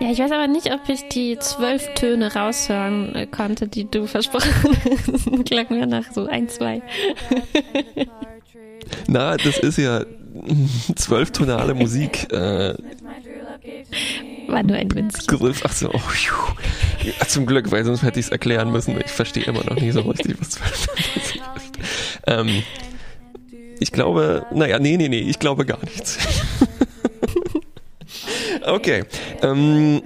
Ja, 0.00 0.10
ich 0.10 0.18
weiß 0.18 0.32
aber 0.32 0.48
nicht, 0.48 0.72
ob 0.72 0.88
ich 0.88 1.08
die 1.08 1.38
zwölf 1.38 1.94
Töne 1.94 2.34
raushören 2.34 3.14
äh, 3.14 3.26
konnte, 3.26 3.68
die 3.68 3.90
du 3.90 4.06
versprochen 4.06 4.50
hast. 4.60 5.44
Klang 5.46 5.66
mir 5.70 5.86
nach 5.86 6.12
so 6.12 6.26
ein, 6.26 6.48
zwei. 6.48 6.82
Na, 9.06 9.36
das 9.36 9.58
ist 9.58 9.78
ja 9.78 10.04
zwölftonale 10.96 11.74
Musik. 11.74 12.32
Äh, 12.32 12.74
War 14.48 14.62
nur 14.62 14.76
ein 14.76 14.94
winzig. 14.94 15.26
Griff. 15.28 15.62
Ach 15.64 15.72
so, 15.72 15.90
oh, 15.92 16.00
ja, 17.02 17.26
zum 17.26 17.46
Glück, 17.46 17.70
weil 17.70 17.84
sonst 17.84 18.02
hätte 18.02 18.20
ich 18.20 18.26
es 18.26 18.32
erklären 18.32 18.70
müssen. 18.72 18.98
Ich 19.00 19.10
verstehe 19.10 19.44
immer 19.44 19.64
noch 19.64 19.76
nicht 19.76 19.92
so 19.92 20.00
richtig, 20.00 20.36
was 20.40 20.58
Musik 21.14 21.42
ist. 21.76 21.80
Ähm, 22.26 22.62
ich 23.80 23.92
glaube, 23.92 24.46
naja, 24.52 24.78
nee, 24.78 24.96
nee, 24.96 25.08
nee, 25.08 25.20
ich 25.20 25.38
glaube 25.38 25.64
gar 25.64 25.82
nichts. 25.84 26.18
okay. 28.66 29.04
Ähm, 29.42 30.02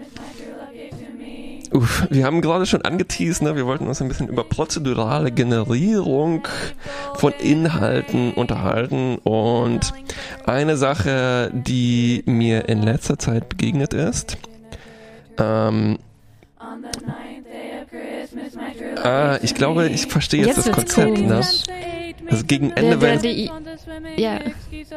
uff, 1.77 2.07
wir 2.11 2.25
haben 2.25 2.41
gerade 2.41 2.67
schon 2.67 2.83
angeteased, 2.83 3.43
ne? 3.43 3.57
wir 3.57 3.67
wollten 3.67 3.87
uns 3.87 4.01
ein 4.01 4.09
bisschen 4.09 4.29
über 4.29 4.45
prozedurale 4.45 5.31
Generierung 5.31 6.47
von 7.15 7.33
Inhalten 7.33 8.33
unterhalten 8.33 9.17
und 9.19 9.93
eine 10.45 10.77
Sache, 10.77 11.51
die 11.53 12.23
mir 12.27 12.69
in 12.69 12.83
letzter 12.83 13.19
Zeit 13.19 13.49
begegnet 13.49 13.95
ist, 13.95 14.39
ähm, 15.39 15.99
ah, 19.03 19.39
ich 19.43 19.55
glaube, 19.55 19.89
ich 19.89 20.07
verstehe 20.07 20.47
jetzt, 20.47 20.57
Jetzt 20.57 20.69
das 20.69 20.75
Konzept. 20.75 21.19
Ne? 21.19 21.29
komisch. 21.29 21.62
Also 22.29 22.45
gegen 22.45 22.73
Ende 22.73 23.01
werden 23.01 23.23
die, 23.23 23.51
ja, 24.17 24.41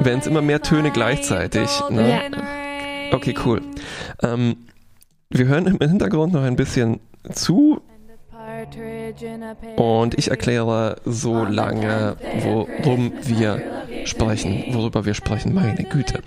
es 0.04 0.28
immer 0.28 0.42
mehr 0.42 0.62
Töne 0.62 0.92
gleichzeitig. 0.92 1.70
Ne? 1.89 2.10
Ja. 2.10 3.15
Okay, 3.15 3.36
cool. 3.46 3.62
Ähm, 4.24 4.56
wir 5.30 5.48
hören 5.48 5.68
im 5.68 5.78
Hintergrund 5.78 6.34
noch 6.34 6.44
ein 6.44 6.56
bisschen 6.56 7.00
zu 7.34 7.82
und 9.76 10.18
ich 10.18 10.30
erkläre 10.32 10.98
so 11.06 11.46
lange, 11.46 12.18
worum 12.42 13.13
wir 13.24 13.62
sprechen, 14.06 14.65
worüber 14.72 15.06
wir 15.06 15.13
sprechen. 15.13 15.54
Meine 15.54 15.84
Güte. 15.84 16.22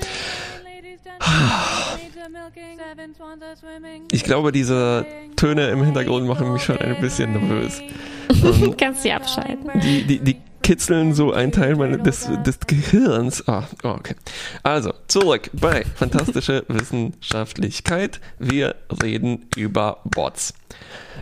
Ich 4.10 4.24
glaube, 4.24 4.52
diese 4.52 5.04
Töne 5.36 5.68
im 5.68 5.84
Hintergrund 5.84 6.26
machen 6.26 6.52
mich 6.52 6.62
schon 6.62 6.78
ein 6.78 7.00
bisschen 7.00 7.32
nervös. 7.32 7.80
Kannst 8.78 9.02
sie 9.02 9.12
abschalten. 9.12 9.68
die, 9.80 10.04
die, 10.04 10.18
die 10.20 10.36
kitzeln 10.62 11.14
so 11.14 11.32
einen 11.32 11.52
Teil 11.52 11.76
meine, 11.76 11.98
des, 11.98 12.28
des 12.44 12.60
Gehirns. 12.60 13.46
Ah, 13.48 13.64
oh, 13.82 13.88
okay. 13.88 14.14
Also, 14.62 14.92
zurück 15.08 15.50
bei 15.52 15.84
Fantastische 15.84 16.64
Wissenschaftlichkeit. 16.68 18.20
Wir 18.38 18.76
reden 19.02 19.46
über 19.56 19.98
Bots. 20.04 20.54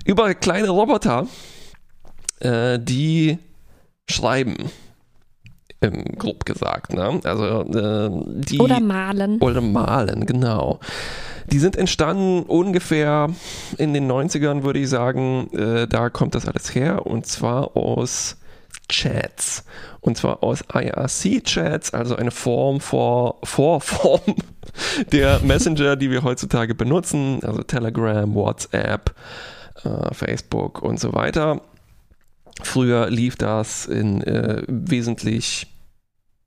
Über 0.04 0.34
kleine 0.34 0.70
Roboter, 0.70 1.26
äh, 2.40 2.78
die 2.78 3.38
schreiben. 4.08 4.56
Ähm, 5.82 6.04
grob 6.18 6.44
gesagt, 6.44 6.92
ne? 6.92 7.20
Also, 7.24 7.62
äh, 7.62 8.10
die. 8.42 8.58
Oder 8.58 8.80
malen. 8.80 9.38
Oder 9.38 9.62
malen, 9.62 10.26
genau. 10.26 10.78
Die 11.50 11.58
sind 11.58 11.74
entstanden 11.74 12.42
ungefähr 12.42 13.30
in 13.78 13.94
den 13.94 14.10
90ern, 14.10 14.62
würde 14.62 14.78
ich 14.78 14.88
sagen. 14.88 15.48
Äh, 15.52 15.88
da 15.88 16.10
kommt 16.10 16.34
das 16.34 16.46
alles 16.46 16.74
her. 16.74 17.06
Und 17.06 17.26
zwar 17.26 17.76
aus 17.76 18.36
Chats. 18.90 19.64
Und 20.00 20.16
zwar 20.16 20.42
aus 20.42 20.62
IRC-Chats, 20.72 21.94
also 21.94 22.16
eine 22.16 22.30
Form 22.30 22.80
vor 22.80 23.38
Vorform 23.42 24.36
der 25.12 25.40
Messenger, 25.40 25.96
die 25.96 26.10
wir 26.10 26.22
heutzutage 26.22 26.74
benutzen. 26.74 27.40
Also 27.42 27.62
Telegram, 27.62 28.32
WhatsApp, 28.34 29.14
äh, 29.84 30.14
Facebook 30.14 30.82
und 30.82 31.00
so 31.00 31.12
weiter. 31.14 31.60
Früher 32.62 33.08
lief 33.08 33.36
das 33.36 33.86
in 33.86 34.22
äh, 34.22 34.62
wesentlich 34.66 35.66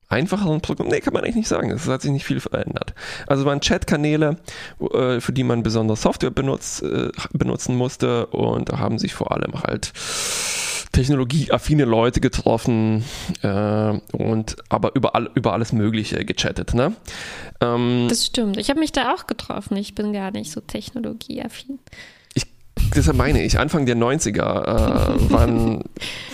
einfacheren 0.09 0.61
Programmen. 0.61 0.91
Nee, 0.91 1.01
kann 1.01 1.13
man 1.13 1.23
eigentlich 1.23 1.35
nicht 1.35 1.47
sagen. 1.47 1.71
Es 1.71 1.87
hat 1.87 2.01
sich 2.01 2.11
nicht 2.11 2.25
viel 2.25 2.39
verändert. 2.39 2.93
Also 3.27 3.45
waren 3.45 3.59
Chatkanäle, 3.59 4.37
äh, 4.93 5.19
für 5.19 5.33
die 5.33 5.43
man 5.43 5.63
besondere 5.63 5.97
Software 5.97 6.29
benutzt, 6.29 6.83
äh, 6.83 7.09
benutzen 7.31 7.75
musste 7.75 8.27
und 8.27 8.69
da 8.69 8.79
haben 8.79 8.99
sich 8.99 9.13
vor 9.13 9.31
allem 9.31 9.63
halt 9.63 9.91
technologieaffine 10.93 11.83
Leute 11.83 12.21
getroffen 12.21 13.03
äh, 13.41 13.99
und 14.13 14.55
aber 14.69 14.95
über, 14.95 15.15
all, 15.15 15.29
über 15.35 15.51
alles 15.51 15.73
Mögliche 15.73 16.23
gechattet. 16.23 16.73
Ne? 16.73 16.95
Ähm, 17.59 18.05
Das 18.07 18.25
stimmt. 18.25 18.57
Ich 18.57 18.69
habe 18.69 18.79
mich 18.79 18.93
da 18.93 19.13
auch 19.13 19.27
getroffen. 19.27 19.75
Ich 19.75 19.95
bin 19.95 20.13
gar 20.13 20.31
nicht 20.31 20.51
so 20.51 20.61
technologieaffin. 20.61 21.79
deshalb 22.95 23.17
meine 23.17 23.43
ich, 23.43 23.59
Anfang 23.59 23.85
der 23.85 23.97
90er 23.97 24.37
äh, 24.39 25.29
waren 25.31 25.83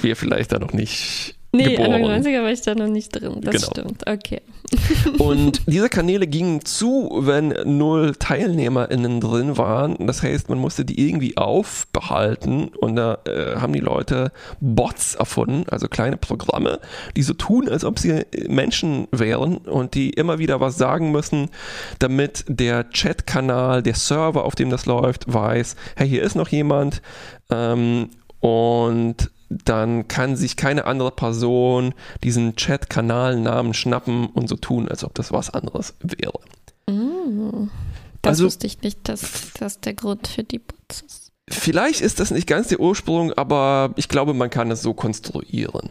wir 0.02 0.15
vielleicht 0.15 0.52
da 0.52 0.60
noch 0.60 0.74
nicht 0.74 1.38
Nee, 1.52 1.76
geboren. 1.76 1.94
Anfang 1.94 2.32
90er 2.34 2.44
war 2.44 2.52
ich 2.52 2.62
da 2.62 2.76
noch 2.76 2.88
nicht 2.88 3.10
drin. 3.10 3.42
Das 3.42 3.56
Genau. 3.56 3.68
stimmt. 3.72 4.08
Okay. 4.08 4.42
Und 5.18 5.64
diese 5.66 5.90
Kanäle 5.90 6.28
gingen 6.28 6.64
zu, 6.64 7.10
wenn 7.22 7.56
null 7.66 8.14
TeilnehmerInnen 8.16 9.20
drin 9.20 9.58
waren. 9.58 9.96
Das 10.06 10.22
heißt, 10.22 10.50
man 10.50 10.60
musste 10.60 10.86
die 10.86 11.08
irgendwie 11.08 11.38
aufbehalten 11.38 12.70
und 12.80 12.96
da 12.96 13.18
äh, 13.26 13.56
haben 13.56 13.74
die 13.74 13.80
Leute 13.80 14.32
Bots 14.60 15.16
erfunden, 15.16 15.66
also 15.72 15.88
kleine 15.88 16.18
Programme, 16.18 16.80
die 17.18 17.24
so 17.24 17.34
tun, 17.34 17.68
als 17.68 17.84
ob 17.84 17.98
sie 17.98 18.26
Menschen 18.48 19.08
wären 19.12 19.58
und 19.58 19.96
die 19.96 20.12
immer 20.12 20.38
wieder 20.38 20.60
was 20.60 20.78
sagen 20.78 21.12
müssen, 21.12 21.50
damit 21.98 22.46
der 22.48 22.84
Chatkanal, 22.84 23.82
der 23.82 23.96
Server, 23.96 24.44
auf 24.46 24.54
dem 24.54 24.70
das 24.70 24.86
läuft, 24.86 25.32
weiß, 25.34 25.76
hey, 25.96 26.08
hier 26.08 26.22
ist 26.22 26.36
noch 26.36 26.50
jemand 26.50 27.02
ähm, 27.50 28.10
und 28.40 29.32
dann 29.50 30.08
kann 30.08 30.36
sich 30.36 30.56
keine 30.56 30.86
andere 30.86 31.12
Person 31.12 31.94
diesen 32.24 32.56
Chat-Kanalnamen 32.56 33.74
schnappen 33.74 34.28
und 34.28 34.48
so 34.48 34.56
tun, 34.56 34.88
als 34.88 35.04
ob 35.04 35.14
das 35.16 35.32
was 35.32 35.50
anderes 35.50 35.96
wäre. 36.02 36.40
Das 38.22 38.32
Also- 38.32 38.46
wusste 38.46 38.68
ich 38.68 38.82
nicht, 38.82 39.08
dass 39.08 39.52
das 39.60 39.80
der 39.80 39.94
Grund 39.94 40.28
für 40.28 40.44
die 40.44 40.60
Bots 40.60 41.02
ist. 41.02 41.32
Vielleicht 41.50 42.02
ist 42.02 42.20
das 42.20 42.30
nicht 42.32 42.48
ganz 42.48 42.68
der 42.68 42.80
Ursprung, 42.80 43.34
aber 43.34 43.92
ich 43.96 44.08
glaube, 44.08 44.34
man 44.36 44.50
kann 44.52 44.70
es 44.70 44.82
so 44.84 44.94
konstruieren. 44.94 45.90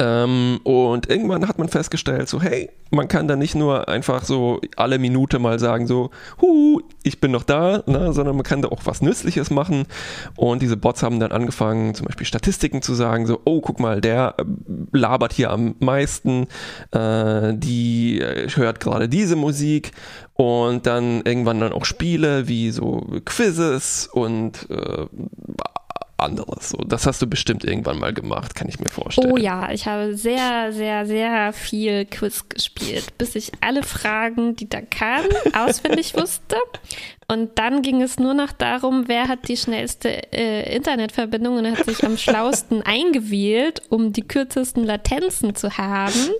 Ähm, 0.00 0.60
und 0.64 1.10
irgendwann 1.10 1.46
hat 1.46 1.58
man 1.58 1.68
festgestellt, 1.68 2.26
so 2.26 2.40
hey, 2.40 2.70
man 2.90 3.06
kann 3.06 3.28
da 3.28 3.36
nicht 3.36 3.54
nur 3.54 3.88
einfach 3.88 4.24
so 4.24 4.60
alle 4.76 4.98
Minute 4.98 5.38
mal 5.38 5.58
sagen, 5.58 5.86
so, 5.86 6.10
hu, 6.40 6.80
ich 7.02 7.20
bin 7.20 7.32
noch 7.32 7.42
da, 7.44 7.82
ne, 7.86 8.14
sondern 8.14 8.34
man 8.34 8.42
kann 8.42 8.62
da 8.62 8.68
auch 8.68 8.80
was 8.84 9.02
Nützliches 9.02 9.50
machen. 9.50 9.84
Und 10.36 10.62
diese 10.62 10.78
Bots 10.78 11.02
haben 11.02 11.20
dann 11.20 11.32
angefangen, 11.32 11.94
zum 11.94 12.06
Beispiel 12.06 12.26
Statistiken 12.26 12.80
zu 12.80 12.94
sagen, 12.94 13.26
so, 13.26 13.42
oh, 13.44 13.60
guck 13.60 13.78
mal, 13.78 14.00
der 14.00 14.36
äh, 14.38 14.44
labert 14.92 15.34
hier 15.34 15.50
am 15.50 15.74
meisten, 15.80 16.46
äh, 16.92 17.52
die 17.54 18.22
äh, 18.22 18.48
hört 18.48 18.80
gerade 18.80 19.06
diese 19.06 19.36
Musik 19.36 19.92
und 20.32 20.86
dann 20.86 21.20
irgendwann 21.26 21.60
dann 21.60 21.72
auch 21.74 21.84
Spiele 21.84 22.48
wie 22.48 22.70
so 22.70 23.06
Quizzes 23.26 24.08
und 24.10 24.66
äh, 24.70 25.06
anderes. 26.22 26.70
So, 26.70 26.78
das 26.78 27.06
hast 27.06 27.20
du 27.22 27.26
bestimmt 27.26 27.64
irgendwann 27.64 27.98
mal 27.98 28.12
gemacht, 28.12 28.54
kann 28.54 28.68
ich 28.68 28.80
mir 28.80 28.88
vorstellen. 28.88 29.32
Oh 29.32 29.36
ja, 29.36 29.70
ich 29.72 29.86
habe 29.86 30.14
sehr, 30.14 30.72
sehr, 30.72 31.06
sehr 31.06 31.52
viel 31.52 32.04
Quiz 32.06 32.48
gespielt, 32.48 33.16
bis 33.18 33.34
ich 33.34 33.52
alle 33.60 33.82
Fragen, 33.82 34.56
die 34.56 34.68
da 34.68 34.80
kamen, 34.80 35.28
auswendig 35.54 36.14
wusste. 36.16 36.56
Und 37.30 37.60
dann 37.60 37.82
ging 37.82 38.02
es 38.02 38.18
nur 38.18 38.34
noch 38.34 38.50
darum, 38.50 39.06
wer 39.06 39.28
hat 39.28 39.46
die 39.46 39.56
schnellste 39.56 40.32
äh, 40.32 40.74
Internetverbindung 40.74 41.58
und 41.58 41.78
hat 41.78 41.84
sich 41.84 42.04
am 42.04 42.16
schlausten 42.18 42.82
eingewählt, 42.82 43.82
um 43.88 44.12
die 44.12 44.22
kürzesten 44.22 44.82
Latenzen 44.82 45.54
zu 45.54 45.78
haben. 45.78 46.30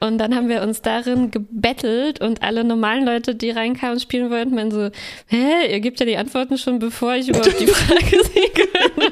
Und 0.00 0.18
dann 0.18 0.34
haben 0.34 0.48
wir 0.48 0.62
uns 0.62 0.82
darin 0.82 1.30
gebettelt 1.30 2.20
und 2.20 2.42
alle 2.42 2.64
normalen 2.64 3.04
Leute, 3.04 3.36
die 3.36 3.50
reinkamen, 3.50 4.00
spielen 4.00 4.28
wollten, 4.28 4.56
meinen 4.56 4.72
so, 4.72 4.90
hä, 5.28 5.70
ihr 5.70 5.78
gebt 5.78 6.00
ja 6.00 6.06
die 6.06 6.16
Antworten 6.16 6.58
schon, 6.58 6.80
bevor 6.80 7.14
ich 7.14 7.28
überhaupt 7.28 7.60
die 7.60 7.66
Frage 7.68 8.24
sehen 8.24 8.50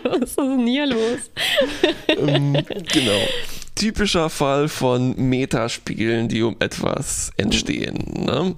Was 0.04 0.30
ist 0.30 0.38
denn 0.38 0.66
hier 0.66 0.86
los? 0.86 1.30
Ähm, 2.08 2.52
genau. 2.92 3.20
Typischer 3.74 4.28
Fall 4.28 4.68
von 4.68 5.14
Metaspielen, 5.16 6.28
die 6.28 6.42
um 6.42 6.56
etwas 6.58 7.32
entstehen. 7.36 7.96
Ne? 8.14 8.54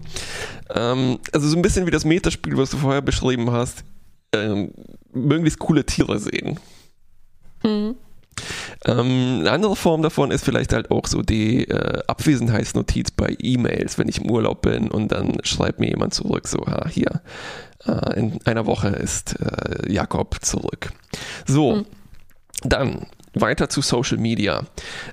Ähm, 0.75 1.19
also 1.33 1.49
so 1.49 1.57
ein 1.57 1.63
bisschen 1.63 1.87
wie 1.87 1.91
das 1.91 2.05
Metaspiel, 2.05 2.57
was 2.57 2.71
du 2.71 2.79
vorher 2.79 3.03
beschrieben 3.03 3.51
hast. 3.51 3.85
Ähm, 4.33 4.73
möglichst 5.13 5.61
coole 5.61 5.85
Tiere 5.85 6.19
sehen. 6.19 6.59
Mhm. 7.63 7.95
Ähm, 8.85 9.39
eine 9.41 9.51
andere 9.53 9.77
Form 9.77 10.03
davon 10.03 10.31
ist 10.31 10.45
vielleicht 10.45 10.73
halt 10.73 10.91
auch 10.91 11.07
so 11.07 11.23
die 11.23 11.69
äh, 11.69 12.03
Abwesenheitsnotiz 12.07 13.13
bei 13.13 13.37
E-Mails, 13.39 13.99
wenn 13.99 14.09
ich 14.09 14.21
im 14.21 14.31
Urlaub 14.31 14.63
bin 14.63 14.91
und 14.91 15.13
dann 15.13 15.39
schreibt 15.45 15.81
mir 15.81 15.89
jemand 15.89 16.15
zurück, 16.15 16.49
so, 16.49 16.59
ha, 16.67 16.89
hier, 16.89 17.23
äh, 17.87 18.19
in 18.19 18.41
einer 18.45 18.67
Woche 18.67 18.89
ist 18.89 19.37
äh, 19.41 19.93
Jakob 19.93 20.39
zurück. 20.43 20.91
So, 21.47 21.77
Mhm. 21.77 21.87
dann 22.63 23.07
weiter 23.35 23.69
zu 23.69 23.81
Social 23.83 24.19
Media. 24.19 24.63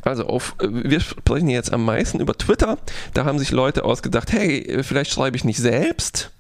Also 0.04 0.26
auf, 0.28 0.56
äh, 0.62 0.68
wir 0.70 1.00
sprechen 1.00 1.50
jetzt 1.50 1.74
am 1.74 1.84
meisten 1.84 2.20
über 2.20 2.34
Twitter. 2.38 2.78
Da 3.14 3.26
haben 3.26 3.40
sich 3.40 3.52
Leute 3.52 3.84
ausgedacht, 3.84 4.32
hey, 4.32 4.60
äh, 4.60 4.84
vielleicht 4.84 5.12
schreibe 5.12 5.38
ich 5.38 5.44
nicht 5.44 5.60
selbst, 5.60 6.32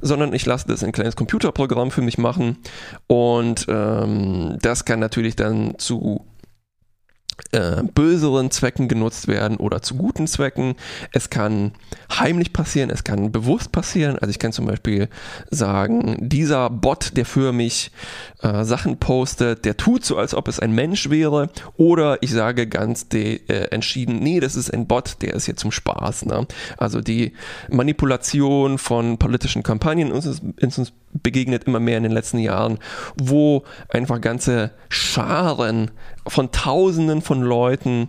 sondern 0.00 0.32
ich 0.32 0.46
lasse 0.46 0.66
das 0.68 0.84
ein 0.84 0.92
kleines 0.92 1.16
Computerprogramm 1.16 1.90
für 1.90 2.02
mich 2.02 2.18
machen. 2.18 2.58
Und 3.06 3.66
ähm, 3.68 4.58
das 4.62 4.84
kann 4.84 5.00
natürlich 5.00 5.36
dann 5.36 5.74
zu 5.78 6.24
äh, 7.52 7.82
böseren 7.82 8.50
Zwecken 8.50 8.88
genutzt 8.88 9.28
werden 9.28 9.56
oder 9.56 9.82
zu 9.82 9.96
guten 9.96 10.26
Zwecken. 10.26 10.74
Es 11.12 11.30
kann 11.30 11.72
heimlich 12.12 12.52
passieren, 12.52 12.90
es 12.90 13.04
kann 13.04 13.32
bewusst 13.32 13.72
passieren. 13.72 14.18
Also 14.18 14.30
ich 14.30 14.38
kann 14.38 14.52
zum 14.52 14.66
Beispiel 14.66 15.08
sagen, 15.50 16.16
dieser 16.20 16.70
Bot, 16.70 17.16
der 17.16 17.24
für 17.24 17.52
mich 17.52 17.90
äh, 18.42 18.64
Sachen 18.64 18.98
postet, 18.98 19.64
der 19.64 19.76
tut 19.76 20.04
so, 20.04 20.16
als 20.16 20.34
ob 20.34 20.48
es 20.48 20.60
ein 20.60 20.72
Mensch 20.72 21.10
wäre. 21.10 21.50
Oder 21.76 22.22
ich 22.22 22.32
sage 22.32 22.66
ganz 22.66 23.06
äh, 23.12 23.38
entschieden, 23.70 24.18
nee, 24.20 24.40
das 24.40 24.56
ist 24.56 24.72
ein 24.72 24.86
Bot, 24.86 25.22
der 25.22 25.34
ist 25.34 25.46
hier 25.46 25.56
zum 25.56 25.72
Spaß. 25.72 26.26
Ne? 26.26 26.46
Also 26.76 27.00
die 27.00 27.32
Manipulation 27.70 28.78
von 28.78 29.18
politischen 29.18 29.62
Kampagnen 29.62 30.12
uns, 30.12 30.26
ist 30.26 30.78
uns 30.78 30.92
begegnet 31.22 31.64
immer 31.64 31.80
mehr 31.80 31.96
in 31.96 32.02
den 32.02 32.12
letzten 32.12 32.38
Jahren, 32.38 32.78
wo 33.16 33.62
einfach 33.88 34.20
ganze 34.20 34.72
Scharen 34.88 35.90
von 36.26 36.50
Tausenden 36.50 37.22
von 37.24 37.42
Leuten 37.42 38.08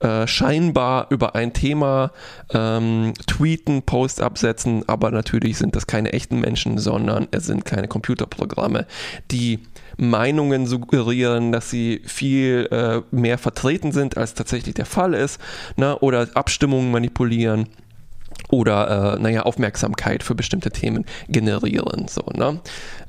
äh, 0.00 0.26
scheinbar 0.26 1.06
über 1.08 1.34
ein 1.34 1.54
Thema 1.54 2.12
ähm, 2.52 3.14
tweeten, 3.26 3.82
Post 3.82 4.20
absetzen, 4.20 4.86
aber 4.86 5.10
natürlich 5.10 5.56
sind 5.56 5.74
das 5.74 5.86
keine 5.86 6.12
echten 6.12 6.38
Menschen, 6.38 6.76
sondern 6.76 7.28
es 7.30 7.46
sind 7.46 7.64
kleine 7.64 7.88
Computerprogramme, 7.88 8.86
die 9.30 9.60
Meinungen 9.96 10.66
suggerieren, 10.66 11.50
dass 11.50 11.70
sie 11.70 12.02
viel 12.04 12.68
äh, 12.70 13.00
mehr 13.10 13.38
vertreten 13.38 13.92
sind, 13.92 14.18
als 14.18 14.34
tatsächlich 14.34 14.74
der 14.74 14.84
Fall 14.84 15.14
ist, 15.14 15.40
ne? 15.76 15.98
oder 16.00 16.28
Abstimmungen 16.34 16.90
manipulieren 16.90 17.66
oder 18.50 19.16
äh, 19.16 19.18
naja, 19.18 19.42
Aufmerksamkeit 19.42 20.22
für 20.22 20.34
bestimmte 20.34 20.70
Themen 20.70 21.06
generieren. 21.28 22.06
So, 22.08 22.22
ne? 22.34 22.60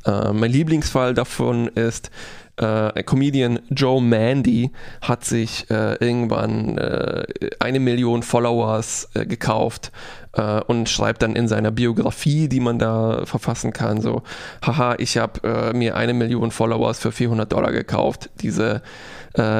äh, 0.06 0.32
mein 0.32 0.52
Lieblingsfall 0.52 1.14
davon 1.14 1.68
ist, 1.68 2.12
äh, 2.58 3.04
Comedian 3.04 3.60
Joe 3.70 4.02
Mandy 4.02 4.72
hat 5.02 5.24
sich 5.26 5.70
äh, 5.70 5.96
irgendwann 5.96 6.78
äh, 6.78 7.26
eine 7.60 7.80
Million 7.80 8.24
Followers 8.24 9.10
äh, 9.14 9.26
gekauft 9.26 9.92
äh, 10.34 10.62
und 10.62 10.90
schreibt 10.90 11.22
dann 11.22 11.36
in 11.36 11.48
seiner 11.48 11.72
Biografie, 11.72 12.48
die 12.48 12.60
man 12.60 12.80
da 12.80 13.26
verfassen 13.26 13.74
kann, 13.74 14.02
so, 14.02 14.24
haha, 14.66 14.96
ich 14.98 15.18
habe 15.18 15.48
äh, 15.48 15.74
mir 15.74 15.96
eine 15.96 16.14
Million 16.14 16.52
Followers 16.52 17.00
für 17.00 17.12
400 17.12 17.52
Dollar 17.52 17.72
gekauft. 17.72 18.30
Diese 18.42 18.82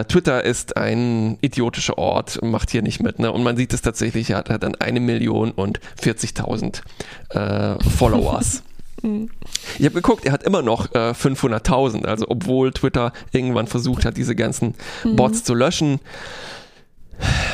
Twitter 0.08 0.44
ist 0.44 0.76
ein 0.76 1.38
idiotischer 1.42 2.00
Ort, 2.00 2.42
macht 2.42 2.72
hier 2.72 2.82
nicht 2.82 3.04
mit. 3.04 3.20
Ne? 3.20 3.32
Und 3.32 3.44
man 3.44 3.56
sieht 3.58 3.76
es 3.76 3.84
tatsächlich, 3.84 4.32
er 4.32 4.38
hat, 4.38 4.50
hat 4.50 4.64
dann 4.64 4.74
eine 4.74 5.00
Million 5.00 5.52
und 5.52 5.80
40.000 6.02 6.82
äh, 7.30 7.84
Followers. 7.84 8.64
Ich 9.04 9.86
habe 9.86 9.96
geguckt, 9.96 10.26
er 10.26 10.32
hat 10.32 10.44
immer 10.44 10.62
noch 10.62 10.94
äh, 10.96 11.12
500.000, 11.12 12.06
also 12.06 12.26
obwohl 12.30 12.72
Twitter 12.72 13.14
irgendwann 13.32 13.68
versucht 13.68 14.06
hat, 14.06 14.18
diese 14.18 14.36
ganzen 14.36 14.74
Bots 15.04 15.44
zu 15.44 15.54
löschen. 15.54 16.00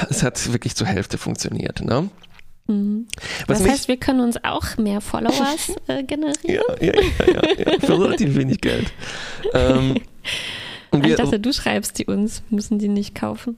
Es 0.09 0.23
hat 0.23 0.51
wirklich 0.51 0.75
zur 0.75 0.87
Hälfte 0.87 1.17
funktioniert. 1.17 1.81
Ne? 1.81 2.09
Mhm. 2.67 3.07
Was 3.47 3.57
das 3.57 3.59
mich- 3.63 3.71
heißt, 3.71 3.87
wir 3.89 3.97
können 3.97 4.21
uns 4.21 4.37
auch 4.43 4.77
mehr 4.77 5.01
Followers 5.01 5.73
äh, 5.87 6.03
generieren. 6.03 6.63
Ja, 6.79 6.85
ja, 6.85 6.93
ja, 6.93 7.25
ja, 7.33 7.71
ja, 7.73 7.79
für 7.79 7.99
relativ 8.01 8.35
wenig 8.35 8.61
Geld. 8.61 8.91
Ähm, 9.53 9.95
und 10.91 11.03
wir, 11.03 11.15
dachte, 11.17 11.39
du 11.39 11.51
schreibst 11.51 11.97
die 11.99 12.05
uns, 12.05 12.43
müssen 12.49 12.79
die 12.79 12.87
nicht 12.87 13.15
kaufen. 13.15 13.57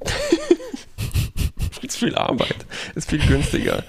ist 1.81 1.97
viel 1.97 2.15
Arbeit, 2.15 2.65
ist 2.95 3.09
viel 3.09 3.19
günstiger, 3.25 3.83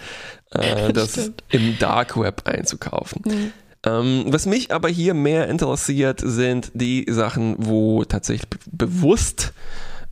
äh, 0.50 0.92
das 0.92 1.12
Stimmt. 1.12 1.44
im 1.50 1.78
Dark 1.78 2.18
Web 2.20 2.42
einzukaufen. 2.46 3.22
Mhm. 3.24 3.52
Ähm, 3.86 4.24
was 4.26 4.46
mich 4.46 4.72
aber 4.72 4.88
hier 4.88 5.14
mehr 5.14 5.48
interessiert, 5.48 6.20
sind 6.22 6.72
die 6.74 7.06
Sachen, 7.08 7.54
wo 7.58 8.04
tatsächlich 8.04 8.48
be 8.50 8.58
bewusst 8.70 9.52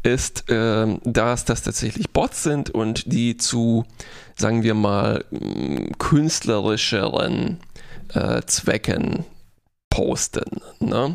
ist, 0.04 0.44
ähm, 0.48 1.00
dass 1.04 1.44
das 1.44 1.62
tatsächlich 1.62 2.10
Bots 2.10 2.42
sind 2.42 2.70
und 2.70 3.12
die 3.12 3.36
zu, 3.36 3.84
sagen 4.36 4.62
wir 4.62 4.74
mal, 4.74 5.24
künstlerischeren 5.98 7.58
äh, 8.12 8.42
Zwecken 8.46 9.24
posten. 9.94 10.60
Ne? 10.80 11.14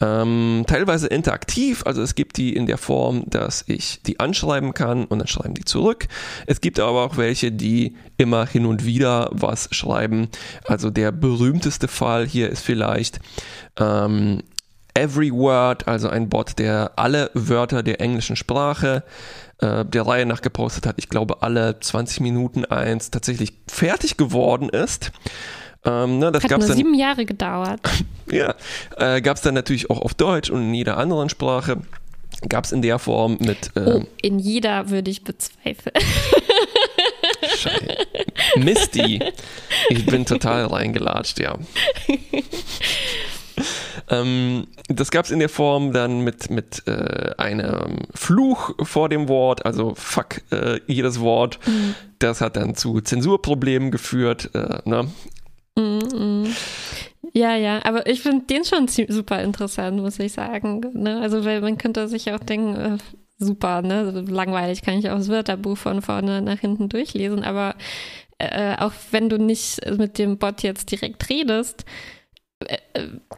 Ähm, 0.00 0.64
teilweise 0.66 1.06
interaktiv, 1.06 1.84
also 1.86 2.02
es 2.02 2.16
gibt 2.16 2.38
die 2.38 2.56
in 2.56 2.66
der 2.66 2.76
Form, 2.76 3.22
dass 3.26 3.62
ich 3.68 4.02
die 4.02 4.18
anschreiben 4.18 4.74
kann 4.74 5.04
und 5.04 5.20
dann 5.20 5.28
schreiben 5.28 5.54
die 5.54 5.64
zurück. 5.64 6.08
Es 6.46 6.60
gibt 6.60 6.80
aber 6.80 7.04
auch 7.04 7.18
welche, 7.18 7.52
die 7.52 7.94
immer 8.16 8.44
hin 8.44 8.66
und 8.66 8.84
wieder 8.84 9.30
was 9.30 9.68
schreiben. 9.70 10.28
Also 10.64 10.90
der 10.90 11.12
berühmteste 11.12 11.86
Fall 11.86 12.26
hier 12.26 12.50
ist 12.50 12.62
vielleicht, 12.62 13.20
ähm, 13.78 14.42
Every 14.94 15.30
Word, 15.30 15.86
also 15.86 16.08
ein 16.08 16.28
Bot, 16.28 16.58
der 16.58 16.92
alle 16.96 17.30
Wörter 17.34 17.84
der 17.84 18.00
englischen 18.00 18.34
Sprache 18.34 19.04
äh, 19.58 19.84
der 19.84 20.04
Reihe 20.04 20.26
nach 20.26 20.42
gepostet 20.42 20.84
hat. 20.84 20.96
Ich 20.98 21.10
glaube, 21.10 21.42
alle 21.42 21.78
20 21.78 22.20
Minuten 22.20 22.64
eins 22.64 23.12
tatsächlich 23.12 23.52
fertig 23.68 24.16
geworden 24.16 24.68
ist. 24.68 25.12
Ähm, 25.86 26.18
ne, 26.18 26.32
das 26.32 26.42
Hat 26.42 26.50
gab's 26.50 26.60
nur 26.62 26.68
dann, 26.68 26.76
sieben 26.76 26.94
Jahre 26.94 27.24
gedauert. 27.24 27.80
ja, 28.30 28.54
äh, 28.96 29.20
gab 29.20 29.36
es 29.36 29.42
dann 29.42 29.54
natürlich 29.54 29.88
auch 29.88 30.00
auf 30.00 30.14
Deutsch 30.14 30.50
und 30.50 30.60
in 30.62 30.74
jeder 30.74 30.96
anderen 30.98 31.28
Sprache. 31.28 31.78
Gab 32.48 32.64
es 32.64 32.72
in 32.72 32.82
der 32.82 32.98
Form 32.98 33.38
mit 33.40 33.70
Oh, 33.76 33.80
ähm, 33.80 34.06
in 34.20 34.38
jeder 34.38 34.90
würde 34.90 35.10
ich 35.10 35.24
bezweifeln. 35.24 35.94
Schei- 37.56 37.96
Misty. 38.56 39.20
Ich 39.88 40.04
bin 40.06 40.26
total 40.26 40.66
reingelatscht, 40.66 41.38
ja. 41.40 41.56
ähm, 44.10 44.66
das 44.88 45.10
gab 45.10 45.24
es 45.24 45.30
in 45.30 45.38
der 45.38 45.48
Form 45.48 45.92
dann 45.92 46.20
mit, 46.20 46.50
mit 46.50 46.82
äh, 46.86 47.30
einem 47.38 48.00
Fluch 48.14 48.74
vor 48.82 49.08
dem 49.08 49.28
Wort, 49.28 49.64
also 49.64 49.94
fuck 49.96 50.42
äh, 50.50 50.80
jedes 50.86 51.20
Wort. 51.20 51.58
Das 52.18 52.40
hat 52.40 52.56
dann 52.56 52.74
zu 52.74 53.00
Zensurproblemen 53.00 53.90
geführt. 53.90 54.50
Äh, 54.54 54.80
ne? 54.84 55.08
Mm, 55.76 55.98
mm. 55.98 56.56
Ja, 57.34 57.54
ja, 57.56 57.84
aber 57.84 58.06
ich 58.06 58.22
finde 58.22 58.46
den 58.46 58.64
schon 58.64 58.88
super 58.88 59.42
interessant, 59.42 60.00
muss 60.00 60.18
ich 60.18 60.32
sagen. 60.32 60.80
Ne? 60.94 61.20
Also, 61.20 61.44
weil 61.44 61.60
man 61.60 61.76
könnte 61.78 62.08
sich 62.08 62.32
auch 62.32 62.38
denken, 62.40 62.74
äh, 62.76 62.98
super, 63.38 63.82
ne? 63.82 64.24
Langweilig 64.28 64.82
kann 64.82 64.98
ich 64.98 65.10
auch 65.10 65.16
das 65.16 65.28
Wörterbuch 65.28 65.76
von 65.76 66.02
vorne 66.02 66.40
nach 66.40 66.60
hinten 66.60 66.88
durchlesen, 66.88 67.44
aber 67.44 67.74
äh, 68.38 68.76
auch 68.78 68.92
wenn 69.10 69.28
du 69.28 69.38
nicht 69.38 69.80
mit 69.98 70.18
dem 70.18 70.38
Bot 70.38 70.62
jetzt 70.62 70.90
direkt 70.90 71.28
redest, 71.28 71.84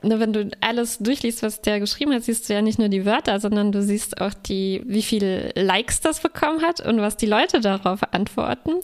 wenn 0.02 0.32
du 0.32 0.48
alles 0.60 0.98
durchliest, 0.98 1.42
was 1.42 1.60
der 1.60 1.80
geschrieben 1.80 2.12
hat, 2.14 2.22
siehst 2.22 2.48
du 2.48 2.54
ja 2.54 2.62
nicht 2.62 2.78
nur 2.78 2.88
die 2.88 3.04
Wörter, 3.04 3.40
sondern 3.40 3.72
du 3.72 3.82
siehst 3.82 4.20
auch 4.20 4.32
die, 4.32 4.82
wie 4.86 5.02
viele 5.02 5.50
Likes 5.56 6.00
das 6.00 6.20
bekommen 6.20 6.62
hat 6.62 6.80
und 6.80 7.00
was 7.00 7.16
die 7.16 7.26
Leute 7.26 7.60
darauf 7.60 8.00
antworten. 8.12 8.74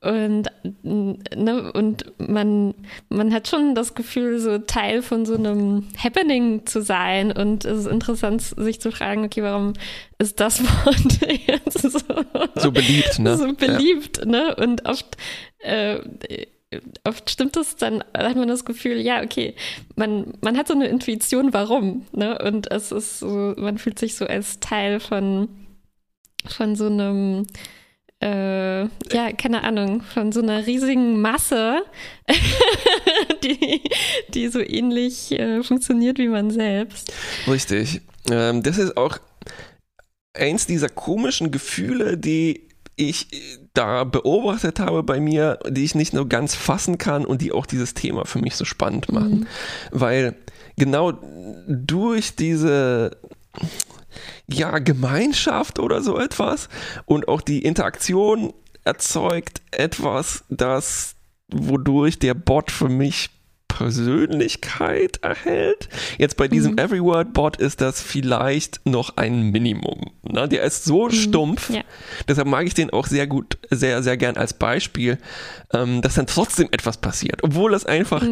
Und, 0.00 0.50
ne, 0.84 1.72
und 1.72 2.12
man, 2.18 2.74
man 3.08 3.34
hat 3.34 3.48
schon 3.48 3.74
das 3.74 3.94
Gefühl, 3.94 4.38
so 4.38 4.58
Teil 4.58 5.02
von 5.02 5.26
so 5.26 5.34
einem 5.34 5.88
Happening 5.98 6.64
zu 6.64 6.80
sein. 6.80 7.32
Und 7.32 7.64
es 7.64 7.80
ist 7.80 7.86
interessant, 7.88 8.42
sich 8.42 8.80
zu 8.80 8.92
fragen, 8.92 9.24
okay, 9.24 9.42
warum 9.42 9.72
ist 10.18 10.38
das 10.38 10.62
Wort 10.62 11.28
jetzt 11.46 11.82
so, 11.82 11.98
So 12.54 12.70
beliebt, 12.70 13.18
ne? 13.18 13.36
so 13.36 13.52
beliebt, 13.52 14.24
ne? 14.24 14.54
Und 14.54 14.86
oft, 14.86 15.16
äh, 15.58 15.98
oft 17.04 17.30
stimmt 17.30 17.56
es 17.56 17.76
dann, 17.76 18.04
hat 18.16 18.36
man 18.36 18.48
das 18.48 18.64
Gefühl, 18.64 19.00
ja, 19.00 19.22
okay, 19.22 19.54
man, 19.96 20.34
man 20.40 20.56
hat 20.56 20.68
so 20.68 20.74
eine 20.74 20.88
Intuition, 20.88 21.52
warum, 21.52 22.06
ne? 22.12 22.38
Und 22.38 22.70
es 22.70 22.92
ist 22.92 23.18
so, 23.18 23.54
man 23.56 23.78
fühlt 23.78 23.98
sich 23.98 24.14
so 24.14 24.26
als 24.26 24.60
Teil 24.60 25.00
von, 25.00 25.48
von 26.46 26.76
so 26.76 26.86
einem, 26.86 27.46
äh, 28.22 28.82
ja, 28.82 29.32
keine 29.36 29.64
Ahnung, 29.64 30.02
von 30.02 30.32
so 30.32 30.40
einer 30.40 30.66
riesigen 30.66 31.20
Masse, 31.20 31.82
die, 33.44 33.82
die 34.28 34.48
so 34.48 34.60
ähnlich 34.60 35.32
äh, 35.32 35.62
funktioniert 35.62 36.18
wie 36.18 36.28
man 36.28 36.50
selbst. 36.50 37.12
Richtig. 37.46 38.00
Ähm, 38.30 38.62
das 38.62 38.78
ist 38.78 38.96
auch 38.96 39.18
eins 40.34 40.66
dieser 40.66 40.88
komischen 40.88 41.50
Gefühle, 41.50 42.16
die 42.16 42.68
ich 42.96 43.28
da 43.74 44.04
beobachtet 44.04 44.80
habe 44.80 45.02
bei 45.02 45.20
mir, 45.20 45.58
die 45.68 45.84
ich 45.84 45.94
nicht 45.94 46.12
nur 46.12 46.28
ganz 46.28 46.54
fassen 46.54 46.98
kann 46.98 47.24
und 47.24 47.40
die 47.40 47.52
auch 47.52 47.66
dieses 47.66 47.94
Thema 47.94 48.26
für 48.26 48.38
mich 48.38 48.56
so 48.56 48.64
spannend 48.64 49.10
machen. 49.10 49.46
Weil 49.90 50.36
genau 50.76 51.12
durch 51.66 52.36
diese 52.36 53.16
ja, 54.46 54.78
Gemeinschaft 54.78 55.78
oder 55.78 56.02
so 56.02 56.18
etwas 56.18 56.68
und 57.06 57.28
auch 57.28 57.40
die 57.40 57.62
Interaktion 57.62 58.52
erzeugt 58.84 59.62
etwas, 59.70 60.44
das 60.48 61.14
wodurch 61.48 62.18
der 62.18 62.34
Bot 62.34 62.70
für 62.70 62.88
mich 62.88 63.30
Persönlichkeit 63.72 65.18
erhält. 65.22 65.88
Jetzt 66.18 66.36
bei 66.36 66.46
diesem 66.48 66.72
Mhm. 66.72 66.78
Everyword-Bot 66.78 67.56
ist 67.56 67.80
das 67.80 68.02
vielleicht 68.02 68.80
noch 68.84 69.16
ein 69.16 69.50
Minimum. 69.50 70.10
Ne? 70.22 70.46
Der 70.48 70.62
ist 70.62 70.84
so 70.84 71.08
stumpf, 71.10 71.70
ja. 71.70 71.80
deshalb 72.28 72.46
mag 72.48 72.66
ich 72.66 72.74
den 72.74 72.90
auch 72.90 73.06
sehr 73.06 73.26
gut, 73.26 73.58
sehr, 73.70 74.02
sehr 74.02 74.16
gern 74.16 74.36
als 74.36 74.52
Beispiel, 74.54 75.18
ähm, 75.72 76.02
dass 76.02 76.14
dann 76.14 76.26
trotzdem 76.26 76.68
etwas 76.70 76.98
passiert, 76.98 77.42
obwohl 77.42 77.72
das 77.72 77.86
einfach, 77.86 78.22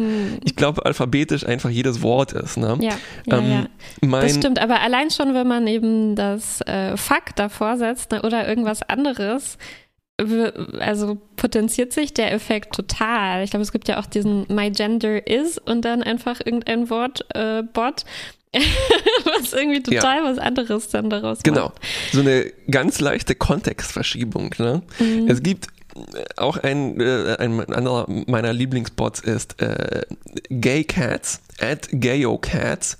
ich 0.43 0.55
glaube, 0.55 0.85
alphabetisch 0.85 1.45
einfach 1.45 1.69
jedes 1.69 2.01
Wort 2.01 2.33
ist. 2.33 2.57
Ne? 2.57 2.77
Ja, 2.81 2.91
ja, 3.25 3.37
Ähm, 3.37 3.67
ja. 4.01 4.21
Das 4.21 4.35
stimmt, 4.35 4.59
aber 4.59 4.81
allein 4.81 5.09
schon, 5.09 5.33
wenn 5.33 5.47
man 5.47 5.65
eben 5.67 6.15
das 6.15 6.61
äh, 6.61 6.95
Fuck 6.97 7.35
davor 7.35 7.77
setzt 7.77 8.11
ne, 8.11 8.21
oder 8.21 8.47
irgendwas 8.47 8.83
anderes, 8.83 9.57
also 10.79 11.17
potenziert 11.35 11.93
sich 11.93 12.13
der 12.13 12.31
Effekt 12.33 12.75
total. 12.75 13.43
Ich 13.43 13.51
glaube, 13.51 13.63
es 13.63 13.71
gibt 13.71 13.87
ja 13.87 13.99
auch 13.99 14.05
diesen 14.05 14.45
My 14.49 14.69
Gender 14.71 15.25
is 15.27 15.57
und 15.57 15.83
dann 15.83 16.03
einfach 16.03 16.39
irgendein 16.43 16.89
Wort, 16.89 17.25
äh, 17.33 17.63
Bot, 17.63 18.05
was 18.53 19.53
irgendwie 19.53 19.81
total 19.81 20.23
was 20.23 20.37
anderes 20.37 20.89
dann 20.89 21.09
daraus 21.09 21.39
Genau. 21.43 21.65
macht. 21.69 21.81
So 22.11 22.19
eine 22.19 22.51
ganz 22.69 22.99
leichte 22.99 23.33
Kontextverschiebung. 23.35 24.53
Ne? 24.57 24.81
Mhm. 24.99 25.27
Es 25.29 25.41
gibt 25.41 25.67
äh, 25.95 26.23
auch 26.37 26.57
ein, 26.57 26.99
äh, 26.99 27.37
ein 27.39 27.59
anderer 27.73 28.05
meiner 28.27 28.51
Lieblingsbots 28.53 29.21
ist 29.21 29.61
äh, 29.61 30.01
Gay 30.49 30.83
Cats, 30.83 31.41
at 31.61 31.87
Gayo 31.91 32.37
Cats. 32.37 32.97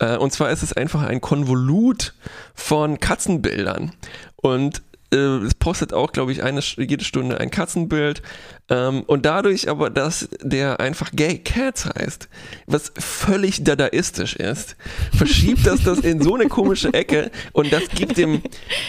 Äh, 0.00 0.16
und 0.16 0.32
zwar 0.32 0.50
ist 0.50 0.62
es 0.62 0.72
einfach 0.72 1.02
ein 1.02 1.20
Konvolut 1.20 2.14
von 2.54 2.98
Katzenbildern. 2.98 3.92
Und 4.36 4.82
es 5.10 5.54
postet 5.54 5.94
auch, 5.94 6.12
glaube 6.12 6.32
ich, 6.32 6.42
eine, 6.42 6.60
jede 6.60 7.04
Stunde 7.04 7.40
ein 7.40 7.50
Katzenbild. 7.50 8.22
Ähm, 8.68 9.02
und 9.06 9.24
dadurch 9.24 9.68
aber, 9.68 9.88
dass 9.88 10.28
der 10.42 10.80
einfach 10.80 11.10
Gay 11.12 11.38
Cats 11.38 11.86
heißt, 11.86 12.28
was 12.66 12.92
völlig 12.98 13.64
dadaistisch 13.64 14.36
ist, 14.36 14.76
verschiebt 15.16 15.66
das 15.66 15.82
das 15.82 16.00
in 16.00 16.20
so 16.22 16.34
eine 16.34 16.48
komische 16.48 16.92
Ecke 16.92 17.30
und 17.52 17.72
das 17.72 17.88
gibt 17.88 18.18
dem, 18.18 18.42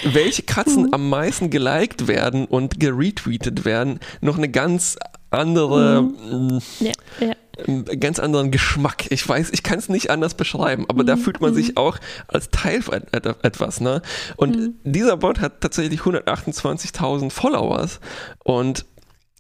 welche 0.04 0.44
Katzen 0.44 0.94
am 0.94 1.10
meisten 1.10 1.50
geliked 1.50 2.08
werden 2.08 2.46
und 2.46 2.80
geretweetet 2.80 3.64
werden, 3.64 4.00
noch 4.20 4.38
eine 4.38 4.50
ganz 4.50 4.98
andere, 5.32 6.04
mh, 6.04 6.60
Ja, 6.80 6.92
ja. 7.22 7.34
Einen 7.68 7.86
ganz 8.00 8.20
anderen 8.20 8.52
Geschmack. 8.52 9.12
Ich 9.12 9.28
weiß, 9.28 9.50
ich 9.52 9.64
kann 9.64 9.80
es 9.80 9.90
nicht 9.90 10.10
anders 10.10 10.34
beschreiben, 10.36 10.86
aber 10.90 11.04
da 11.04 11.18
fühlt 11.18 11.42
man 11.42 11.54
sich 11.54 11.78
auch 11.78 11.98
als 12.28 12.50
Teil 12.50 12.82
von 12.82 12.96
et- 13.12 13.26
et- 13.26 13.36
etwas. 13.44 13.80
Ne? 13.82 14.02
Und 14.38 14.74
dieser 14.84 15.18
Bot 15.18 15.40
hat 15.40 15.62
tatsächlich 15.62 16.02
128.000 16.02 17.32
Followers 17.32 18.00
und 18.44 18.86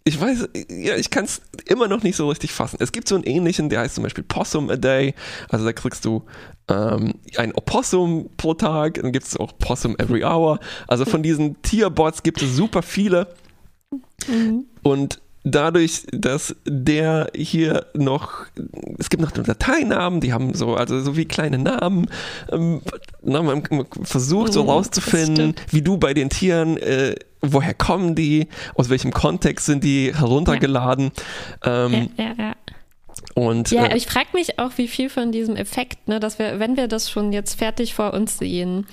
ich 0.06 0.20
weiß, 0.20 0.50
ja, 0.70 0.96
ich 0.96 1.12
kann 1.12 1.26
es 1.26 1.42
immer 1.68 1.88
noch 1.88 2.02
nicht 2.02 2.16
so 2.16 2.30
richtig 2.30 2.52
fassen. 2.52 2.78
Es 2.80 2.92
gibt 2.92 3.08
so 3.08 3.16
einen 3.16 3.26
ähnlichen, 3.26 3.70
der 3.70 3.82
heißt 3.82 3.94
zum 3.96 4.04
Beispiel 4.04 4.24
Possum 4.24 4.70
a 4.72 4.76
Day. 4.76 5.14
Also 5.50 5.66
da 5.66 5.74
kriegst 5.74 6.04
du 6.06 6.24
ähm, 6.68 7.14
ein 7.36 7.54
Opossum 7.54 8.30
pro 8.38 8.56
Tag, 8.56 8.96
dann 8.96 9.12
gibt 9.12 9.28
es 9.28 9.38
auch 9.38 9.52
Possum 9.60 9.96
every 10.00 10.24
hour. 10.24 10.60
Also 10.88 11.06
von 11.06 11.22
diesen 11.22 11.62
Tierbots 11.62 12.24
gibt 12.24 12.42
es 12.42 12.56
super 12.56 12.82
viele. 12.82 13.28
Und 14.84 15.22
dadurch, 15.44 16.04
dass 16.12 16.56
der 16.66 17.30
hier 17.36 17.86
noch, 17.94 18.46
es 18.98 19.10
gibt 19.10 19.22
noch 19.24 19.32
Dateinamen, 19.32 20.22
die 20.22 20.34
haben 20.34 20.54
so, 20.54 20.76
also 20.76 21.00
so 21.02 21.16
wie 21.16 21.26
kleine 21.26 21.58
Namen, 21.58 22.08
ähm, 22.52 22.82
na, 23.22 23.42
man 23.42 23.64
man 23.70 23.86
versucht 24.04 24.54
so 24.54 24.64
Mhm, 24.64 24.70
rauszufinden, 24.70 25.56
wie 25.72 25.82
du 25.82 25.98
bei 25.98 26.14
den 26.14 26.30
Tieren, 26.30 26.78
äh, 26.78 27.16
woher 27.42 27.74
kommen 27.74 28.16
die, 28.16 28.48
aus 28.76 28.90
welchem 28.90 29.12
Kontext 29.12 29.66
sind 29.66 29.84
die 29.84 30.14
heruntergeladen. 30.16 31.12
Ähm, 31.64 32.10
ja, 32.18 32.26
ja, 32.26 32.34
ja. 32.38 32.56
Und 33.36 33.72
Ja, 33.72 33.88
äh, 33.88 33.98
ich 33.98 34.08
frage 34.08 34.30
mich 34.34 34.60
auch, 34.60 34.72
wie 34.78 34.88
viel 34.88 35.10
von 35.10 35.32
diesem 35.32 35.56
Effekt, 35.56 36.08
ne, 36.08 36.20
dass 36.20 36.40
wir, 36.40 36.60
wenn 36.60 36.78
wir 36.78 36.88
das 36.88 37.10
schon 37.10 37.32
jetzt 37.32 37.56
fertig 37.58 37.94
vor 37.94 38.14
uns 38.14 38.38
sehen 38.38 38.88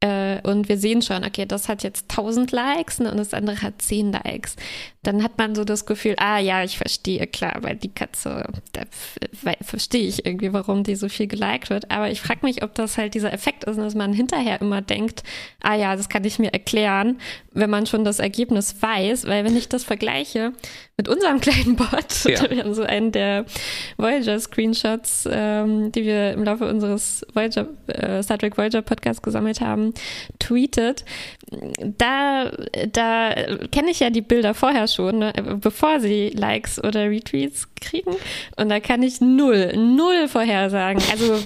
äh, 0.00 0.40
und 0.42 0.68
wir 0.68 0.78
sehen 0.78 1.02
schon, 1.02 1.24
okay, 1.24 1.44
das 1.46 1.68
hat 1.68 1.82
jetzt 1.82 2.10
1000 2.10 2.52
Likes 2.52 2.98
ne, 3.00 3.10
und 3.10 3.18
das 3.18 3.34
andere 3.34 3.60
hat 3.62 3.82
10 3.82 4.12
Likes, 4.12 4.56
dann 5.02 5.22
hat 5.22 5.38
man 5.38 5.54
so 5.54 5.64
das 5.64 5.86
Gefühl, 5.86 6.14
ah 6.18 6.38
ja, 6.38 6.62
ich 6.62 6.76
verstehe, 6.76 7.26
klar, 7.26 7.56
weil 7.62 7.76
die 7.76 7.88
Katze, 7.92 8.44
da 8.72 8.82
verstehe 9.62 10.06
ich 10.06 10.26
irgendwie, 10.26 10.52
warum 10.52 10.84
die 10.84 10.94
so 10.94 11.08
viel 11.08 11.26
geliked 11.26 11.70
wird. 11.70 11.90
Aber 11.90 12.10
ich 12.10 12.20
frage 12.20 12.40
mich, 12.44 12.62
ob 12.62 12.74
das 12.74 12.98
halt 12.98 13.14
dieser 13.14 13.32
Effekt 13.32 13.64
ist, 13.64 13.78
dass 13.78 13.94
man 13.94 14.12
hinterher 14.12 14.60
immer 14.60 14.82
denkt, 14.82 15.22
ah 15.62 15.74
ja, 15.74 15.96
das 15.96 16.10
kann 16.10 16.24
ich 16.24 16.38
mir 16.38 16.52
erklären, 16.52 17.18
wenn 17.52 17.70
man 17.70 17.86
schon 17.86 18.04
das 18.04 18.18
Ergebnis 18.18 18.76
weiß, 18.82 19.26
weil 19.26 19.44
wenn 19.44 19.56
ich 19.56 19.68
das 19.70 19.84
vergleiche 19.84 20.52
mit 20.98 21.08
unserem 21.08 21.40
kleinen 21.40 21.76
Bot, 21.76 22.24
Ja. 22.26 22.50
wir 22.50 22.58
haben 22.62 22.74
so 22.74 22.82
einen 22.82 23.10
der 23.10 23.46
Voyager-Screenshots, 23.96 25.28
ähm, 25.30 25.92
die 25.92 26.04
wir 26.04 26.32
im 26.32 26.44
Laufe 26.44 26.68
unseres 26.68 27.26
Voyager, 27.32 27.68
äh, 27.86 28.22
Star 28.22 28.38
Trek 28.38 28.58
Voyager 28.58 28.82
Podcasts 28.82 29.22
gesammelt 29.22 29.60
haben, 29.60 29.94
tweetet. 30.38 31.04
Da, 31.98 32.52
da 32.92 33.34
kenne 33.72 33.90
ich 33.90 34.00
ja 34.00 34.10
die 34.10 34.20
Bilder 34.20 34.54
vorher 34.54 34.86
schon, 34.86 35.18
ne, 35.18 35.32
bevor 35.60 35.98
sie 35.98 36.28
Likes 36.28 36.82
oder 36.82 37.10
Retweets 37.10 37.68
kriegen. 37.74 38.12
Und 38.56 38.68
da 38.68 38.78
kann 38.80 39.02
ich 39.02 39.20
null, 39.20 39.72
null 39.76 40.28
vorhersagen. 40.28 41.02
Also 41.10 41.38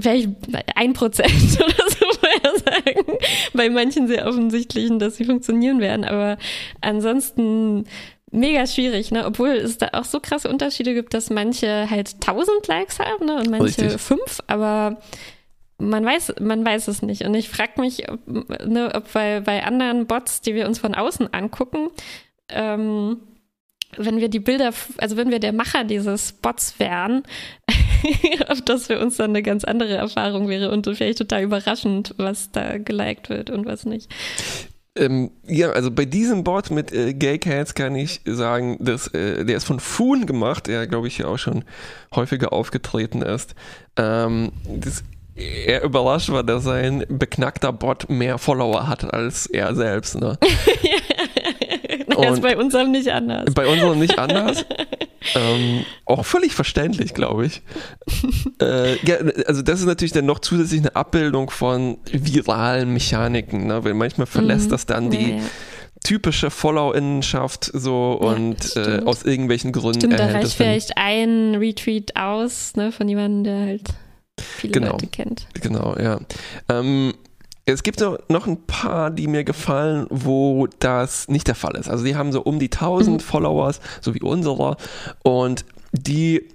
vielleicht 0.00 0.30
ein 0.74 0.92
Prozent 0.94 1.30
oder 1.60 1.90
so 1.90 2.06
vorher 2.20 2.58
sagen. 2.58 3.18
Bei 3.52 3.68
manchen 3.68 4.08
sehr 4.08 4.26
offensichtlichen, 4.26 4.98
dass 4.98 5.16
sie 5.16 5.24
funktionieren 5.24 5.80
werden. 5.80 6.04
Aber 6.04 6.38
ansonsten 6.80 7.84
mega 8.30 8.66
schwierig, 8.66 9.10
ne? 9.10 9.26
Obwohl 9.26 9.50
es 9.50 9.78
da 9.78 9.90
auch 9.92 10.04
so 10.04 10.18
krasse 10.20 10.48
Unterschiede 10.48 10.94
gibt, 10.94 11.14
dass 11.14 11.30
manche 11.30 11.88
halt 11.90 12.14
1000 12.26 12.66
Likes 12.66 12.98
haben 12.98 13.26
ne? 13.26 13.36
und 13.36 13.50
manche 13.50 13.82
Richtig. 13.82 14.00
fünf, 14.00 14.40
aber 14.46 14.98
man 15.82 16.04
weiß, 16.04 16.34
man 16.40 16.64
weiß 16.64 16.88
es 16.88 17.02
nicht. 17.02 17.22
Und 17.22 17.34
ich 17.34 17.48
frage 17.48 17.80
mich, 17.80 18.10
ob, 18.10 18.20
ne, 18.26 18.90
ob 18.94 19.12
bei, 19.12 19.40
bei 19.40 19.64
anderen 19.64 20.06
Bots, 20.06 20.40
die 20.40 20.54
wir 20.54 20.66
uns 20.66 20.78
von 20.78 20.94
außen 20.94 21.32
angucken, 21.34 21.90
ähm, 22.48 23.18
wenn 23.96 24.18
wir 24.18 24.28
die 24.28 24.40
Bilder, 24.40 24.72
also 24.98 25.16
wenn 25.16 25.30
wir 25.30 25.38
der 25.38 25.52
Macher 25.52 25.84
dieses 25.84 26.32
Bots 26.32 26.78
wären, 26.78 27.24
ob 28.48 28.64
das 28.64 28.86
für 28.86 28.98
uns 28.98 29.16
dann 29.16 29.30
eine 29.30 29.42
ganz 29.42 29.64
andere 29.64 29.96
Erfahrung 29.96 30.48
wäre 30.48 30.70
und 30.70 30.86
vielleicht 30.86 31.18
total 31.18 31.42
überraschend, 31.42 32.14
was 32.16 32.50
da 32.52 32.78
geliked 32.78 33.28
wird 33.28 33.50
und 33.50 33.66
was 33.66 33.84
nicht. 33.84 34.10
Ähm, 34.94 35.30
ja, 35.46 35.70
also 35.70 35.90
bei 35.90 36.04
diesem 36.04 36.44
Bot 36.44 36.70
mit 36.70 36.92
äh, 36.92 37.14
Gay 37.14 37.38
Cats 37.38 37.74
kann 37.74 37.94
ich 37.94 38.20
sagen, 38.26 38.76
dass, 38.78 39.08
äh, 39.08 39.44
der 39.44 39.56
ist 39.56 39.64
von 39.64 39.80
Foon 39.80 40.26
gemacht, 40.26 40.66
der 40.66 40.86
glaube 40.86 41.08
ich 41.08 41.18
ja 41.18 41.26
auch 41.26 41.38
schon 41.38 41.64
häufiger 42.14 42.52
aufgetreten 42.52 43.22
ist. 43.22 43.54
Ähm, 43.96 44.52
das, 44.66 45.02
er 45.66 45.82
überrascht 45.82 46.30
war, 46.30 46.42
dass 46.42 46.64
sein 46.64 47.04
beknackter 47.08 47.72
Bot 47.72 48.08
mehr 48.08 48.38
Follower 48.38 48.88
hat 48.88 49.12
als 49.12 49.46
er 49.46 49.74
selbst. 49.74 50.20
Ne? 50.20 50.38
naja, 52.08 52.32
ist 52.32 52.42
bei 52.42 52.56
unserem 52.56 52.90
nicht 52.90 53.08
anders. 53.08 53.52
Bei 53.54 53.66
unserem 53.66 53.98
nicht 53.98 54.18
anders. 54.18 54.64
ähm, 55.34 55.84
auch 56.04 56.24
völlig 56.24 56.52
verständlich, 56.54 57.14
glaube 57.14 57.46
ich. 57.46 57.62
äh, 58.60 58.96
ja, 59.06 59.16
also 59.46 59.62
das 59.62 59.80
ist 59.80 59.86
natürlich 59.86 60.12
dann 60.12 60.26
noch 60.26 60.40
zusätzlich 60.40 60.80
eine 60.80 60.96
Abbildung 60.96 61.50
von 61.50 61.98
viralen 62.10 62.92
Mechaniken, 62.92 63.66
ne? 63.66 63.84
weil 63.84 63.94
manchmal 63.94 64.26
verlässt 64.26 64.66
Mhm. 64.66 64.70
das 64.70 64.86
dann 64.86 65.10
die 65.10 65.30
Ja, 65.30 65.36
ja. 65.36 65.42
typische 66.04 66.50
Follow-Innenschaft 66.50 67.70
so 67.72 68.18
Ja, 68.20 68.28
und 68.28 68.76
das 68.76 68.76
äh, 68.76 69.02
aus 69.04 69.22
irgendwelchen 69.22 69.72
Gründen 69.72 70.00
Stimmt, 70.00 70.18
da 70.18 70.26
reicht 70.26 70.54
vielleicht 70.54 70.96
ein 70.96 71.54
Retweet 71.54 72.16
aus, 72.16 72.74
ne, 72.76 72.90
von 72.92 73.08
jemandem, 73.08 73.44
der 73.44 73.66
halt 73.66 73.82
viele 74.40 74.72
Genau. 74.72 74.92
Leute 74.92 75.06
kennt. 75.08 75.46
Genau, 75.54 75.96
ja. 75.98 76.20
Ähm, 76.68 77.14
es 77.64 77.82
gibt 77.82 78.00
noch, 78.00 78.18
noch 78.28 78.46
ein 78.46 78.66
paar, 78.66 79.10
die 79.10 79.28
mir 79.28 79.44
gefallen, 79.44 80.06
wo 80.10 80.66
das 80.80 81.28
nicht 81.28 81.46
der 81.46 81.54
Fall 81.54 81.76
ist. 81.76 81.88
Also 81.88 82.04
die 82.04 82.16
haben 82.16 82.32
so 82.32 82.42
um 82.42 82.58
die 82.58 82.70
1000 82.70 83.20
Mhm. 83.20 83.24
Followers, 83.24 83.80
so 84.00 84.14
wie 84.14 84.20
unserer, 84.22 84.76
und 85.22 85.64
die 85.92 86.48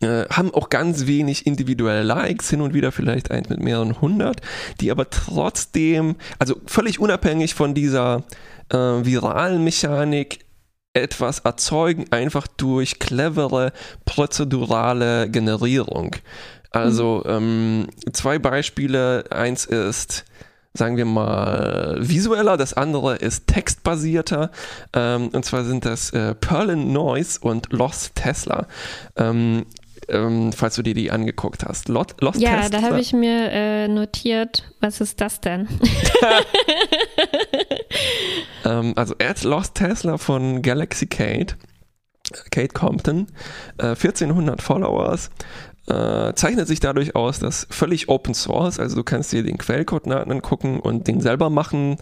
äh, 0.00 0.26
haben 0.30 0.54
auch 0.54 0.70
ganz 0.70 1.06
wenig 1.06 1.46
individuelle 1.46 2.04
Likes, 2.04 2.48
hin 2.48 2.60
und 2.60 2.72
wieder 2.72 2.92
vielleicht 2.92 3.30
eins 3.32 3.48
mit 3.48 3.60
mehreren 3.60 4.00
hundert, 4.00 4.40
die 4.80 4.90
aber 4.92 5.10
trotzdem, 5.10 6.14
also 6.38 6.56
völlig 6.66 7.00
unabhängig 7.00 7.54
von 7.54 7.74
dieser 7.74 8.22
äh, 8.70 8.76
viralen 8.76 9.64
Mechanik, 9.64 10.38
etwas 10.94 11.40
erzeugen, 11.40 12.06
einfach 12.10 12.46
durch 12.46 12.98
clevere 12.98 13.72
prozedurale 14.04 15.28
Generierung. 15.28 16.16
Also 16.70 17.22
ähm, 17.26 17.88
zwei 18.12 18.38
Beispiele. 18.38 19.24
Eins 19.30 19.64
ist, 19.64 20.24
sagen 20.74 20.96
wir 20.96 21.04
mal, 21.06 21.96
visueller, 22.00 22.56
das 22.56 22.74
andere 22.74 23.16
ist 23.16 23.46
textbasierter. 23.46 24.50
Ähm, 24.92 25.28
und 25.28 25.44
zwar 25.44 25.64
sind 25.64 25.84
das 25.84 26.10
äh, 26.10 26.34
Perlin 26.34 26.92
Noise 26.92 27.40
und 27.40 27.72
Lost 27.72 28.14
Tesla. 28.16 28.66
Ähm, 29.16 29.64
ähm, 30.08 30.52
falls 30.52 30.76
du 30.76 30.82
dir 30.82 30.94
die 30.94 31.10
angeguckt 31.10 31.64
hast. 31.66 31.88
Lot, 31.88 32.20
Lost 32.20 32.40
Ja, 32.40 32.62
Tesla. 32.62 32.80
da 32.80 32.86
habe 32.86 33.00
ich 33.00 33.12
mir 33.12 33.50
äh, 33.50 33.88
notiert, 33.88 34.70
was 34.80 35.00
ist 35.00 35.20
das 35.20 35.40
denn? 35.40 35.68
Ähm, 38.64 38.92
also 38.96 39.14
Lost 39.44 39.76
Tesla 39.76 40.18
von 40.18 40.62
Galaxy 40.62 41.06
Kate, 41.06 41.56
Kate 42.50 42.74
Compton, 42.74 43.28
äh, 43.78 43.88
1400 43.88 44.60
Followers, 44.60 45.30
äh, 45.88 46.34
zeichnet 46.34 46.68
sich 46.68 46.80
dadurch 46.80 47.16
aus, 47.16 47.38
dass 47.38 47.66
völlig 47.70 48.08
Open 48.08 48.34
Source, 48.34 48.78
also 48.78 48.96
du 48.96 49.04
kannst 49.04 49.32
dir 49.32 49.42
den 49.42 49.58
Quellcode 49.58 50.06
na- 50.06 50.22
angucken 50.22 50.80
und 50.80 51.08
den 51.08 51.20
selber 51.20 51.50
machen. 51.50 51.96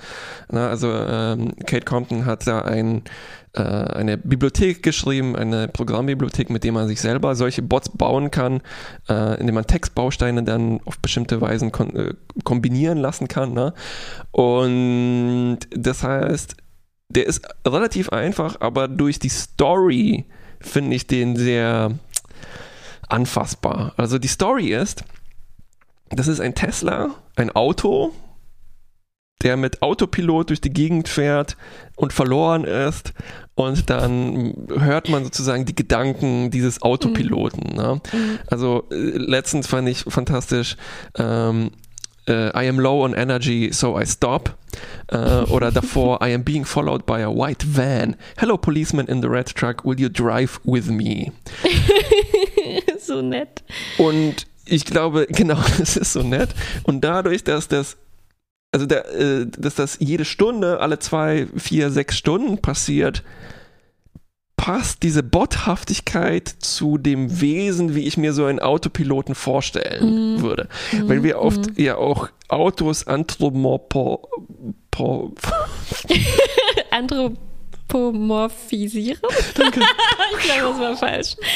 Na, 0.50 0.68
also 0.68 0.90
ähm, 0.92 1.54
Kate 1.66 1.84
Compton 1.84 2.26
hat 2.26 2.46
da 2.46 2.62
ein, 2.62 3.02
äh, 3.52 3.62
eine 3.62 4.18
Bibliothek 4.18 4.82
geschrieben, 4.82 5.36
eine 5.36 5.68
Programmbibliothek, 5.68 6.50
mit 6.50 6.64
der 6.64 6.72
man 6.72 6.88
sich 6.88 7.00
selber 7.00 7.36
solche 7.36 7.62
Bots 7.62 7.88
bauen 7.90 8.30
kann, 8.30 8.60
äh, 9.08 9.38
indem 9.38 9.54
man 9.54 9.66
Textbausteine 9.66 10.42
dann 10.42 10.80
auf 10.84 10.98
bestimmte 10.98 11.40
Weisen 11.40 11.72
äh, 11.94 12.14
kombinieren 12.42 12.98
lassen 12.98 13.28
kann. 13.28 13.52
Ne? 13.52 13.72
Und 14.32 15.58
das 15.70 16.02
heißt, 16.02 16.56
der 17.08 17.26
ist 17.26 17.46
relativ 17.66 18.08
einfach, 18.08 18.60
aber 18.60 18.88
durch 18.88 19.20
die 19.20 19.28
Story 19.28 20.26
finde 20.60 20.96
ich 20.96 21.06
den 21.06 21.36
sehr 21.36 21.92
anfassbar. 23.08 23.94
Also 23.96 24.18
die 24.18 24.28
Story 24.28 24.72
ist, 24.72 25.04
das 26.10 26.28
ist 26.28 26.40
ein 26.40 26.54
Tesla, 26.54 27.14
ein 27.36 27.50
Auto, 27.50 28.12
der 29.42 29.56
mit 29.56 29.82
Autopilot 29.82 30.50
durch 30.50 30.60
die 30.60 30.72
Gegend 30.72 31.08
fährt 31.08 31.56
und 31.94 32.12
verloren 32.12 32.64
ist 32.64 33.12
und 33.54 33.90
dann 33.90 34.66
hört 34.68 35.08
man 35.08 35.24
sozusagen 35.24 35.66
die 35.66 35.74
Gedanken 35.74 36.50
dieses 36.50 36.82
Autopiloten. 36.82 37.74
Ne? 37.74 38.00
Also 38.48 38.84
äh, 38.90 38.94
letztens 38.94 39.66
fand 39.66 39.88
ich 39.88 40.04
fantastisch, 40.04 40.76
ähm, 41.18 41.70
äh, 42.26 42.50
I 42.54 42.68
am 42.68 42.78
low 42.78 43.04
on 43.04 43.14
energy, 43.14 43.70
so 43.72 43.98
I 43.98 44.04
stop. 44.06 44.56
Äh, 45.08 45.44
oder 45.50 45.70
davor, 45.70 46.20
I 46.20 46.34
am 46.34 46.44
being 46.44 46.64
followed 46.64 47.06
by 47.06 47.22
a 47.22 47.30
white 47.30 47.64
van. 47.64 48.16
Hello, 48.36 48.56
policeman 48.56 49.06
in 49.06 49.22
the 49.22 49.28
red 49.28 49.46
truck, 49.46 49.84
will 49.84 49.98
you 49.98 50.08
drive 50.08 50.60
with 50.64 50.88
me? 50.88 51.32
so 52.98 53.22
nett. 53.22 53.62
Und 53.98 54.46
ich 54.64 54.84
glaube, 54.84 55.26
genau, 55.30 55.58
das 55.78 55.96
ist 55.96 56.12
so 56.12 56.22
nett. 56.22 56.50
Und 56.82 57.02
dadurch, 57.02 57.44
dass 57.44 57.68
das, 57.68 57.96
also 58.72 58.86
der, 58.86 59.08
äh, 59.14 59.46
dass 59.46 59.76
das 59.76 59.98
jede 60.00 60.24
Stunde, 60.24 60.80
alle 60.80 60.98
zwei, 60.98 61.46
vier, 61.56 61.90
sechs 61.90 62.16
Stunden 62.18 62.58
passiert, 62.58 63.22
passt 64.56 65.02
diese 65.02 65.22
Bothaftigkeit 65.22 66.48
zu 66.48 66.96
dem 66.98 67.40
Wesen, 67.40 67.94
wie 67.94 68.06
ich 68.06 68.16
mir 68.16 68.32
so 68.32 68.44
einen 68.46 68.58
Autopiloten 68.60 69.34
vorstellen 69.34 70.36
Mhm. 70.36 70.42
würde. 70.42 70.68
Weil 71.02 71.22
wir 71.22 71.38
oft 71.40 71.78
ja 71.78 71.96
auch 71.96 72.28
Autos 72.48 73.06
anthropomorpho 73.06 74.28
po, 74.90 75.34
Anthropomorphisieren? 76.90 79.20
Danke. 79.54 79.80
ich 80.38 80.44
glaube, 80.44 80.70
das 80.70 80.80
war 80.80 80.96
falsch. 80.96 81.36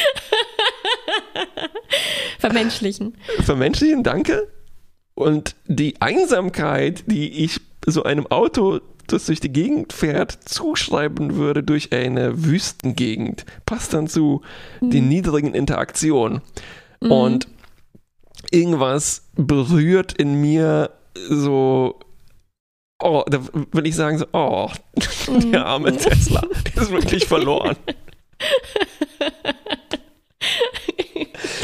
Vermenschlichen. 2.38 3.16
vermenschlichen, 3.42 4.03
danke. 4.03 4.48
Und 5.14 5.55
die 5.66 6.01
Einsamkeit, 6.01 7.05
die 7.07 7.44
ich 7.44 7.61
so 7.86 8.03
einem 8.05 8.26
Auto, 8.28 8.80
das 9.12 9.26
durch 9.26 9.40
die 9.40 9.52
Gegend 9.52 9.92
fährt, 9.92 10.32
zuschreiben 10.44 11.36
würde 11.36 11.62
durch 11.62 11.92
eine 11.92 12.44
Wüstengegend, 12.44 13.44
passt 13.66 13.92
dann 13.94 14.08
zu 14.08 14.42
den 14.80 15.08
niedrigen 15.08 15.54
Interaktionen. 15.54 16.40
Und 17.00 17.48
irgendwas 18.50 19.28
berührt 19.36 20.12
in 20.12 20.40
mir 20.40 20.90
so, 21.28 21.98
oh, 23.02 23.24
da 23.28 23.40
will 23.72 23.86
ich 23.86 23.96
sagen 23.96 24.18
so, 24.18 24.26
oh, 24.32 24.70
der 25.52 25.66
arme 25.66 25.96
Tesla, 25.96 26.42
der 26.74 26.82
ist 26.82 26.90
wirklich 26.90 27.26
verloren. 27.26 27.76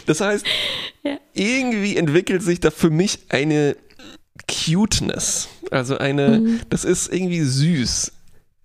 Das 0.06 0.20
heißt, 0.20 0.46
Ja. 1.02 1.18
irgendwie 1.34 1.96
entwickelt 1.96 2.42
sich 2.42 2.60
da 2.60 2.70
für 2.70 2.90
mich 2.90 3.20
eine 3.28 3.76
Cuteness. 4.48 5.48
Also 5.70 5.98
eine, 5.98 6.40
Mhm. 6.40 6.60
das 6.70 6.84
ist 6.84 7.12
irgendwie 7.12 7.42
süß. 7.42 8.12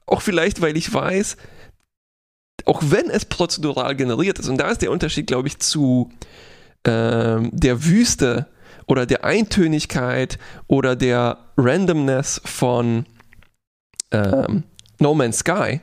Auch 0.05 0.21
vielleicht, 0.21 0.61
weil 0.61 0.75
ich 0.77 0.93
weiß, 0.93 1.37
auch 2.65 2.81
wenn 2.85 3.09
es 3.09 3.25
prozedural 3.25 3.95
generiert 3.95 4.37
ist, 4.39 4.47
und 4.49 4.57
da 4.57 4.69
ist 4.69 4.81
der 4.81 4.91
Unterschied, 4.91 5.27
glaube 5.27 5.47
ich, 5.47 5.59
zu 5.59 6.11
ähm, 6.85 7.49
der 7.53 7.85
Wüste 7.85 8.47
oder 8.87 9.05
der 9.05 9.23
Eintönigkeit 9.23 10.39
oder 10.67 10.95
der 10.95 11.37
Randomness 11.57 12.41
von 12.43 13.05
ähm, 14.11 14.63
No 14.99 15.13
Man's 15.13 15.39
Sky, 15.39 15.79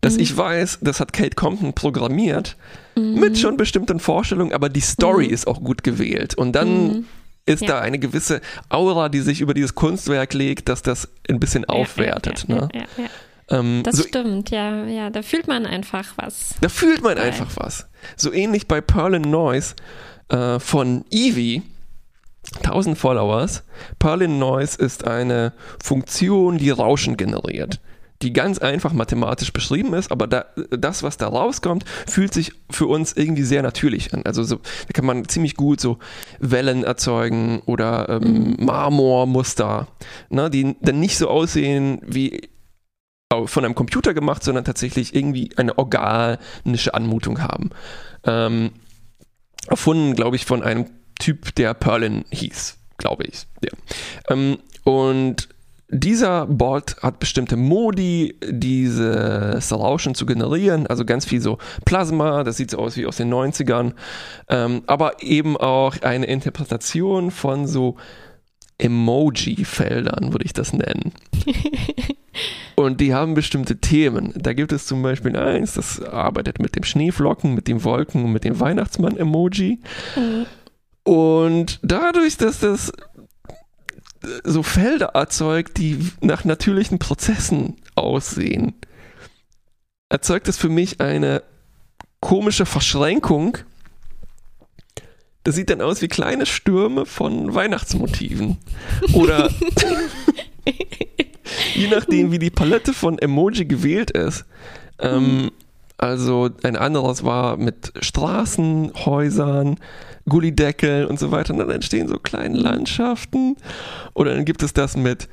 dass 0.00 0.14
Mhm. 0.14 0.20
ich 0.20 0.36
weiß, 0.36 0.78
das 0.80 1.00
hat 1.00 1.12
Kate 1.12 1.34
Compton 1.36 1.74
programmiert 1.74 2.56
Mhm. 2.96 3.20
mit 3.20 3.38
schon 3.38 3.56
bestimmten 3.56 4.00
Vorstellungen, 4.00 4.52
aber 4.52 4.68
die 4.68 4.80
Story 4.80 5.26
ist 5.26 5.46
auch 5.46 5.62
gut 5.62 5.82
gewählt. 5.82 6.34
Und 6.34 6.52
dann 6.52 6.86
Mhm. 6.86 7.06
Ist 7.46 7.62
Ja. 7.62 7.68
da 7.68 7.80
eine 7.80 7.98
gewisse 7.98 8.40
Aura, 8.68 9.08
die 9.08 9.20
sich 9.20 9.40
über 9.40 9.54
dieses 9.54 9.74
Kunstwerk 9.74 10.32
legt, 10.34 10.68
dass 10.68 10.82
das 10.82 11.08
ein 11.28 11.40
bisschen 11.40 11.64
aufwertet. 11.64 12.44
Ja, 12.48 12.68
ja, 12.72 12.80
ne? 12.96 13.10
Ähm, 13.50 13.82
Das 13.84 13.96
so, 13.96 14.04
stimmt, 14.04 14.50
ja, 14.50 14.84
ja. 14.84 15.10
Da 15.10 15.22
fühlt 15.22 15.48
man 15.48 15.66
einfach 15.66 16.12
was. 16.16 16.54
da 16.60 16.68
fühlt 16.68 17.02
man 17.02 17.16
Geil. 17.16 17.26
einfach 17.26 17.50
was. 17.56 17.86
So 18.16 18.32
ähnlich 18.32 18.68
bei 18.68 18.80
Pearl 18.80 19.16
and 19.16 19.26
Noise 19.26 19.74
äh, 20.28 20.58
von 20.60 21.04
Eevee, 21.10 21.62
1000 22.62 22.96
Followers. 22.98 23.64
Perlin 23.98 24.38
Noise 24.38 24.78
ist 24.78 25.06
eine 25.06 25.52
Funktion, 25.82 26.58
die 26.58 26.70
Rauschen 26.70 27.16
generiert, 27.16 27.80
die 28.22 28.32
ganz 28.32 28.58
einfach 28.58 28.92
mathematisch 28.92 29.52
beschrieben 29.52 29.94
ist, 29.94 30.10
aber 30.10 30.26
da, 30.26 30.46
das, 30.70 31.02
was 31.02 31.16
da 31.16 31.28
rauskommt, 31.28 31.84
fühlt 32.06 32.32
sich 32.32 32.52
für 32.70 32.86
uns 32.86 33.12
irgendwie 33.12 33.42
sehr 33.42 33.62
natürlich 33.62 34.14
an. 34.14 34.22
Also 34.24 34.42
so, 34.44 34.56
da 34.56 34.92
kann 34.92 35.04
man 35.04 35.28
ziemlich 35.28 35.56
gut 35.56 35.80
so 35.80 35.98
Wellen 36.38 36.84
erzeugen 36.84 37.60
oder 37.66 38.08
ähm, 38.08 38.56
Marmormuster, 38.58 39.88
ne, 40.30 40.50
die 40.50 40.76
dann 40.80 41.00
nicht 41.00 41.18
so 41.18 41.28
aussehen 41.28 42.00
wie 42.06 42.48
von 43.46 43.64
einem 43.64 43.74
Computer 43.74 44.12
gemacht, 44.12 44.44
sondern 44.44 44.64
tatsächlich 44.64 45.14
irgendwie 45.14 45.50
eine 45.56 45.78
organische 45.78 46.92
Anmutung 46.92 47.40
haben. 47.40 47.70
Ähm, 48.24 48.72
erfunden, 49.68 50.14
glaube 50.14 50.36
ich, 50.36 50.44
von 50.44 50.62
einem 50.62 50.86
Typ, 51.18 51.54
der 51.54 51.72
Perlin 51.72 52.24
hieß, 52.30 52.76
glaube 52.98 53.24
ich. 53.24 53.46
Ja. 53.62 53.70
Ähm, 54.28 54.58
und 54.84 55.48
dieser 55.92 56.46
Bot 56.46 56.96
hat 57.02 57.20
bestimmte 57.20 57.56
Modi, 57.56 58.34
dieses 58.48 59.72
Rauschen 59.72 60.14
zu 60.14 60.24
generieren, 60.24 60.86
also 60.86 61.04
ganz 61.04 61.26
viel 61.26 61.42
so 61.42 61.58
Plasma, 61.84 62.44
das 62.44 62.56
sieht 62.56 62.70
so 62.70 62.78
aus 62.78 62.96
wie 62.96 63.06
aus 63.06 63.18
den 63.18 63.32
90ern, 63.32 63.92
ähm, 64.48 64.82
aber 64.86 65.22
eben 65.22 65.56
auch 65.58 66.00
eine 66.00 66.26
Interpretation 66.26 67.30
von 67.30 67.66
so 67.66 67.96
Emoji-Feldern, 68.78 70.32
würde 70.32 70.46
ich 70.46 70.54
das 70.54 70.72
nennen. 70.72 71.12
Und 72.74 73.02
die 73.02 73.12
haben 73.12 73.34
bestimmte 73.34 73.76
Themen. 73.76 74.32
Da 74.34 74.54
gibt 74.54 74.72
es 74.72 74.86
zum 74.86 75.02
Beispiel 75.02 75.36
eins, 75.36 75.74
das 75.74 76.00
arbeitet 76.00 76.58
mit 76.58 76.74
dem 76.74 76.84
Schneeflocken, 76.84 77.54
mit 77.54 77.68
dem 77.68 77.84
Wolken 77.84 78.24
und 78.24 78.32
mit 78.32 78.44
dem 78.44 78.58
Weihnachtsmann-Emoji. 78.58 79.78
Mhm. 80.16 80.46
Und 81.04 81.80
dadurch, 81.82 82.38
dass 82.38 82.60
das 82.60 82.92
so 84.44 84.62
Felder 84.62 85.10
erzeugt, 85.14 85.78
die 85.78 86.10
nach 86.20 86.44
natürlichen 86.44 86.98
Prozessen 86.98 87.76
aussehen, 87.94 88.74
erzeugt 90.08 90.48
es 90.48 90.56
für 90.56 90.68
mich 90.68 91.00
eine 91.00 91.42
komische 92.20 92.66
Verschränkung. 92.66 93.58
Das 95.44 95.56
sieht 95.56 95.70
dann 95.70 95.80
aus 95.80 96.02
wie 96.02 96.08
kleine 96.08 96.46
Stürme 96.46 97.04
von 97.04 97.54
Weihnachtsmotiven. 97.54 98.58
Oder 99.12 99.50
je 101.74 101.88
nachdem, 101.88 102.30
wie 102.30 102.38
die 102.38 102.50
Palette 102.50 102.92
von 102.92 103.18
Emoji 103.18 103.64
gewählt 103.64 104.12
ist. 104.12 104.44
Ähm, 105.00 105.50
also 105.98 106.50
ein 106.62 106.76
anderes 106.76 107.24
war 107.24 107.56
mit 107.56 107.92
Straßen, 108.00 108.92
Häusern, 109.04 109.78
Gullideckel 110.28 111.06
und 111.06 111.18
so 111.18 111.30
weiter. 111.30 111.52
Und 111.52 111.60
dann 111.60 111.70
entstehen 111.70 112.08
so 112.08 112.18
kleine 112.18 112.56
Landschaften. 112.56 113.56
Oder 114.14 114.34
dann 114.34 114.44
gibt 114.44 114.62
es 114.62 114.72
das 114.72 114.96
mit, 114.96 115.28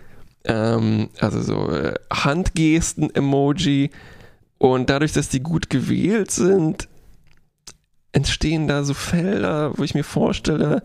ähm, 0.46 1.10
also 1.20 1.42
so 1.42 1.72
äh, 1.72 1.94
Handgesten-Emoji. 2.12 3.92
Und 4.58 4.90
dadurch, 4.90 5.14
dass 5.14 5.30
die 5.30 5.42
gut 5.42 5.70
gewählt 5.70 6.32
sind, 6.32 6.88
entstehen 8.12 8.68
da 8.68 8.84
so 8.84 8.94
Felder, 8.94 9.78
wo 9.78 9.84
ich 9.84 9.94
mir 9.94 10.04
vorstelle, 10.04 10.84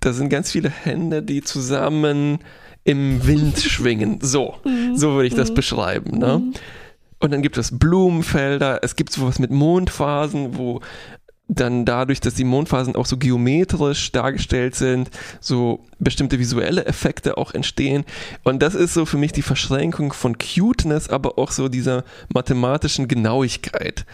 da 0.00 0.12
sind 0.12 0.28
ganz 0.28 0.50
viele 0.50 0.70
Hände, 0.70 1.22
die 1.22 1.42
zusammen 1.42 2.40
im 2.84 3.26
Wind 3.26 3.58
schwingen. 3.62 4.18
So, 4.20 4.56
mhm. 4.64 4.96
so 4.96 5.14
würde 5.14 5.28
ich 5.28 5.34
das 5.34 5.50
mhm. 5.50 5.54
beschreiben. 5.54 6.18
Ne? 6.18 6.38
Mhm. 6.38 6.54
Und 7.20 7.32
dann 7.32 7.42
gibt 7.42 7.58
es 7.58 7.76
Blumenfelder, 7.76 8.80
es 8.82 8.94
gibt 8.94 9.12
sowas 9.12 9.38
mit 9.38 9.50
Mondphasen, 9.50 10.56
wo 10.56 10.80
dann 11.48 11.86
dadurch, 11.86 12.20
dass 12.20 12.34
die 12.34 12.44
Mondphasen 12.44 12.94
auch 12.94 13.06
so 13.06 13.16
geometrisch 13.16 14.12
dargestellt 14.12 14.74
sind, 14.74 15.10
so 15.40 15.84
bestimmte 15.98 16.38
visuelle 16.38 16.84
Effekte 16.84 17.38
auch 17.38 17.54
entstehen. 17.54 18.04
Und 18.44 18.62
das 18.62 18.74
ist 18.74 18.92
so 18.92 19.06
für 19.06 19.16
mich 19.16 19.32
die 19.32 19.42
Verschränkung 19.42 20.12
von 20.12 20.36
Cuteness, 20.36 21.08
aber 21.08 21.38
auch 21.38 21.50
so 21.50 21.68
dieser 21.68 22.04
mathematischen 22.32 23.08
Genauigkeit, 23.08 24.04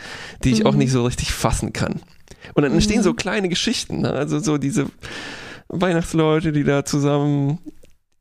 die 0.44 0.52
ich 0.52 0.60
mhm. 0.60 0.66
auch 0.66 0.74
nicht 0.74 0.92
so 0.92 1.04
richtig 1.04 1.32
fassen 1.32 1.72
kann. 1.72 2.00
Und 2.54 2.62
dann 2.62 2.72
entstehen 2.72 2.98
mhm. 2.98 3.04
so 3.04 3.14
kleine 3.14 3.48
Geschichten, 3.48 4.02
ne? 4.02 4.12
also 4.12 4.38
so 4.38 4.56
diese 4.56 4.86
Weihnachtsleute, 5.68 6.52
die 6.52 6.62
da 6.62 6.84
zusammen 6.84 7.58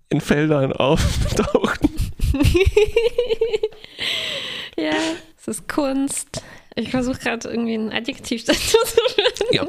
in 0.10 0.22
Feldern 0.22 0.74
auftauchen. 0.74 1.90
ja, 4.78 4.96
es 5.38 5.48
ist 5.48 5.70
Kunst. 5.70 6.42
Ich 6.76 6.90
versuche 6.90 7.20
gerade 7.20 7.50
irgendwie 7.50 7.76
ein 7.76 7.92
Adjektiv 7.92 8.44
dazu 8.46 8.78
zu 8.78 9.14
finden, 9.14 9.56
ja. 9.56 9.64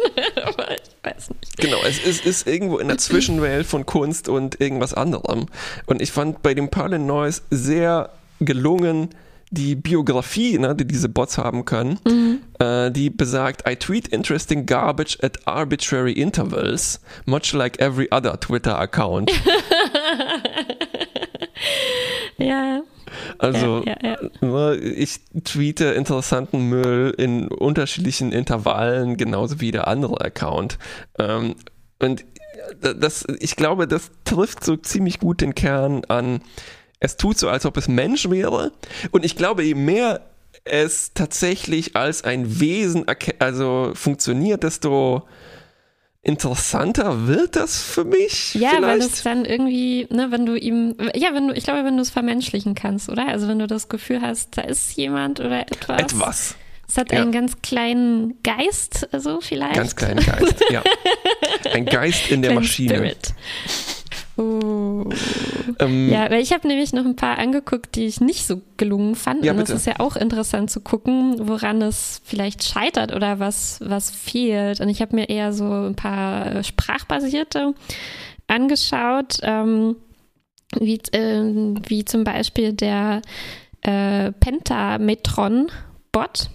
aber 0.44 0.72
ich 0.72 0.80
weiß 1.02 1.30
nicht. 1.30 1.56
Genau, 1.58 1.78
es 1.86 1.98
ist, 1.98 2.24
ist, 2.24 2.46
irgendwo 2.46 2.78
in 2.78 2.88
der 2.88 2.98
Zwischenwelt 2.98 3.66
von 3.66 3.86
Kunst 3.86 4.28
und 4.28 4.60
irgendwas 4.60 4.94
anderem. 4.94 5.46
Und 5.86 6.00
ich 6.00 6.12
fand 6.12 6.42
bei 6.42 6.54
dem 6.54 6.70
Perlin 6.70 7.06
Noise 7.06 7.42
sehr 7.50 8.10
gelungen, 8.40 9.10
die 9.50 9.76
Biografie, 9.76 10.58
ne, 10.58 10.74
die 10.74 10.86
diese 10.86 11.08
Bots 11.08 11.38
haben 11.38 11.64
können, 11.64 11.98
mhm. 12.06 12.40
äh, 12.58 12.90
die 12.90 13.10
besagt, 13.10 13.68
I 13.68 13.76
tweet 13.76 14.08
interesting 14.08 14.66
garbage 14.66 15.18
at 15.22 15.46
arbitrary 15.46 16.12
intervals, 16.12 17.00
much 17.24 17.52
like 17.52 17.80
every 17.80 18.08
other 18.10 18.38
Twitter 18.40 18.76
account. 18.76 19.30
ja. 22.38 22.82
Also, 23.38 23.82
ja, 23.84 23.96
ja, 24.02 24.16
ja. 24.22 24.46
Ne, 24.46 24.76
ich 24.76 25.20
tweete 25.44 25.86
interessanten 25.86 26.68
Müll 26.68 27.14
in 27.16 27.48
unterschiedlichen 27.48 28.32
Intervallen, 28.32 29.16
genauso 29.16 29.60
wie 29.60 29.70
der 29.70 29.88
andere 29.88 30.20
Account. 30.20 30.78
Ähm, 31.18 31.56
und 31.98 32.24
das, 32.80 33.24
ich 33.40 33.56
glaube, 33.56 33.86
das 33.86 34.10
trifft 34.24 34.64
so 34.64 34.76
ziemlich 34.76 35.20
gut 35.20 35.40
den 35.40 35.54
Kern 35.54 36.04
an. 36.06 36.40
Es 37.00 37.16
tut 37.16 37.38
so, 37.38 37.48
als 37.48 37.66
ob 37.66 37.76
es 37.76 37.88
Mensch 37.88 38.30
wäre. 38.30 38.72
Und 39.10 39.24
ich 39.24 39.36
glaube, 39.36 39.62
je 39.64 39.74
mehr 39.74 40.20
es 40.64 41.12
tatsächlich 41.12 41.94
als 41.96 42.24
ein 42.24 42.60
Wesen 42.60 43.04
also 43.38 43.92
funktioniert, 43.94 44.62
desto 44.62 45.26
interessanter 46.24 47.26
wird 47.26 47.54
das 47.54 47.82
für 47.82 48.04
mich. 48.04 48.54
Ja, 48.54 48.70
vielleicht? 48.70 48.82
weil 48.82 49.00
es 49.00 49.22
dann 49.22 49.44
irgendwie, 49.44 50.06
ne, 50.10 50.30
wenn 50.30 50.46
du 50.46 50.56
ihm, 50.56 50.96
ja, 51.14 51.34
wenn 51.34 51.48
du, 51.48 51.54
ich 51.54 51.64
glaube, 51.64 51.84
wenn 51.84 51.96
du 51.96 52.02
es 52.02 52.10
vermenschlichen 52.10 52.74
kannst, 52.74 53.08
oder? 53.08 53.28
Also 53.28 53.46
wenn 53.46 53.58
du 53.58 53.66
das 53.66 53.88
Gefühl 53.88 54.20
hast, 54.20 54.56
da 54.56 54.62
ist 54.62 54.96
jemand 54.96 55.40
oder 55.40 55.60
etwas. 55.60 56.00
Etwas. 56.00 56.54
Es 56.88 56.96
hat 56.96 57.12
ja. 57.12 57.20
einen 57.20 57.32
ganz 57.32 57.60
kleinen 57.62 58.42
Geist, 58.42 59.08
so 59.16 59.40
vielleicht. 59.40 59.74
Ganz 59.74 59.96
kleinen 59.96 60.24
Geist, 60.24 60.64
ja. 60.70 60.82
Ein 61.72 61.86
Geist 61.86 62.30
in 62.30 62.42
der 62.42 62.54
Maschine. 62.54 62.96
Spirit. 62.96 63.34
Oh. 64.36 65.04
Ähm, 65.78 66.10
ja, 66.10 66.28
weil 66.28 66.42
ich 66.42 66.52
habe 66.52 66.66
nämlich 66.66 66.92
noch 66.92 67.04
ein 67.04 67.14
paar 67.14 67.38
angeguckt, 67.38 67.94
die 67.94 68.06
ich 68.06 68.20
nicht 68.20 68.44
so 68.46 68.60
gelungen 68.76 69.14
fand. 69.14 69.44
Ja, 69.44 69.52
und 69.52 69.60
das 69.60 69.70
ist 69.70 69.86
ja 69.86 70.00
auch 70.00 70.16
interessant 70.16 70.70
zu 70.70 70.80
gucken, 70.80 71.48
woran 71.48 71.80
es 71.82 72.20
vielleicht 72.24 72.64
scheitert 72.64 73.14
oder 73.14 73.38
was, 73.38 73.78
was 73.80 74.10
fehlt. 74.10 74.80
Und 74.80 74.88
ich 74.88 75.00
habe 75.00 75.14
mir 75.14 75.28
eher 75.28 75.52
so 75.52 75.64
ein 75.64 75.94
paar 75.94 76.64
sprachbasierte 76.64 77.74
angeschaut, 78.48 79.38
ähm, 79.42 79.94
wie, 80.80 80.98
äh, 81.12 81.74
wie 81.86 82.04
zum 82.04 82.24
Beispiel 82.24 82.72
der 82.72 83.22
äh, 83.82 84.32
Pentametron-Bot 84.32 86.50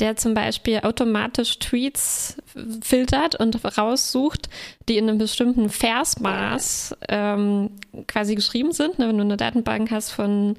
der 0.00 0.16
zum 0.16 0.34
Beispiel 0.34 0.80
automatisch 0.80 1.58
Tweets 1.58 2.36
filtert 2.82 3.36
und 3.36 3.60
raussucht, 3.78 4.48
die 4.88 4.96
in 4.96 5.08
einem 5.08 5.18
bestimmten 5.18 5.68
Versmaß 5.68 6.96
ähm, 7.08 7.70
quasi 8.08 8.34
geschrieben 8.34 8.72
sind. 8.72 8.98
Ne, 8.98 9.08
wenn 9.08 9.18
du 9.18 9.24
eine 9.24 9.36
Datenbank 9.36 9.90
hast 9.90 10.10
von 10.10 10.56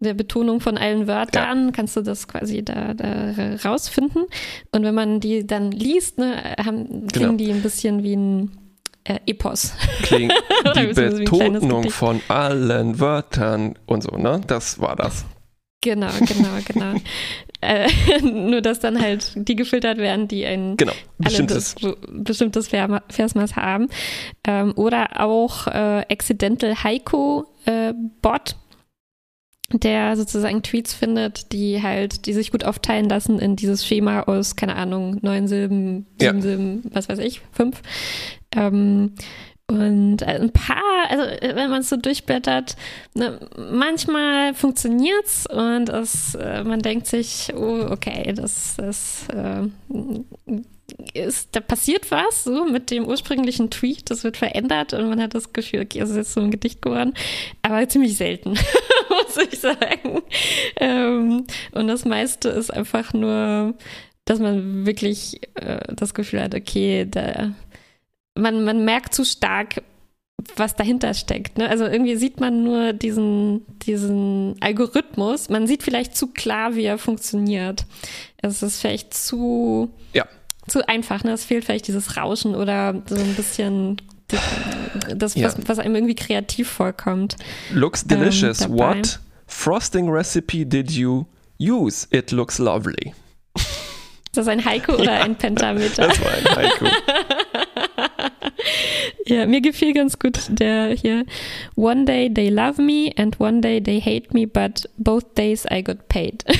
der 0.00 0.14
Betonung 0.14 0.60
von 0.60 0.78
allen 0.78 1.06
Wörtern, 1.06 1.66
ja. 1.66 1.72
kannst 1.72 1.94
du 1.94 2.00
das 2.00 2.26
quasi 2.26 2.64
da, 2.64 2.94
da, 2.94 3.56
rausfinden. 3.64 4.24
Und 4.72 4.82
wenn 4.82 4.94
man 4.94 5.20
die 5.20 5.46
dann 5.46 5.70
liest, 5.70 6.18
ne, 6.18 6.56
haben, 6.58 7.06
klingen 7.08 7.08
genau. 7.08 7.32
die 7.36 7.50
ein 7.52 7.62
bisschen 7.62 8.02
wie 8.02 8.16
ein 8.16 8.50
äh, 9.04 9.18
Epos. 9.26 9.74
Klingt 10.02 10.32
die 10.76 10.86
Betonung 10.86 11.90
von 11.90 12.20
allen 12.28 12.98
Wörtern 12.98 13.78
und 13.86 14.02
so, 14.02 14.16
ne? 14.16 14.40
Das 14.46 14.80
war 14.80 14.96
das. 14.96 15.24
Genau, 15.82 16.10
genau, 16.26 16.58
genau. 16.66 16.94
Äh, 17.60 17.88
nur, 18.22 18.62
dass 18.62 18.80
dann 18.80 19.00
halt 19.00 19.32
die 19.36 19.56
gefiltert 19.56 19.98
werden, 19.98 20.28
die 20.28 20.46
ein 20.46 20.76
genau, 20.76 20.92
bestimmtes, 21.18 21.74
das, 21.74 21.94
bestimmtes 22.08 22.68
Versmaß 22.68 23.56
haben. 23.56 23.88
Ähm, 24.46 24.72
oder 24.76 25.20
auch 25.20 25.66
äh, 25.66 26.04
Accidental 26.10 26.82
Heiko 26.82 27.46
äh, 27.66 27.92
Bot, 28.22 28.56
der 29.72 30.16
sozusagen 30.16 30.62
Tweets 30.62 30.94
findet, 30.94 31.52
die 31.52 31.82
halt, 31.82 32.26
die 32.26 32.32
sich 32.32 32.50
gut 32.50 32.64
aufteilen 32.64 33.08
lassen 33.08 33.38
in 33.38 33.56
dieses 33.56 33.86
Schema 33.86 34.22
aus, 34.22 34.56
keine 34.56 34.76
Ahnung, 34.76 35.18
neun 35.22 35.46
Silben, 35.46 36.06
sieben 36.18 36.36
ja. 36.36 36.40
Silben, 36.40 36.82
was 36.92 37.08
weiß 37.08 37.18
ich, 37.18 37.40
fünf. 37.52 37.82
Ähm, 38.56 39.12
und 39.70 40.22
äh, 40.22 40.26
ein 40.40 40.50
paar, 40.50 41.08
also 41.08 41.22
äh, 41.22 41.54
wenn 41.54 41.70
man 41.70 41.80
es 41.82 41.88
so 41.88 41.96
durchblättert, 41.96 42.76
ne, 43.14 43.38
manchmal 43.56 44.52
funktioniert's 44.54 45.46
und 45.46 45.88
es, 45.88 46.34
äh, 46.34 46.64
man 46.64 46.80
denkt 46.80 47.06
sich, 47.06 47.52
oh, 47.54 47.86
okay, 47.90 48.32
das 48.34 48.78
ist, 48.78 49.28
äh, 49.32 49.68
ist, 51.14 51.50
da 51.52 51.60
passiert 51.60 52.10
was 52.10 52.42
so 52.42 52.64
mit 52.64 52.90
dem 52.90 53.06
ursprünglichen 53.06 53.70
Tweet, 53.70 54.10
das 54.10 54.24
wird 54.24 54.36
verändert 54.36 54.92
und 54.92 55.08
man 55.08 55.22
hat 55.22 55.34
das 55.34 55.52
Gefühl, 55.52 55.82
okay, 55.82 56.00
es 56.00 56.10
ist 56.10 56.16
jetzt 56.16 56.32
so 56.32 56.40
ein 56.40 56.50
Gedicht 56.50 56.82
geworden, 56.82 57.14
aber 57.62 57.88
ziemlich 57.88 58.16
selten, 58.16 58.50
muss 59.08 59.46
ich 59.48 59.60
sagen. 59.60 60.22
Ähm, 60.76 61.46
und 61.70 61.86
das 61.86 62.04
meiste 62.04 62.48
ist 62.48 62.72
einfach 62.72 63.12
nur, 63.12 63.74
dass 64.24 64.40
man 64.40 64.84
wirklich 64.84 65.40
äh, 65.54 65.94
das 65.94 66.12
Gefühl 66.12 66.42
hat, 66.42 66.56
okay, 66.56 67.06
da, 67.08 67.54
man, 68.40 68.64
man 68.64 68.84
merkt 68.84 69.14
zu 69.14 69.24
stark, 69.24 69.82
was 70.56 70.74
dahinter 70.74 71.12
steckt. 71.14 71.58
Ne? 71.58 71.68
Also 71.68 71.84
irgendwie 71.84 72.16
sieht 72.16 72.40
man 72.40 72.64
nur 72.64 72.92
diesen, 72.94 73.62
diesen 73.82 74.56
Algorithmus. 74.60 75.48
Man 75.50 75.66
sieht 75.66 75.82
vielleicht 75.82 76.16
zu 76.16 76.28
klar, 76.28 76.74
wie 76.74 76.84
er 76.84 76.98
funktioniert. 76.98 77.84
Es 78.38 78.62
ist 78.62 78.80
vielleicht 78.80 79.12
zu, 79.12 79.90
Ja. 80.14 80.24
zu 80.66 80.88
einfach. 80.88 81.24
Ne? 81.24 81.32
Es 81.32 81.44
fehlt 81.44 81.64
vielleicht 81.66 81.88
dieses 81.88 82.16
Rauschen 82.16 82.54
oder 82.54 83.02
so 83.06 83.16
ein 83.16 83.34
bisschen 83.34 84.00
das, 85.14 85.34
Ja. 85.34 85.48
was, 85.48 85.56
was 85.68 85.78
einem 85.78 85.94
irgendwie 85.94 86.14
kreativ 86.14 86.68
vorkommt. 86.70 87.36
Looks 87.72 88.04
delicious. 88.06 88.62
Ähm. 88.62 88.78
What 88.78 89.20
frosting 89.46 90.08
recipe 90.08 90.64
did 90.64 90.90
you 90.90 91.26
use? 91.60 92.06
It 92.10 92.30
looks 92.30 92.58
lovely. 92.58 93.12
Ist 93.56 94.36
das 94.36 94.46
ein 94.48 94.64
Haiku 94.64 94.92
oder 94.92 95.20
ein 95.22 95.34
Pentameter? 95.34 96.06
Das 96.06 96.20
war 96.20 96.30
ein 96.30 96.56
Haiku. 96.56 96.86
Ja, 99.30 99.46
mir 99.46 99.60
gefiel 99.60 99.94
ganz 99.94 100.18
gut 100.18 100.38
der 100.48 100.88
hier. 100.88 101.24
One 101.76 102.04
day 102.04 102.28
they 102.32 102.48
love 102.48 102.82
me 102.82 103.12
and 103.16 103.38
one 103.40 103.60
day 103.60 103.80
they 103.80 104.00
hate 104.00 104.32
me, 104.34 104.46
but 104.46 104.88
both 104.98 105.34
days 105.36 105.64
I 105.70 105.82
got 105.82 106.08
paid. 106.08 106.44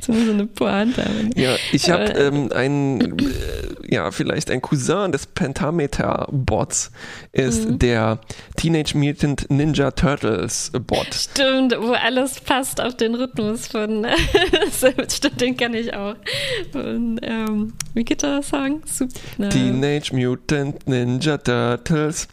so 0.00 0.12
eine 0.12 0.46
Pointe. 0.46 1.02
Ja, 1.36 1.54
ich 1.72 1.88
habe 1.88 2.12
Äh. 2.14 2.26
ähm, 2.26 2.50
ein, 2.52 3.00
äh, 3.18 3.94
ja, 3.94 4.10
vielleicht 4.10 4.50
ein 4.50 4.60
Cousin 4.60 5.12
des 5.12 5.26
Pentameter-Bots 5.26 6.90
ist 7.32 7.68
Mhm. 7.68 7.78
der 7.78 8.18
Teenage 8.56 8.96
Mutant 8.98 9.46
Ninja 9.50 9.92
Turtles 9.92 10.72
Bot. 10.86 11.06
Stimmt, 11.14 11.74
wo 11.80 11.92
alles 11.92 12.40
passt 12.40 12.80
auf 12.80 12.96
den 12.96 13.14
Rhythmus 13.14 13.66
von. 13.68 14.06
Stimmt, 15.08 15.40
den 15.40 15.56
kann 15.56 15.74
ich 15.74 15.94
auch. 15.94 16.16
Und, 16.74 17.20
ähm, 17.22 17.72
wie 17.94 18.04
geht 18.04 18.22
der 18.22 18.42
Song? 18.42 18.82
Super. 18.86 19.20
na, 19.38 19.48
Teenage 19.48 20.14
Mutant 20.14 20.86
Ninja 20.88 21.36
Turtles. 21.38 22.28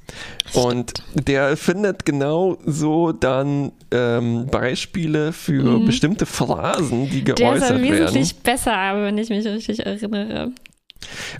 Und 0.53 0.93
der 1.13 1.57
findet 1.57 2.05
genau 2.05 2.57
so 2.65 3.11
dann 3.11 3.71
ähm, 3.91 4.47
Beispiele 4.47 5.31
für 5.33 5.79
bestimmte 5.85 6.25
Phrasen, 6.25 7.09
die 7.09 7.21
Mhm. 7.21 7.25
der 7.25 7.33
ist 7.33 7.37
geäußert 7.39 7.71
aber 7.71 7.81
werden. 7.81 7.99
wesentlich 8.05 8.35
besser, 8.37 8.71
wenn 9.03 9.17
ich 9.17 9.29
mich 9.29 9.45
richtig 9.45 9.85
erinnere. 9.85 10.51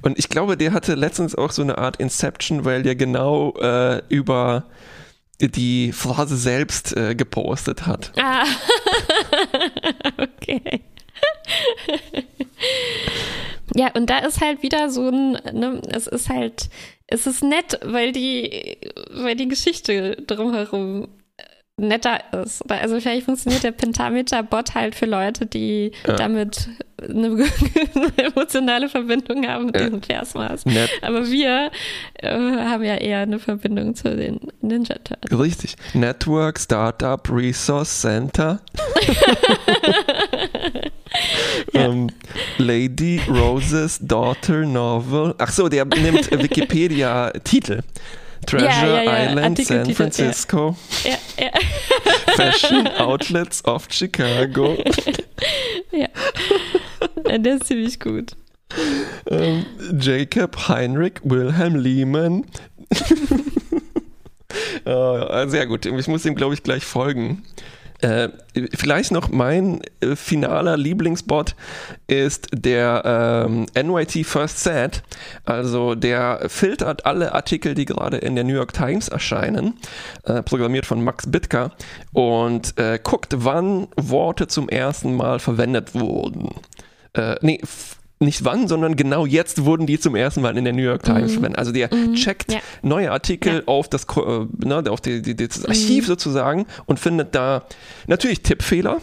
Und 0.01 0.17
ich 0.17 0.29
glaube, 0.29 0.55
der 0.57 0.71
hatte 0.73 0.95
letztens 0.95 1.35
auch 1.35 1.51
so 1.51 1.61
eine 1.61 1.77
Art 1.77 1.97
Inception, 1.97 2.63
weil 2.65 2.81
der 2.83 2.95
genau 2.95 3.53
äh, 3.59 4.01
über 4.09 4.65
die 5.41 5.91
Phrase 5.93 6.35
selbst 6.37 6.95
äh, 6.97 7.15
gepostet 7.15 7.85
hat. 7.85 8.11
Ah, 8.21 8.43
okay. 10.17 10.81
ja, 13.75 13.91
und 13.95 14.09
da 14.09 14.19
ist 14.19 14.41
halt 14.41 14.63
wieder 14.63 14.89
so 14.89 15.09
ein, 15.09 15.31
ne, 15.53 15.81
es 15.89 16.07
ist 16.07 16.29
halt, 16.29 16.69
es 17.07 17.27
ist 17.27 17.43
nett, 17.43 17.79
weil 17.83 18.11
die, 18.11 18.77
weil 19.11 19.35
die 19.35 19.47
Geschichte 19.47 20.15
drumherum 20.27 21.07
netter 21.79 22.19
ist. 22.43 22.69
Also 22.69 22.99
vielleicht 22.99 23.25
funktioniert 23.25 23.63
der 23.63 23.71
Pentameter-Bot 23.71 24.75
halt 24.75 24.95
für 24.95 25.05
Leute, 25.05 25.45
die 25.45 25.91
Ja. 26.07 26.15
damit 26.15 26.69
eine, 27.01 27.37
emotionale 28.17 28.89
Verbindung 28.89 29.47
haben 29.47 29.67
mit 29.67 29.75
Ja. 29.77 29.83
diesem 29.85 30.01
Versmaß. 30.01 30.65
Nett. 30.65 30.89
Aber 31.01 31.29
wir 31.29 31.71
äh, 32.15 32.27
haben 32.29 32.83
ja 32.83 32.95
eher 32.95 33.19
eine 33.19 33.39
Verbindung 33.39 33.95
zu 33.95 34.15
den 34.15 34.39
Ninja 34.61 34.95
Turtles. 34.95 35.39
Richtig. 35.39 35.75
Network, 35.93 36.59
Startup, 36.59 37.21
Resource 37.31 38.01
Center. 38.01 38.59
ähm, 41.73 42.09
Lady 42.57 43.21
Roses 43.29 43.99
Daughter 44.01 44.65
Novel. 44.65 45.35
Ach 45.37 45.51
so, 45.51 45.69
der 45.69 45.85
nimmt 45.85 46.29
Wikipedia-Titel. 46.31 47.81
Treasure 48.45 48.69
Ja, 48.69 48.85
ja, 48.87 49.03
ja, 49.03 49.29
Island, 49.29 49.57
San 49.57 49.77
Artikeltitel, 49.77 49.89
ja. 49.89 49.95
Francisco, 49.95 50.77
Ja, 51.03 51.17
ja, 51.43 51.51
Fashion 52.35 52.87
Outlets 52.87 53.63
of 53.65 53.87
Chicago, 53.89 54.77
ja. 55.91 56.07
Der 57.37 57.55
ist 57.55 57.67
ziemlich 57.67 57.99
gut. 57.99 58.31
ähm, 59.29 59.65
Jacob 59.99 60.67
Heinrich 60.67 61.13
Wilhelm 61.23 61.75
Lehman. 61.75 62.45
äh, 64.85 65.47
sehr 65.47 65.65
gut, 65.67 65.85
ich 65.85 66.07
muss 66.07 66.25
ihm, 66.25 66.35
glaube 66.35 66.53
ich, 66.53 66.63
gleich 66.63 66.85
folgen. 66.85 67.43
Äh, 68.01 68.29
vielleicht 68.75 69.11
noch 69.11 69.29
mein 69.29 69.81
äh, 69.99 70.15
finaler 70.15 70.77
Lieblingsbot 70.77 71.55
ist 72.07 72.47
der 72.53 73.45
ähm, 73.47 73.65
NYT 73.75 74.25
First 74.25 74.63
Set. 74.63 75.03
Also 75.43 75.95
der 75.95 76.45
filtert 76.47 77.05
alle 77.05 77.33
Artikel, 77.33 77.75
die 77.75 77.85
gerade 77.85 78.17
in 78.17 78.35
der 78.35 78.45
New 78.45 78.53
York 78.53 78.71
Times 78.73 79.09
erscheinen, 79.09 79.73
äh, 80.23 80.41
programmiert 80.41 80.85
von 80.85 81.03
Max 81.03 81.29
Bitka 81.29 81.71
und 82.13 82.77
äh, 82.77 82.99
guckt, 83.03 83.33
wann 83.37 83.87
Worte 83.97 84.47
zum 84.47 84.69
ersten 84.69 85.15
Mal 85.15 85.39
verwendet 85.39 85.93
wurden. 85.93 86.55
F- 87.13 87.98
nicht 88.19 88.43
wann, 88.43 88.67
sondern 88.67 88.95
genau 88.97 89.25
jetzt 89.25 89.63
wurden 89.65 89.85
die 89.87 89.97
zum 89.99 90.15
ersten 90.15 90.41
Mal 90.41 90.57
in 90.57 90.65
der 90.65 90.73
New 90.73 90.81
York 90.81 91.03
Times 91.03 91.33
verwendet. 91.33 91.57
Also 91.57 91.71
der 91.71 91.89
checkt 92.15 92.51
Ja. 92.51 92.59
neue 92.81 93.11
Artikel 93.11 93.55
Ja. 93.55 93.61
auf 93.65 93.87
das, 93.87 94.03
äh, 94.03 94.45
ne, 94.65 94.83
auf 94.89 94.99
die, 95.01 95.21
die, 95.21 95.35
das 95.35 95.65
Archiv 95.65 96.05
sozusagen 96.05 96.65
und 96.85 96.99
findet 96.99 97.33
da 97.33 97.63
natürlich 98.07 98.41
Tippfehler, 98.41 98.97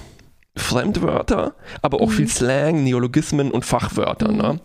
Fremdwörter, 0.57 1.54
aber 1.82 2.00
auch 2.00 2.11
viel 2.11 2.28
Slang, 2.28 2.82
Neologismen 2.82 3.50
und 3.50 3.64
Fachwörter. 3.64 4.32
Ne? 4.32 4.59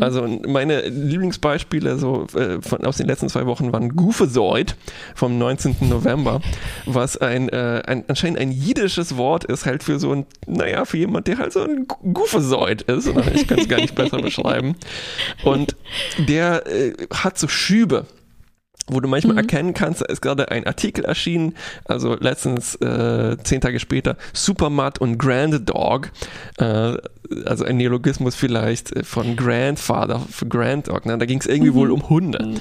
Also 0.00 0.26
meine 0.46 0.88
Lieblingsbeispiele 0.88 1.98
so 1.98 2.26
äh, 2.34 2.60
von, 2.60 2.84
aus 2.84 2.96
den 2.96 3.06
letzten 3.06 3.28
zwei 3.28 3.46
Wochen 3.46 3.72
waren 3.72 3.94
Goofezoid 3.94 4.76
vom 5.14 5.38
19. 5.38 5.76
November, 5.88 6.40
was 6.84 7.16
ein, 7.16 7.48
äh, 7.48 7.82
ein 7.86 8.04
anscheinend 8.08 8.40
ein 8.40 8.50
jiddisches 8.50 9.16
Wort 9.16 9.44
ist, 9.44 9.66
halt 9.66 9.84
für 9.84 10.00
so 10.00 10.12
ein, 10.12 10.26
naja, 10.46 10.84
für 10.84 10.98
jemand, 10.98 11.28
der 11.28 11.38
halt 11.38 11.52
so 11.52 11.60
ein 11.60 11.86
Goofezoid 11.86 12.82
ist. 12.82 13.06
Oder? 13.06 13.32
Ich 13.32 13.46
kann 13.46 13.60
es 13.60 13.68
gar 13.68 13.80
nicht 13.80 13.94
besser 13.94 14.18
beschreiben. 14.18 14.74
Und 15.44 15.76
der 16.18 16.66
äh, 16.66 16.92
hat 17.14 17.38
so 17.38 17.46
Schübe 17.46 18.06
wo 18.88 19.00
du 19.00 19.08
manchmal 19.08 19.36
erkennen 19.36 19.74
kannst, 19.74 20.00
da 20.00 20.06
ist 20.06 20.22
gerade 20.22 20.50
ein 20.50 20.66
Artikel 20.66 21.04
erschienen, 21.04 21.54
also 21.84 22.14
letztens, 22.14 22.76
äh, 22.76 23.36
zehn 23.42 23.60
Tage 23.60 23.80
später, 23.80 24.16
Supermat 24.32 25.00
und 25.00 25.18
Grand 25.18 25.68
Dog, 25.68 26.10
äh, 26.58 26.94
also 27.44 27.64
ein 27.64 27.76
Neologismus 27.76 28.36
vielleicht 28.36 29.04
von 29.04 29.36
Grandfather 29.36 30.20
für 30.30 30.46
Grand 30.46 30.88
Dog, 30.88 31.06
ne? 31.06 31.18
da 31.18 31.26
ging 31.26 31.40
es 31.40 31.46
irgendwie 31.46 31.74
wohl 31.74 31.90
um 31.90 32.08
Hunde. 32.08 32.54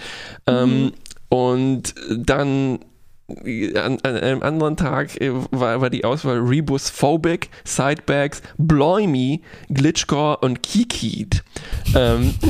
Ähm, 0.48 0.94
und 1.30 1.94
dann 2.10 2.80
an, 3.28 3.98
an 4.04 4.18
einem 4.18 4.44
anderen 4.44 4.78
Tag 4.78 5.20
äh, 5.20 5.32
war, 5.52 5.82
war 5.82 5.90
die 5.90 6.06
Auswahl 6.06 6.38
Rebus 6.38 6.90
Phobic, 6.90 7.50
Sidebags, 7.64 8.42
Bloimy, 8.58 9.42
Glitchcore 9.70 10.38
und 10.38 10.62
Kikid. 10.62 11.44
Ähm, 11.96 12.36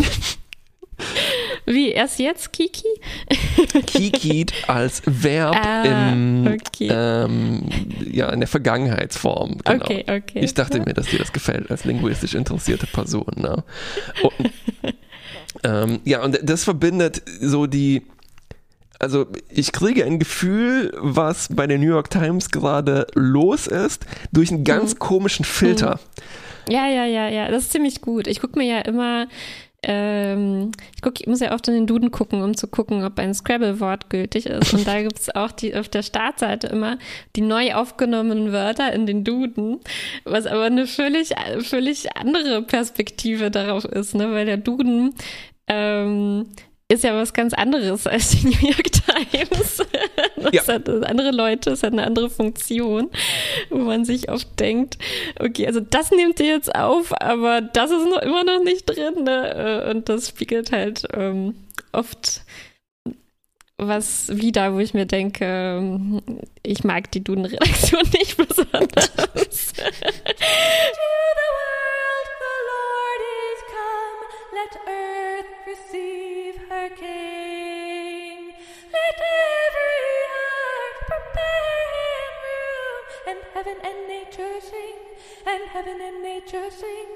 Wie, 1.66 1.89
erst 1.91 2.20
jetzt, 2.20 2.53
Kiki? 2.53 2.88
Kikid 3.88 4.53
als 4.68 5.01
Verb 5.05 5.55
Ah, 5.55 5.84
im, 6.11 6.47
okay. 6.47 6.89
ähm, 6.91 7.63
ja, 8.11 8.30
in 8.30 8.39
der 8.39 8.47
Vergangenheitsform. 8.47 9.57
Genau. 9.63 9.84
Okay, 9.84 10.03
okay. 10.07 10.39
Ich 10.41 10.53
dachte 10.53 10.80
mir, 10.82 10.93
dass 10.93 11.07
dir 11.07 11.20
das 11.20 11.34
gefällt 11.34 11.72
als 11.72 11.84
linguistisch 11.86 12.36
interessierte 12.36 12.86
Person. 12.88 13.26
Ne? 13.38 13.63
Und, 14.22 14.51
ähm, 15.63 15.99
ja, 16.05 16.24
und 16.24 16.39
das 16.43 16.63
verbindet 16.63 17.22
so 17.41 17.66
die, 17.66 18.03
also 18.99 19.26
ich 19.49 19.72
kriege 19.72 20.05
ein 20.05 20.20
Gefühl, 20.20 20.93
was 20.97 21.47
bei 21.51 21.68
der 21.68 21.78
New 21.80 21.88
York 21.89 22.09
Times 22.09 22.49
gerade 22.51 23.07
los 23.16 23.68
ist, 23.68 24.05
durch 24.32 24.51
einen 24.51 24.63
ganz 24.63 24.93
Mhm. 24.95 24.99
komischen 24.99 25.45
Filter. 25.45 25.99
Ja, 26.70 26.88
ja, 26.88 27.05
ja, 27.05 27.28
ja, 27.30 27.49
das 27.51 27.63
ist 27.66 27.72
ziemlich 27.74 28.01
gut. 28.01 28.26
Ich 28.28 28.39
gucke 28.41 28.57
mir 28.57 28.66
ja 28.66 28.80
immer, 28.82 29.28
ähm, 29.88 30.71
ich, 30.95 31.01
guck, 31.01 31.21
ich 31.21 31.27
muss 31.27 31.39
ja 31.39 31.53
oft 31.53 31.67
in 31.67 31.75
den 31.75 31.88
Duden 31.88 32.09
gucken, 32.09 32.41
um 32.41 32.57
zu 32.57 32.67
gucken, 32.67 33.03
ob 33.03 33.19
ein 33.19 33.33
Scrabble-Wort 33.33 34.09
gültig 34.09 34.47
ist. 34.47 34.73
Und 34.73 34.88
da 34.88 35.01
gibt 35.01 35.19
es 35.19 35.33
auch 35.33 35.51
die, 35.51 35.75
auf 35.75 35.89
der 35.89 36.01
Startseite 36.01 36.67
immer 36.67 36.97
die 37.36 37.41
neu 37.41 37.73
aufgenommenen 37.75 38.51
Wörter 38.51 38.91
in 38.93 39.05
den 39.05 39.23
Duden, 39.23 39.79
was 40.23 40.47
aber 40.47 40.63
eine 40.63 40.88
völlig, 40.88 41.36
völlig 41.59 42.17
andere 42.17 42.63
Perspektive 42.63 43.51
darauf 43.51 43.86
ist, 43.86 44.15
ne? 44.15 44.31
weil 44.31 44.47
der 44.47 44.57
Duden 44.57 45.13
ähm, 45.67 46.47
ist 46.91 47.03
ja 47.03 47.15
was 47.15 47.33
ganz 47.33 47.53
anderes 47.53 48.05
als 48.05 48.29
die 48.31 48.45
New 48.47 48.67
York 48.69 48.91
Times. 48.91 49.77
Das 50.36 50.53
Ja. 50.53 50.67
hat 50.67 50.88
andere 50.88 51.31
Leute, 51.31 51.71
es 51.71 51.81
hat 51.83 51.93
eine 51.93 52.05
andere 52.05 52.29
Funktion, 52.29 53.09
wo 53.69 53.77
man 53.79 54.05
sich 54.05 54.29
oft 54.29 54.59
denkt, 54.59 54.97
okay, 55.39 55.65
also 55.65 55.79
das 55.79 56.11
nimmt 56.11 56.39
ihr 56.39 56.47
jetzt 56.47 56.75
auf, 56.75 57.11
aber 57.19 57.61
das 57.61 57.89
ist 57.91 58.05
noch 58.07 58.21
immer 58.21 58.43
noch 58.43 58.63
nicht 58.63 58.86
drin. 58.86 59.23
Ne? 59.23 59.88
Und 59.91 60.09
das 60.09 60.29
spiegelt 60.29 60.71
halt 60.71 61.07
ähm, 61.13 61.55
oft 61.91 62.41
was 63.77 64.29
wieder, 64.31 64.73
wo 64.73 64.79
ich 64.79 64.93
mir 64.93 65.05
denke, 65.05 65.43
ähm, 65.43 66.21
ich 66.63 66.83
mag 66.86 67.11
die 67.11 67.23
Duden-Redaktion 67.23 68.03
nicht 68.13 68.38
besonders. 68.38 69.11
To 69.11 69.23
the 69.33 69.89
world 71.57 72.29
the 72.39 72.55
Lord 72.69 73.21
is 73.41 73.59
come. 73.73 74.19
Let 74.53 74.73
earth 74.88 75.49
receive 75.67 76.34
Let 76.76 76.91
every 79.47 80.19
heart 80.36 80.95
prepare 81.07 81.88
him 81.95 82.34
room, 82.43 83.03
and 83.30 83.39
heaven 83.53 83.78
and 83.82 83.99
nature 84.09 84.59
sing, 84.59 84.99
and 85.47 85.63
heaven 85.69 86.01
and 86.01 86.21
nature 86.21 86.69
sing, 86.69 87.07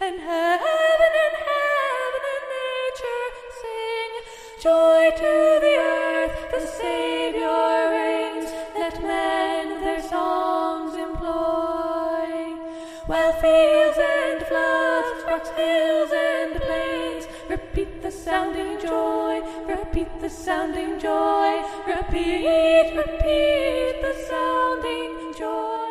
and 0.00 0.18
heaven 0.18 1.12
and 1.24 1.36
heaven 1.46 2.22
and 2.34 2.44
nature 2.58 3.30
sing. 3.62 4.12
Joy 4.60 5.02
to 5.22 5.34
the 5.62 5.76
earth, 5.78 6.34
the 6.50 6.66
Savior 6.66 7.90
reigns. 7.94 8.50
Let 8.76 9.00
men 9.00 9.80
their 9.80 10.02
songs 10.02 10.94
employ. 10.96 12.58
While 13.06 13.32
fields 13.34 13.96
and 13.96 14.42
floods, 14.42 15.24
rocks, 15.24 15.50
hills 15.50 16.10
and 16.12 16.63
sounding 18.24 18.78
joy, 18.80 19.42
repeat 19.68 20.08
the 20.20 20.28
sounding 20.30 20.98
joy, 20.98 21.60
repeat, 21.86 22.96
repeat 22.96 23.96
the 24.00 24.14
sounding 24.28 25.12
joy. 25.38 25.90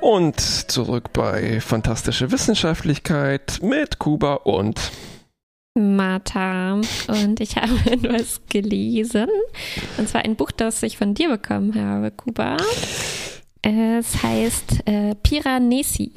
Und 0.00 0.40
zurück 0.40 1.12
bei 1.12 1.60
Fantastische 1.60 2.30
Wissenschaftlichkeit 2.32 3.58
mit 3.62 3.98
Kuba 3.98 4.34
und 4.44 4.90
Martha 5.74 6.80
und 7.08 7.40
ich 7.40 7.56
habe 7.56 7.74
etwas 7.90 8.40
gelesen. 8.48 9.28
Und 9.98 10.08
zwar 10.08 10.24
ein 10.24 10.36
Buch, 10.36 10.50
das 10.50 10.82
ich 10.82 10.96
von 10.96 11.12
dir 11.12 11.28
bekommen 11.28 11.74
habe, 11.74 12.10
Kuba. 12.10 12.56
Es 13.60 14.22
heißt 14.22 14.86
äh, 14.86 15.14
Piranesi. 15.22 16.12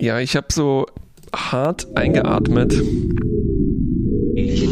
ja, 0.00 0.18
ich 0.18 0.34
habe 0.34 0.48
so 0.50 0.86
hart 1.34 1.86
eingeatmet, 1.96 2.74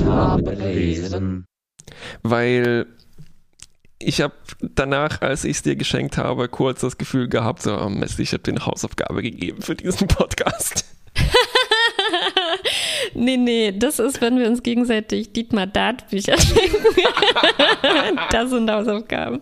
habe 0.06 1.44
weil 2.22 2.86
ich 3.98 4.20
habe 4.20 4.34
danach, 4.60 5.22
als 5.22 5.44
ich 5.44 5.56
es 5.56 5.62
dir 5.62 5.76
geschenkt 5.76 6.18
habe, 6.18 6.48
kurz 6.48 6.80
das 6.82 6.98
Gefühl 6.98 7.28
gehabt, 7.28 7.62
so, 7.62 7.78
oh 7.78 7.88
Mist, 7.88 8.18
ich 8.20 8.32
habe 8.32 8.42
dir 8.42 8.52
eine 8.52 8.66
Hausaufgabe 8.66 9.22
gegeben 9.22 9.62
für 9.62 9.74
diesen 9.74 10.08
Podcast. 10.08 10.84
Nee, 13.14 13.36
nee, 13.36 13.72
das 13.72 13.98
ist, 13.98 14.20
wenn 14.20 14.38
wir 14.38 14.46
uns 14.48 14.62
gegenseitig 14.62 15.32
Dietmar 15.32 15.66
Dart 15.66 16.08
Bücher 16.10 16.38
schenken. 16.38 16.84
das 18.30 18.50
sind 18.50 18.70
Hausaufgaben. 18.70 19.40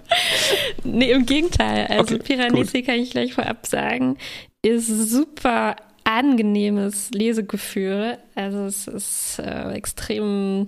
Nee, 0.85 1.11
im 1.11 1.27
Gegenteil. 1.27 1.87
Also 1.89 2.15
Okay, 2.17 2.37
Piranesi 2.37 2.83
kann 2.83 2.97
ich 2.97 3.11
gleich 3.11 3.35
vorab 3.35 3.67
sagen, 3.67 4.17
ist 4.63 4.87
super 4.87 5.77
angenehmes 6.15 7.11
Lesegefühl. 7.11 8.19
Also 8.35 8.65
es 8.67 8.87
ist 8.87 9.39
äh, 9.39 9.73
extrem 9.73 10.67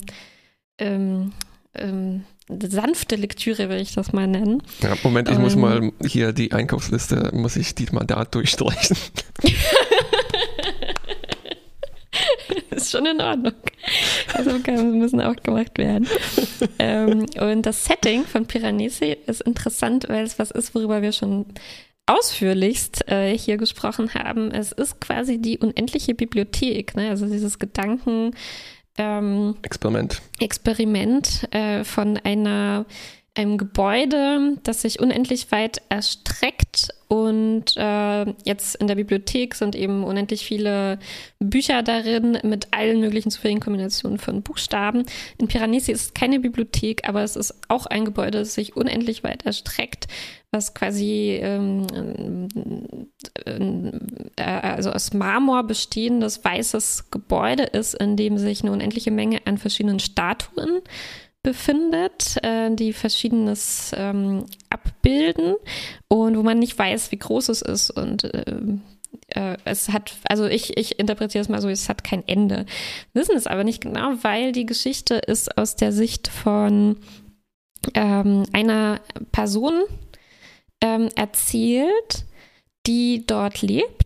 ähm, 0.79 1.33
ähm, 1.75 2.25
sanfte 2.49 3.17
Lektüre, 3.17 3.69
will 3.69 3.81
ich 3.81 3.95
das 3.95 4.13
mal 4.13 4.27
nennen. 4.27 4.63
Ja, 4.81 4.95
Moment, 5.03 5.29
ich 5.29 5.39
muss 5.39 5.55
Ähm. 5.55 5.61
mal 5.61 5.93
hier 6.05 6.33
die 6.33 6.53
Einkaufsliste, 6.53 7.31
muss 7.33 7.57
ich 7.57 7.75
Dietmar 7.75 8.05
Dart 8.05 8.35
durchstreichen. 8.35 8.97
ist 12.71 12.93
schon 12.93 13.07
in 13.07 13.21
Ordnung. 13.21 13.55
Hausaufgaben 14.37 14.99
müssen 14.99 15.21
auch 15.21 15.37
gemacht 15.37 15.77
werden. 15.79 16.07
ähm, 16.79 17.27
und 17.41 17.63
das 17.63 17.85
Setting 17.85 18.25
von 18.25 18.47
Piranesi 18.47 19.17
ist 19.27 19.43
interessant, 19.43 20.09
weil 20.09 20.25
es 20.25 20.39
was 20.39 20.51
ist, 20.51 20.75
worüber 20.75 21.03
wir 21.03 21.13
schon 21.13 21.47
ausführlichst 22.07 23.09
äh, 23.09 23.37
hier 23.37 23.57
gesprochen 23.57 24.15
haben. 24.15 24.51
Es 24.51 24.73
ist 24.73 25.01
quasi 25.01 25.39
die 25.39 25.59
unendliche 25.59 26.15
Bibliothek, 26.15 26.97
ne? 26.97 27.11
also 27.11 27.27
dieses 27.27 27.59
Gedanken. 27.59 28.33
Ähm, 28.99 29.57
Experiment. 29.63 30.23
Experiment 30.41 31.53
äh, 31.53 31.85
von 31.85 32.17
einer, 32.17 32.87
einem 33.37 33.59
Gebäude, 33.59 34.57
das 34.63 34.83
sich 34.83 35.01
unendlich 35.01 35.51
weit 35.53 35.83
erstreckt. 35.89 36.89
Und 37.09 37.77
äh, 37.77 38.25
jetzt 38.45 38.75
in 38.77 38.89
der 38.89 38.97
Bibliothek 38.97 39.55
sind 39.55 39.77
eben 39.77 40.03
unendlich 40.03 40.45
viele 40.45 40.99
Bücher 41.39 41.83
darin 41.83 42.39
mit 42.43 42.73
allen 42.73 42.99
möglichen 43.01 43.31
zufälligen 43.31 43.61
Kombinationen 43.61 44.19
von 44.19 44.43
Buchstaben. 44.43 45.05
In 45.39 45.47
Piranesi 45.47 45.93
ist 45.93 46.01
es 46.03 46.15
keine 46.15 46.41
Bibliothek, 46.41 47.09
aber 47.09 47.23
es 47.23 47.37
ist 47.37 47.55
auch 47.69 47.87
ein 47.87 48.05
Gebäude, 48.05 48.39
das 48.39 48.55
sich 48.55 48.77
unendlich 48.77 49.23
weit 49.23 49.47
erstreckt, 49.47 50.09
was 50.51 50.75
quasi 50.75 51.39
ähm, 51.41 51.87
äh, 54.37 54.43
also 54.43 54.91
aus 54.91 55.13
Marmor 55.13 55.65
bestehendes 55.65 56.45
weißes 56.45 57.11
Gebäude 57.13 57.65
ist, 57.65 57.95
in 57.95 58.17
dem 58.17 58.37
sich 58.39 58.63
eine 58.63 58.73
unendliche 58.73 59.13
Menge 59.13 59.41
an 59.45 59.59
verschiedenen 59.59 60.01
Statuen 60.01 60.81
befindet, 61.47 62.39
äh, 62.43 62.75
die 62.75 62.93
verschiedenes 62.93 63.93
ähm, 63.97 64.47
abbilden 64.69 65.55
und 66.09 66.37
wo 66.37 66.43
man 66.43 66.59
nicht 66.59 66.77
weiß, 66.77 67.13
wie 67.13 67.19
groß 67.19 67.51
es 67.51 67.63
ist 67.63 67.91
und 67.93 68.29
ähm, 68.35 68.83
äh, 69.29 69.57
es 69.65 69.91
hat, 69.91 70.17
also 70.29 70.47
ich, 70.47 70.77
ich 70.77 70.99
interpretiere 70.99 71.43
es 71.43 71.49
mal 71.49 71.63
so, 71.63 71.69
es 71.69 71.89
hat 71.89 72.03
kein 72.03 72.27
Ende. 72.27 72.67
Wir 73.13 73.23
wissen 73.23 73.37
es 73.37 73.47
aber 73.47 73.63
nicht 73.63 73.81
genau, 73.81 74.15
weil 74.23 74.51
die 74.51 74.67
Geschichte 74.67 75.15
ist 75.15 75.57
aus 75.57 75.77
der 75.77 75.93
Sicht 75.93 76.27
von 76.27 76.97
ähm, 77.95 78.43
einer 78.53 79.01
Person 79.31 79.85
ähm, 80.81 81.11
erzählt, 81.15 82.25
die 82.89 83.25
dort 83.25 83.63
lebt 83.63 84.06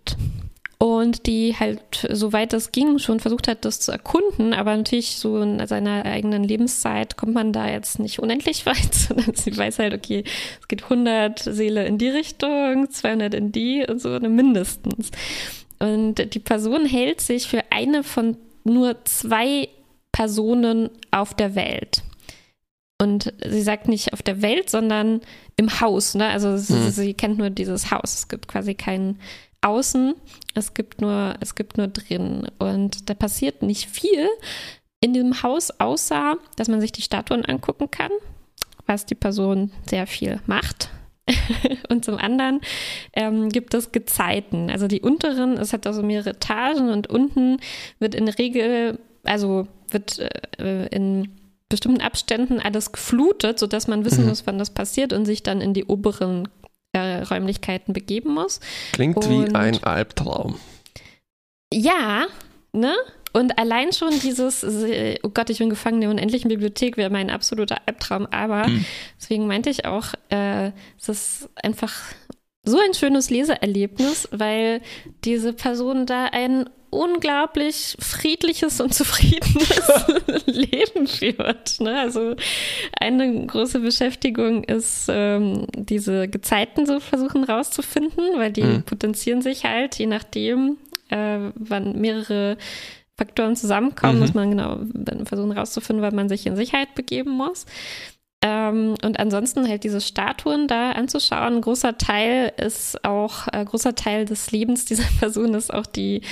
und 0.82 1.26
die 1.26 1.54
halt, 1.60 2.08
soweit 2.10 2.54
es 2.54 2.72
ging, 2.72 2.98
schon 2.98 3.20
versucht 3.20 3.48
hat, 3.48 3.66
das 3.66 3.80
zu 3.80 3.92
erkunden. 3.92 4.54
Aber 4.54 4.74
natürlich 4.74 5.16
so 5.16 5.38
in 5.42 5.64
seiner 5.66 6.06
eigenen 6.06 6.42
Lebenszeit 6.42 7.18
kommt 7.18 7.34
man 7.34 7.52
da 7.52 7.68
jetzt 7.68 7.98
nicht 7.98 8.18
unendlich 8.18 8.64
weit, 8.64 8.94
sondern 8.94 9.34
sie 9.34 9.54
weiß 9.54 9.78
halt, 9.78 9.92
okay, 9.92 10.24
es 10.58 10.68
geht 10.68 10.84
100 10.84 11.38
Seele 11.38 11.84
in 11.84 11.98
die 11.98 12.08
Richtung, 12.08 12.88
200 12.88 13.34
in 13.34 13.52
die 13.52 13.84
und 13.86 14.00
so, 14.00 14.18
ne, 14.18 14.30
mindestens. 14.30 15.10
Und 15.80 16.34
die 16.34 16.38
Person 16.38 16.86
hält 16.86 17.20
sich 17.20 17.46
für 17.46 17.62
eine 17.70 18.02
von 18.02 18.38
nur 18.64 19.04
zwei 19.04 19.68
Personen 20.12 20.88
auf 21.10 21.34
der 21.34 21.54
Welt. 21.54 22.02
Und 22.98 23.34
sie 23.46 23.62
sagt 23.62 23.86
nicht 23.88 24.14
auf 24.14 24.22
der 24.22 24.40
Welt, 24.40 24.70
sondern 24.70 25.20
im 25.56 25.80
Haus. 25.80 26.14
Ne? 26.14 26.26
Also 26.28 26.56
sie, 26.56 26.72
Mhm. 26.74 26.90
sie 26.90 27.14
kennt 27.14 27.38
nur 27.38 27.50
dieses 27.50 27.90
Haus. 27.90 28.14
Es 28.14 28.28
gibt 28.28 28.48
quasi 28.48 28.74
kein 28.74 29.18
Außen. 29.62 30.14
Es 30.54 30.74
gibt 30.74 31.00
nur, 31.00 31.34
es 31.40 31.54
gibt 31.54 31.76
nur 31.76 31.88
drin. 31.88 32.48
Und 32.58 33.08
da 33.10 33.14
passiert 33.14 33.62
nicht 33.62 33.88
viel 33.88 34.28
in 35.00 35.12
diesem 35.12 35.42
Haus, 35.42 35.70
außer 35.78 36.36
dass 36.56 36.68
man 36.68 36.80
sich 36.80 36.92
die 36.92 37.02
Statuen 37.02 37.44
angucken 37.44 37.90
kann, 37.90 38.10
was 38.86 39.06
die 39.06 39.14
Person 39.14 39.72
sehr 39.88 40.06
viel 40.06 40.40
macht. 40.46 40.90
und 41.88 42.04
zum 42.04 42.16
anderen 42.16 42.60
ähm, 43.12 43.50
gibt 43.50 43.74
es 43.74 43.92
Gezeiten. 43.92 44.70
Also 44.70 44.88
die 44.88 45.00
unteren, 45.00 45.52
es 45.58 45.72
hat 45.72 45.86
also 45.86 46.02
mehrere 46.02 46.30
Etagen 46.30 46.90
und 46.90 47.08
unten 47.08 47.58
wird 47.98 48.14
in 48.14 48.26
der 48.26 48.38
Regel, 48.38 48.98
also 49.24 49.68
wird 49.90 50.18
äh, 50.58 50.86
in 50.86 51.28
bestimmten 51.68 52.00
Abständen 52.00 52.58
alles 52.58 52.92
geflutet, 52.92 53.58
sodass 53.58 53.86
man 53.86 54.04
wissen 54.04 54.24
Mhm. 54.24 54.30
muss, 54.30 54.46
wann 54.46 54.58
das 54.58 54.70
passiert 54.70 55.12
und 55.12 55.24
sich 55.24 55.42
dann 55.42 55.60
in 55.60 55.72
die 55.72 55.84
oberen 55.84 56.48
äh, 56.92 57.22
Räumlichkeiten 57.22 57.92
begeben 57.92 58.34
muss. 58.34 58.60
Klingt 58.92 59.28
wie 59.28 59.38
Und- 59.44 59.54
ein 59.56 59.82
Albtraum. 59.84 60.58
Ja, 61.72 62.26
ne? 62.72 62.94
Und 63.32 63.58
allein 63.58 63.92
schon 63.92 64.10
dieses, 64.18 64.64
oh 65.22 65.28
Gott, 65.28 65.50
ich 65.50 65.58
bin 65.58 65.70
gefangen 65.70 65.96
in 65.96 66.00
der 66.00 66.10
unendlichen 66.10 66.48
Bibliothek, 66.48 66.96
wäre 66.96 67.10
mein 67.10 67.30
absoluter 67.30 67.76
Albtraum. 67.86 68.26
Aber 68.26 68.64
Hm. 68.66 68.84
deswegen 69.20 69.46
meinte 69.46 69.70
ich 69.70 69.84
auch, 69.84 70.14
äh, 70.30 70.72
es 70.98 71.08
ist 71.08 71.48
einfach 71.62 71.92
so 72.64 72.78
ein 72.80 72.92
schönes 72.92 73.30
Leseerlebnis, 73.30 74.28
weil 74.32 74.82
diese 75.24 75.52
Person 75.52 76.06
da 76.06 76.24
ein 76.26 76.68
unglaublich 76.90 77.96
friedliches 78.00 78.80
und 78.80 78.92
zufriedenes 78.94 80.06
Leben 80.46 81.06
führt. 81.06 81.80
Ne? 81.80 81.98
Also 82.00 82.34
eine 82.98 83.46
große 83.46 83.80
Beschäftigung 83.80 84.64
ist, 84.64 85.06
ähm, 85.08 85.66
diese 85.76 86.28
Gezeiten 86.28 86.86
so 86.86 87.00
versuchen 87.00 87.44
rauszufinden, 87.44 88.24
weil 88.36 88.52
die 88.52 88.62
Mhm. 88.64 88.82
potenzieren 88.82 89.40
sich 89.42 89.64
halt, 89.64 89.96
je 89.98 90.06
nachdem, 90.06 90.76
äh, 91.08 91.38
wann 91.54 92.00
mehrere 92.00 92.56
Faktoren 93.16 93.54
zusammenkommen, 93.54 94.14
Mhm. 94.14 94.20
muss 94.20 94.34
man 94.34 94.50
genau 94.50 94.78
versuchen 95.24 95.52
rauszufinden, 95.52 96.02
wann 96.02 96.14
man 96.14 96.28
sich 96.28 96.46
in 96.46 96.56
Sicherheit 96.56 96.94
begeben 96.94 97.32
muss. 97.32 97.66
Ähm, 98.42 98.94
und 99.04 99.20
ansonsten 99.20 99.68
halt 99.68 99.84
diese 99.84 100.00
Statuen 100.00 100.66
da 100.66 100.92
anzuschauen. 100.92 101.56
Ein 101.56 101.60
großer 101.60 101.98
Teil 101.98 102.52
ist 102.56 103.04
auch, 103.04 103.48
äh, 103.52 103.64
großer 103.66 103.94
Teil 103.94 104.24
des 104.24 104.50
Lebens 104.50 104.86
dieser 104.86 105.04
Person 105.18 105.52
ist 105.52 105.72
auch 105.72 105.84
die 105.84 106.22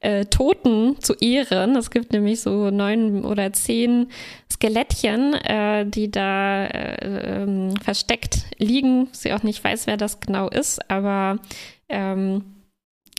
äh, 0.00 0.24
Toten 0.24 0.98
zu 1.00 1.14
ehren. 1.14 1.76
Es 1.76 1.90
gibt 1.90 2.12
nämlich 2.12 2.40
so 2.40 2.70
neun 2.70 3.22
oder 3.24 3.52
zehn 3.52 4.08
Skelettchen, 4.50 5.34
äh, 5.34 5.84
die 5.84 6.10
da 6.10 6.64
äh, 6.64 7.42
ähm, 7.42 7.76
versteckt 7.76 8.46
liegen. 8.56 9.08
Sie 9.12 9.34
auch 9.34 9.42
nicht 9.42 9.62
weiß, 9.62 9.86
wer 9.86 9.98
das 9.98 10.20
genau 10.20 10.48
ist, 10.48 10.90
aber 10.90 11.38
ähm, 11.90 12.44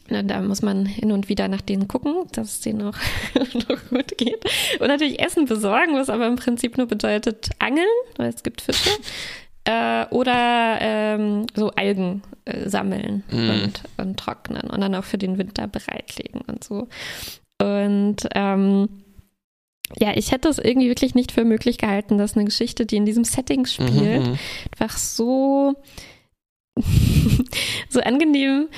da 0.09 0.41
muss 0.41 0.61
man 0.61 0.85
hin 0.85 1.11
und 1.11 1.29
wieder 1.29 1.47
nach 1.47 1.61
denen 1.61 1.87
gucken, 1.87 2.25
dass 2.31 2.47
es 2.53 2.61
denen 2.61 2.79
noch, 2.79 2.97
noch 3.69 3.89
gut 3.89 4.17
geht. 4.17 4.43
Und 4.79 4.87
natürlich 4.87 5.19
Essen 5.19 5.45
besorgen, 5.45 5.93
was 5.95 6.09
aber 6.09 6.27
im 6.27 6.35
Prinzip 6.35 6.77
nur 6.77 6.87
bedeutet 6.87 7.49
angeln, 7.59 7.87
weil 8.17 8.29
es 8.29 8.43
gibt 8.43 8.61
Fische. 8.61 8.89
Äh, 9.65 10.05
oder 10.11 10.77
ähm, 10.79 11.45
so 11.55 11.69
Algen 11.71 12.23
äh, 12.45 12.69
sammeln 12.69 13.23
Mhm. 13.31 13.49
und, 13.49 13.83
und 13.97 14.17
trocknen 14.19 14.69
und 14.69 14.81
dann 14.81 14.95
auch 14.95 15.03
für 15.03 15.17
den 15.17 15.37
Winter 15.37 15.67
bereitlegen 15.67 16.41
und 16.47 16.63
so. 16.63 16.87
Und 17.61 18.17
ähm, 18.35 18.87
ja, 19.99 20.13
ich 20.15 20.31
hätte 20.31 20.47
es 20.49 20.59
irgendwie 20.59 20.87
wirklich 20.87 21.13
nicht 21.15 21.31
für 21.31 21.43
möglich 21.43 21.77
gehalten, 21.77 22.17
dass 22.17 22.35
eine 22.35 22.45
Geschichte, 22.45 22.85
die 22.85 22.95
in 22.97 23.05
diesem 23.05 23.25
Setting 23.25 23.65
spielt, 23.65 24.23
Mhm, 24.23 24.29
mhm. 24.31 24.39
einfach 24.79 24.97
so, 24.97 25.75
so 27.89 27.99
angenehm, 27.99 28.69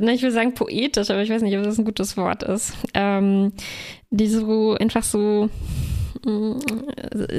na, 0.00 0.12
ich 0.12 0.22
will 0.22 0.30
sagen 0.30 0.54
poetisch, 0.54 1.10
aber 1.10 1.22
ich 1.22 1.30
weiß 1.30 1.42
nicht, 1.42 1.56
ob 1.56 1.64
das 1.64 1.78
ein 1.78 1.84
gutes 1.84 2.16
Wort 2.16 2.42
ist, 2.42 2.74
ähm, 2.94 3.52
die 4.10 4.28
so 4.28 4.74
einfach 4.74 5.02
so 5.02 5.48
mm, 6.24 6.58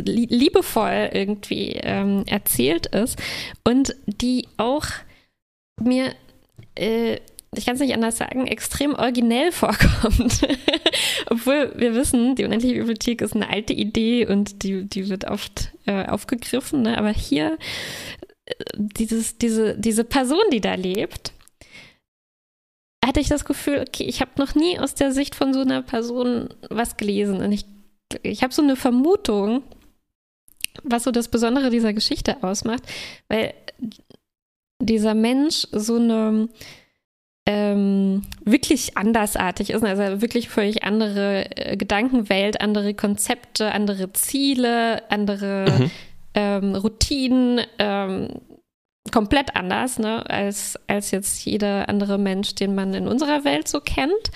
lie- 0.05 0.27
liebevoll 0.29 1.09
irgendwie 1.13 1.79
ähm, 1.83 2.23
erzählt 2.27 2.87
ist 2.87 3.17
und 3.63 3.95
die 4.05 4.47
auch 4.57 4.85
mir, 5.81 6.13
äh, 6.77 7.17
ich 7.55 7.65
kann 7.65 7.75
es 7.75 7.81
nicht 7.81 7.93
anders 7.93 8.17
sagen, 8.17 8.47
extrem 8.47 8.93
originell 8.95 9.51
vorkommt. 9.51 10.41
Obwohl 11.29 11.73
wir 11.75 11.95
wissen, 11.95 12.35
die 12.35 12.45
unendliche 12.45 12.75
Bibliothek 12.75 13.21
ist 13.21 13.35
eine 13.35 13.49
alte 13.49 13.73
Idee 13.73 14.25
und 14.25 14.63
die, 14.63 14.85
die 14.87 15.09
wird 15.09 15.25
oft 15.25 15.71
äh, 15.85 16.05
aufgegriffen, 16.05 16.81
ne? 16.83 16.97
aber 16.97 17.09
hier 17.09 17.57
äh, 18.45 18.53
dieses, 18.77 19.37
diese, 19.37 19.77
diese 19.77 20.03
Person, 20.03 20.41
die 20.51 20.61
da 20.61 20.75
lebt, 20.75 21.33
hatte 23.05 23.19
ich 23.19 23.29
das 23.29 23.45
Gefühl, 23.45 23.83
okay, 23.87 24.03
ich 24.03 24.21
habe 24.21 24.31
noch 24.37 24.55
nie 24.55 24.79
aus 24.79 24.95
der 24.95 25.11
Sicht 25.11 25.35
von 25.35 25.53
so 25.53 25.61
einer 25.61 25.81
Person 25.81 26.49
was 26.69 26.97
gelesen. 26.97 27.41
Und 27.41 27.51
ich, 27.51 27.65
ich 28.21 28.43
habe 28.43 28.53
so 28.53 28.61
eine 28.61 28.75
Vermutung, 28.75 29.63
was 30.83 31.03
so 31.03 31.11
das 31.11 31.27
Besondere 31.27 31.69
dieser 31.69 31.93
Geschichte 31.93 32.43
ausmacht, 32.43 32.83
weil 33.27 33.53
dieser 34.79 35.13
Mensch 35.13 35.67
so 35.71 35.95
eine 35.95 36.47
ähm, 37.47 38.21
wirklich 38.45 38.97
andersartig 38.97 39.71
ist, 39.71 39.83
also 39.83 40.21
wirklich 40.21 40.49
völlig 40.49 40.83
andere 40.83 41.45
äh, 41.57 41.75
Gedankenwelt, 41.75 42.61
andere 42.61 42.93
Konzepte, 42.93 43.71
andere 43.71 44.13
Ziele, 44.13 45.09
andere 45.09 45.65
Mhm. 45.79 45.91
ähm, 46.35 46.75
Routinen, 46.75 47.61
ähm, 47.79 48.27
komplett 49.11 49.55
anders, 49.55 49.97
ne, 49.99 50.29
als, 50.29 50.77
als 50.87 51.11
jetzt 51.11 51.43
jeder 51.45 51.89
andere 51.89 52.17
Mensch, 52.17 52.55
den 52.55 52.75
man 52.75 52.93
in 52.93 53.07
unserer 53.07 53.43
Welt 53.43 53.67
so 53.67 53.79
kennt. 53.81 54.31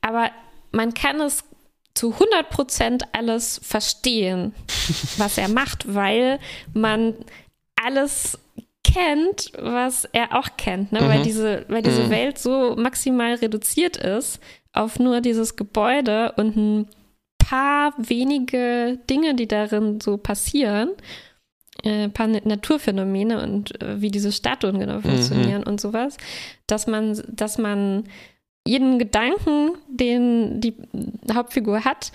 Aber 0.00 0.30
man 0.72 0.92
kann 0.94 1.20
es 1.20 1.44
zu 1.94 2.12
100 2.12 2.50
Prozent 2.50 3.04
alles 3.12 3.60
verstehen, 3.62 4.54
was 5.18 5.38
er 5.38 5.48
macht, 5.48 5.94
weil 5.94 6.38
man 6.72 7.14
alles 7.76 8.38
kennt, 8.84 9.52
was 9.58 10.04
er 10.06 10.36
auch 10.36 10.48
kennt, 10.56 10.92
ne? 10.92 11.00
weil 11.08 11.20
Mhm. 11.20 11.22
diese, 11.22 11.64
weil 11.68 11.82
diese 11.82 12.04
Mhm. 12.04 12.10
Welt 12.10 12.38
so 12.38 12.74
maximal 12.76 13.34
reduziert 13.34 13.96
ist 13.96 14.40
auf 14.72 14.98
nur 14.98 15.20
dieses 15.20 15.56
Gebäude 15.56 16.32
und 16.36 16.56
ein 16.56 16.88
paar 17.38 17.92
wenige 17.98 18.98
Dinge, 19.08 19.34
die 19.34 19.46
darin 19.46 20.00
so 20.00 20.16
passieren, 20.16 20.90
äh, 21.82 22.04
ein 22.04 22.12
paar 22.12 22.26
Na- 22.28 22.40
Naturphänomene 22.44 23.42
und 23.42 23.80
äh, 23.82 24.00
wie 24.00 24.10
diese 24.10 24.32
Statuen 24.32 24.78
genau 24.78 25.00
funktionieren 25.00 25.62
und 25.64 25.80
sowas, 25.80 26.16
dass 26.66 26.86
man, 26.86 27.20
dass 27.28 27.58
man 27.58 28.04
jeden 28.66 28.98
Gedanken, 28.98 29.72
den 29.88 30.60
die 30.60 30.74
Hauptfigur 31.32 31.84
hat, 31.84 32.12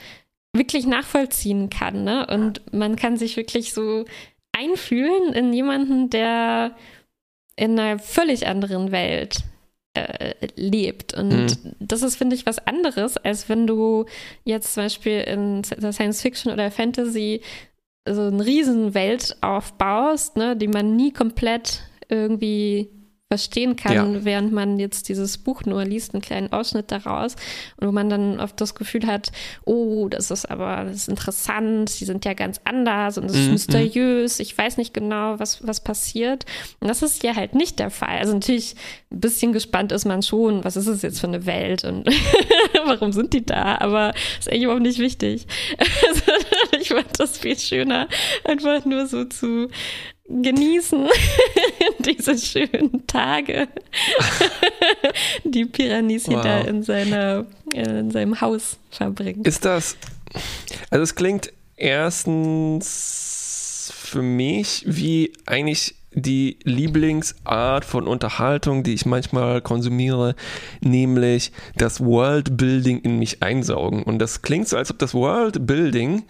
wirklich 0.54 0.88
nachvollziehen 0.88 1.70
kann. 1.70 2.04
Ne? 2.04 2.26
Und 2.28 2.62
man 2.74 2.96
kann 2.96 3.18
sich 3.18 3.36
wirklich 3.38 3.74
so 3.74 4.06
einfühlen 4.58 5.34
in 5.34 5.54
jemanden, 5.54 6.10
der 6.10 6.76
in 7.56 7.78
einer 7.80 8.00
völlig 8.00 8.48
anderen 8.48 8.92
Welt 8.92 9.40
äh, 9.94 10.34
lebt. 10.56 11.14
Und 11.16 11.64
Mhm. 11.64 11.74
das 11.80 12.02
ist, 12.02 12.16
finde 12.16 12.36
ich, 12.36 12.46
was 12.46 12.60
anderes, 12.66 13.18
als 13.18 13.50
wenn 13.50 13.68
du 13.68 14.06
jetzt 14.46 14.74
zum 14.74 14.84
Beispiel 14.84 15.22
in 15.22 15.64
Science 15.64 16.22
Fiction 16.22 16.52
oder 16.54 16.72
Fantasy 16.72 17.42
so 18.14 18.24
eine 18.24 18.46
Riesenwelt 18.46 19.38
aufbaust, 19.42 20.38
ne, 20.38 20.56
die 20.56 20.68
man 20.68 20.96
nie 20.96 21.12
komplett 21.12 21.82
irgendwie 22.10 22.90
verstehen 23.30 23.76
kann, 23.76 24.14
Ja. 24.16 24.24
während 24.26 24.54
man 24.54 24.80
jetzt 24.80 25.10
dieses 25.10 25.38
Buch 25.38 25.64
nur 25.66 25.84
liest, 25.84 26.14
einen 26.14 26.22
kleinen 26.22 26.54
Ausschnitt 26.54 26.92
daraus 26.92 27.36
und 27.76 27.88
wo 27.88 27.92
man 27.92 28.10
dann 28.10 28.40
oft 28.40 28.60
das 28.62 28.74
Gefühl 28.74 29.06
hat, 29.06 29.34
oh, 29.66 30.08
das 30.08 30.32
ist 30.32 30.50
aber 30.50 30.86
das 30.86 30.96
ist 30.96 31.10
interessant, 31.10 32.00
die 32.00 32.06
sind 32.06 32.24
ja 32.24 32.34
ganz 32.34 32.62
anders 32.64 33.18
und 33.18 33.26
es 33.26 33.34
ist 33.36 33.46
Mhm, 33.48 33.52
mysteriös, 33.52 34.40
ich 34.40 34.58
weiß 34.58 34.78
nicht 34.78 34.94
genau, 34.94 35.40
was, 35.40 35.66
was 35.68 35.82
passiert. 35.82 36.46
Und 36.80 36.88
das 36.88 37.02
ist 37.02 37.22
hier 37.22 37.36
halt 37.36 37.54
nicht 37.54 37.80
der 37.80 37.90
Fall. 37.90 38.18
Also 38.20 38.34
natürlich 38.34 38.76
ein 39.12 39.20
bisschen 39.20 39.52
gespannt 39.52 39.92
ist 39.92 40.06
man 40.06 40.24
schon, 40.24 40.64
was 40.64 40.78
ist 40.78 40.88
es 40.88 41.02
jetzt 41.02 41.20
für 41.20 41.28
eine 41.28 41.46
Welt 41.46 41.84
und 41.84 42.08
warum 42.86 43.12
sind 43.12 43.34
die 43.34 43.46
da, 43.46 43.78
aber 43.80 44.14
ist 44.40 44.50
eigentlich 44.50 44.64
überhaupt 44.64 44.84
nicht 44.84 45.00
wichtig. 45.00 45.48
Also, 46.08 46.32
ich 46.80 46.90
fand 46.90 47.20
das 47.20 47.38
viel 47.40 47.58
schöner, 47.58 48.08
einfach 48.46 48.86
nur 48.86 49.08
so 49.08 49.26
zu 49.26 49.68
genießen 50.30 51.08
diese 52.06 52.38
schönen 52.38 53.06
Tage, 53.08 53.68
die 55.44 55.66
Piranesi 55.66 56.32
Wow. 56.32 56.44
da 56.44 56.60
in, 56.62 56.84
seiner, 56.84 57.46
äh, 57.74 58.00
in 58.00 58.12
seinem 58.12 58.40
Haus 58.42 58.78
verbringt. 58.92 59.48
Ist 59.48 59.66
das. 59.66 59.98
Also, 60.90 61.04
es 61.04 61.16
klingt 61.16 61.52
erstens 61.78 63.14
für 63.96 64.22
mich 64.22 64.84
wie 64.86 65.32
eigentlich 65.46 65.96
die 66.12 66.58
Lieblingsart 66.64 67.86
von 67.86 68.08
Unterhaltung, 68.08 68.84
die 68.84 68.94
ich 68.96 69.06
manchmal 69.06 69.62
konsumiere, 69.62 70.36
nämlich 70.82 71.52
das 71.76 72.04
Worldbuilding 72.04 73.00
in 73.02 73.20
mich 73.20 73.44
einsaugen. 73.44 74.02
Und 74.04 74.18
das 74.20 74.42
klingt 74.42 74.68
so, 74.68 74.78
als 74.78 74.90
ob 74.90 74.98
das 75.00 75.14
Worldbuilding 75.14 76.24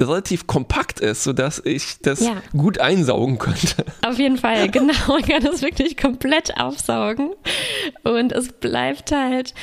relativ 0.00 0.46
kompakt 0.46 1.00
ist, 1.00 1.22
sodass 1.24 1.62
ich 1.64 1.98
das 2.02 2.20
Ja. 2.20 2.42
gut 2.56 2.78
einsaugen 2.80 3.38
könnte. 3.38 3.84
Auf 4.04 4.18
jeden 4.18 4.38
Fall, 4.38 4.68
genau. 4.70 4.92
Man 5.08 5.22
kann 5.22 5.42
das 5.44 5.62
wirklich 5.62 5.96
komplett 5.96 6.58
aufsaugen. 6.58 7.30
Und 8.02 8.32
es 8.32 8.48
bleibt 8.52 9.12
halt, 9.12 9.54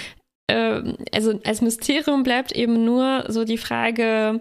ähm, 0.50 0.96
also 1.14 1.40
als 1.46 1.62
Mysterium 1.62 2.24
bleibt 2.24 2.54
eben 2.54 2.86
nur 2.86 3.26
so 3.28 3.44
die 3.44 3.58
Frage, 3.58 4.40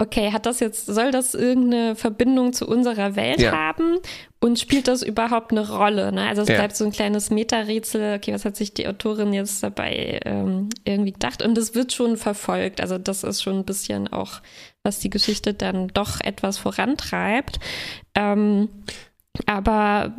okay, 0.00 0.32
hat 0.32 0.46
das 0.46 0.60
jetzt, 0.60 0.86
soll 0.86 1.10
das 1.10 1.34
irgendeine 1.34 1.96
Verbindung 1.96 2.52
zu 2.52 2.66
unserer 2.68 3.16
Welt 3.16 3.40
Ja. 3.40 3.52
haben? 3.52 3.98
Und 4.40 4.60
spielt 4.60 4.86
das 4.86 5.02
überhaupt 5.02 5.50
eine 5.50 5.68
Rolle? 5.68 6.12
Ne? 6.12 6.28
Also 6.28 6.42
es 6.42 6.48
Ja. 6.48 6.54
bleibt 6.56 6.76
so 6.76 6.84
ein 6.84 6.92
kleines 6.92 7.30
Meta-Rätsel, 7.30 8.14
okay, 8.16 8.32
was 8.32 8.44
hat 8.44 8.54
sich 8.56 8.72
die 8.74 8.86
Autorin 8.86 9.32
jetzt 9.32 9.60
dabei 9.64 10.20
ähm, 10.24 10.68
irgendwie 10.84 11.12
gedacht? 11.12 11.42
Und 11.42 11.58
es 11.58 11.74
wird 11.74 11.92
schon 11.92 12.16
verfolgt. 12.16 12.80
Also 12.80 12.98
das 12.98 13.24
ist 13.24 13.42
schon 13.42 13.56
ein 13.58 13.64
bisschen 13.64 14.06
auch, 14.12 14.34
was 14.82 15.00
die 15.00 15.10
Geschichte 15.10 15.54
dann 15.54 15.88
doch 15.88 16.20
etwas 16.20 16.58
vorantreibt. 16.58 17.58
Ähm, 18.14 18.68
aber 19.46 20.14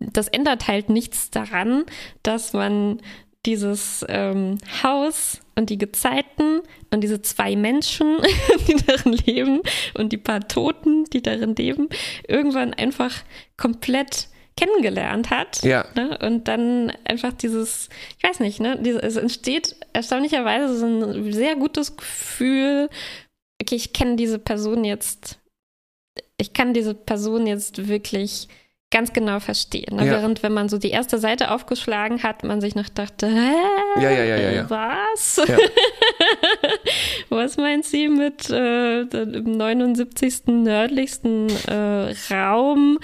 das 0.00 0.28
ändert 0.28 0.68
halt 0.68 0.90
nichts 0.90 1.30
daran, 1.30 1.84
dass 2.22 2.52
man 2.52 3.00
dieses 3.46 4.04
ähm, 4.08 4.58
Haus 4.82 5.40
und 5.54 5.70
die 5.70 5.78
Gezeiten 5.78 6.60
und 6.90 7.00
diese 7.02 7.20
zwei 7.22 7.56
Menschen, 7.56 8.18
die 8.68 8.76
darin 8.76 9.12
leben 9.12 9.60
und 9.94 10.12
die 10.12 10.18
paar 10.18 10.48
Toten, 10.48 11.04
die 11.04 11.22
darin 11.22 11.54
leben, 11.54 11.88
irgendwann 12.26 12.74
einfach 12.74 13.12
komplett 13.56 14.28
kennengelernt 14.56 15.30
hat. 15.30 15.62
Ja. 15.62 15.84
Ne? 15.94 16.18
Und 16.22 16.48
dann 16.48 16.92
einfach 17.04 17.32
dieses, 17.32 17.88
ich 18.18 18.24
weiß 18.28 18.40
nicht, 18.40 18.60
ne, 18.60 18.78
diese, 18.80 19.02
es 19.02 19.16
entsteht 19.16 19.76
erstaunlicherweise 19.92 20.76
so 20.76 20.86
ein 20.86 21.32
sehr 21.32 21.56
gutes 21.56 21.96
Gefühl, 21.96 22.88
okay, 23.60 23.76
ich 23.76 23.92
kenne 23.92 24.16
diese 24.16 24.38
Person 24.38 24.84
jetzt, 24.84 25.38
ich 26.36 26.52
kann 26.52 26.74
diese 26.74 26.94
Person 26.94 27.46
jetzt 27.46 27.88
wirklich 27.88 28.48
ganz 28.94 29.12
genau 29.12 29.40
verstehen. 29.40 29.96
Ne? 29.96 30.06
Ja. 30.06 30.12
Während 30.12 30.44
wenn 30.44 30.52
man 30.52 30.68
so 30.68 30.78
die 30.78 30.90
erste 30.90 31.18
Seite 31.18 31.50
aufgeschlagen 31.50 32.22
hat, 32.22 32.44
man 32.44 32.60
sich 32.60 32.76
noch 32.76 32.88
dachte, 32.88 33.26
hä? 33.26 34.00
Ja, 34.00 34.08
ja, 34.08 34.22
ja, 34.22 34.36
ja, 34.36 34.50
ja. 34.52 34.70
Was? 34.70 35.42
Ja. 35.48 35.58
Was 37.28 37.56
meint 37.56 37.84
sie 37.84 38.06
mit 38.06 38.48
äh, 38.50 39.00
im 39.00 39.56
79. 39.56 40.46
nördlichsten 40.46 41.48
äh, 41.66 42.14
Raum 42.32 43.00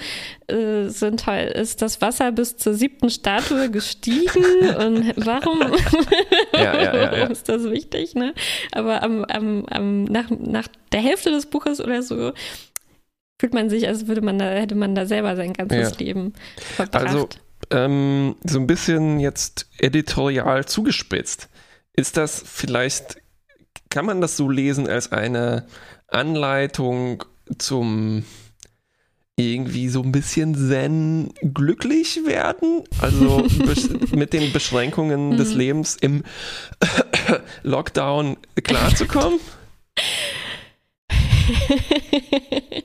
äh, 0.47 0.87
sind 0.87 1.25
halt, 1.25 1.55
ist 1.55 1.81
das 1.81 1.99
Wasser 1.99 2.31
bis 2.31 2.55
zur 2.55 2.73
siebten 2.73 3.09
Statue 3.09 3.69
gestiegen 3.69 4.45
und 4.77 5.13
warum, 5.17 5.59
warum 6.53 7.31
ist 7.31 7.49
das 7.49 7.69
wichtig? 7.69 8.15
Ne? 8.15 8.33
Aber 8.71 9.03
am, 9.03 9.25
am, 9.25 9.65
am, 9.69 10.05
nach, 10.05 10.29
nach 10.29 10.69
der 10.93 11.01
Hälfte 11.01 11.31
des 11.31 11.47
Buches 11.47 11.81
oder 11.81 12.01
so 12.01 12.31
fühlt 13.41 13.55
man 13.55 13.71
sich, 13.71 13.87
als 13.87 14.05
würde 14.05 14.21
man 14.21 14.37
da, 14.37 14.45
hätte 14.51 14.75
man 14.75 14.93
da 14.93 15.07
selber 15.07 15.35
sein 15.35 15.53
ganzes 15.53 15.89
Ja. 15.93 15.97
Leben 15.97 16.33
verbracht. 16.75 17.07
Also, 17.07 17.27
ähm, 17.71 18.35
so 18.43 18.59
ein 18.59 18.67
bisschen 18.67 19.19
jetzt 19.19 19.67
editorial 19.79 20.65
zugespitzt. 20.65 21.49
Ist 21.91 22.17
das 22.17 22.43
vielleicht, 22.45 23.17
kann 23.89 24.05
man 24.05 24.21
das 24.21 24.37
so 24.37 24.47
lesen 24.47 24.87
als 24.87 25.11
eine 25.11 25.65
Anleitung 26.07 27.23
zum 27.57 28.25
irgendwie 29.37 29.89
so 29.89 30.03
ein 30.03 30.11
bisschen 30.11 30.53
zen 30.53 31.33
glücklich 31.41 32.19
werden? 32.23 32.83
Also 33.01 33.47
mit 34.15 34.33
den 34.33 34.53
Beschränkungen 34.53 35.35
des 35.35 35.53
Mhm. 35.53 35.57
Lebens 35.57 35.97
im 35.99 36.23
Lockdown 37.63 38.37
klarzukommen? 38.63 39.39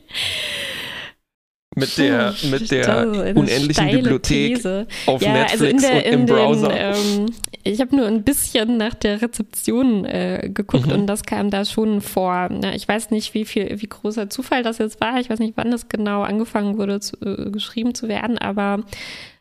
Mit 1.78 1.98
der, 1.98 2.34
mit 2.50 2.70
der 2.70 3.00
eine 3.00 3.34
unendlichen 3.34 3.90
Bibliothek 3.90 4.54
These. 4.54 4.86
auf 5.04 5.20
ja, 5.20 5.34
Netflix 5.34 5.84
also 5.84 5.94
der, 6.00 6.06
und 6.06 6.12
im 6.20 6.24
Browser. 6.26 6.68
Den, 6.68 6.94
ähm, 7.20 7.26
ich 7.64 7.80
habe 7.82 7.94
nur 7.94 8.06
ein 8.06 8.22
bisschen 8.24 8.78
nach 8.78 8.94
der 8.94 9.20
Rezeption 9.20 10.06
äh, 10.06 10.48
geguckt 10.50 10.86
Mhm. 10.86 10.92
und 10.92 11.06
das 11.06 11.24
kam 11.24 11.50
da 11.50 11.66
schon 11.66 12.00
vor. 12.00 12.48
Ne? 12.48 12.74
Ich 12.74 12.88
weiß 12.88 13.10
nicht, 13.10 13.34
wie 13.34 13.44
viel, 13.44 13.78
wie 13.78 13.88
großer 13.88 14.30
Zufall 14.30 14.62
das 14.62 14.78
jetzt 14.78 15.02
war. 15.02 15.20
Ich 15.20 15.28
weiß 15.28 15.38
nicht, 15.38 15.52
wann 15.58 15.70
das 15.70 15.90
genau 15.90 16.22
angefangen 16.22 16.78
wurde, 16.78 16.98
zu, 17.00 17.16
äh, 17.20 17.50
geschrieben 17.50 17.94
zu 17.94 18.08
werden, 18.08 18.38
aber 18.38 18.82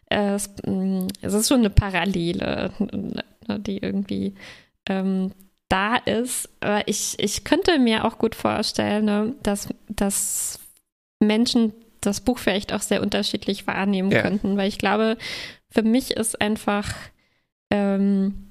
äh, 0.09 0.33
es, 0.33 0.49
mh, 0.67 1.07
es 1.21 1.33
ist 1.33 1.47
schon 1.47 1.59
eine 1.59 1.69
Parallele, 1.69 2.71
die 3.59 3.77
irgendwie 3.77 4.33
ähm, 4.89 5.31
da 5.69 5.95
ist. 5.97 6.49
Aber 6.59 6.87
ich, 6.87 7.15
ich 7.19 7.43
könnte 7.43 7.79
mir 7.79 8.05
auch 8.05 8.17
gut 8.17 8.35
vorstellen, 8.35 9.05
ne, 9.05 9.35
dass, 9.43 9.69
dass 9.87 10.59
Menschen 11.19 11.73
das 12.01 12.21
Buch 12.21 12.37
vielleicht 12.37 12.73
auch 12.73 12.81
sehr 12.81 13.01
unterschiedlich 13.01 13.65
wahrnehmen 13.67 14.11
Ja. 14.11 14.21
könnten, 14.21 14.57
weil 14.57 14.67
ich 14.67 14.77
glaube, 14.77 15.17
für 15.69 15.81
mich 15.83 16.11
ist 16.11 16.39
einfach 16.39 16.93
ähm, 17.71 18.44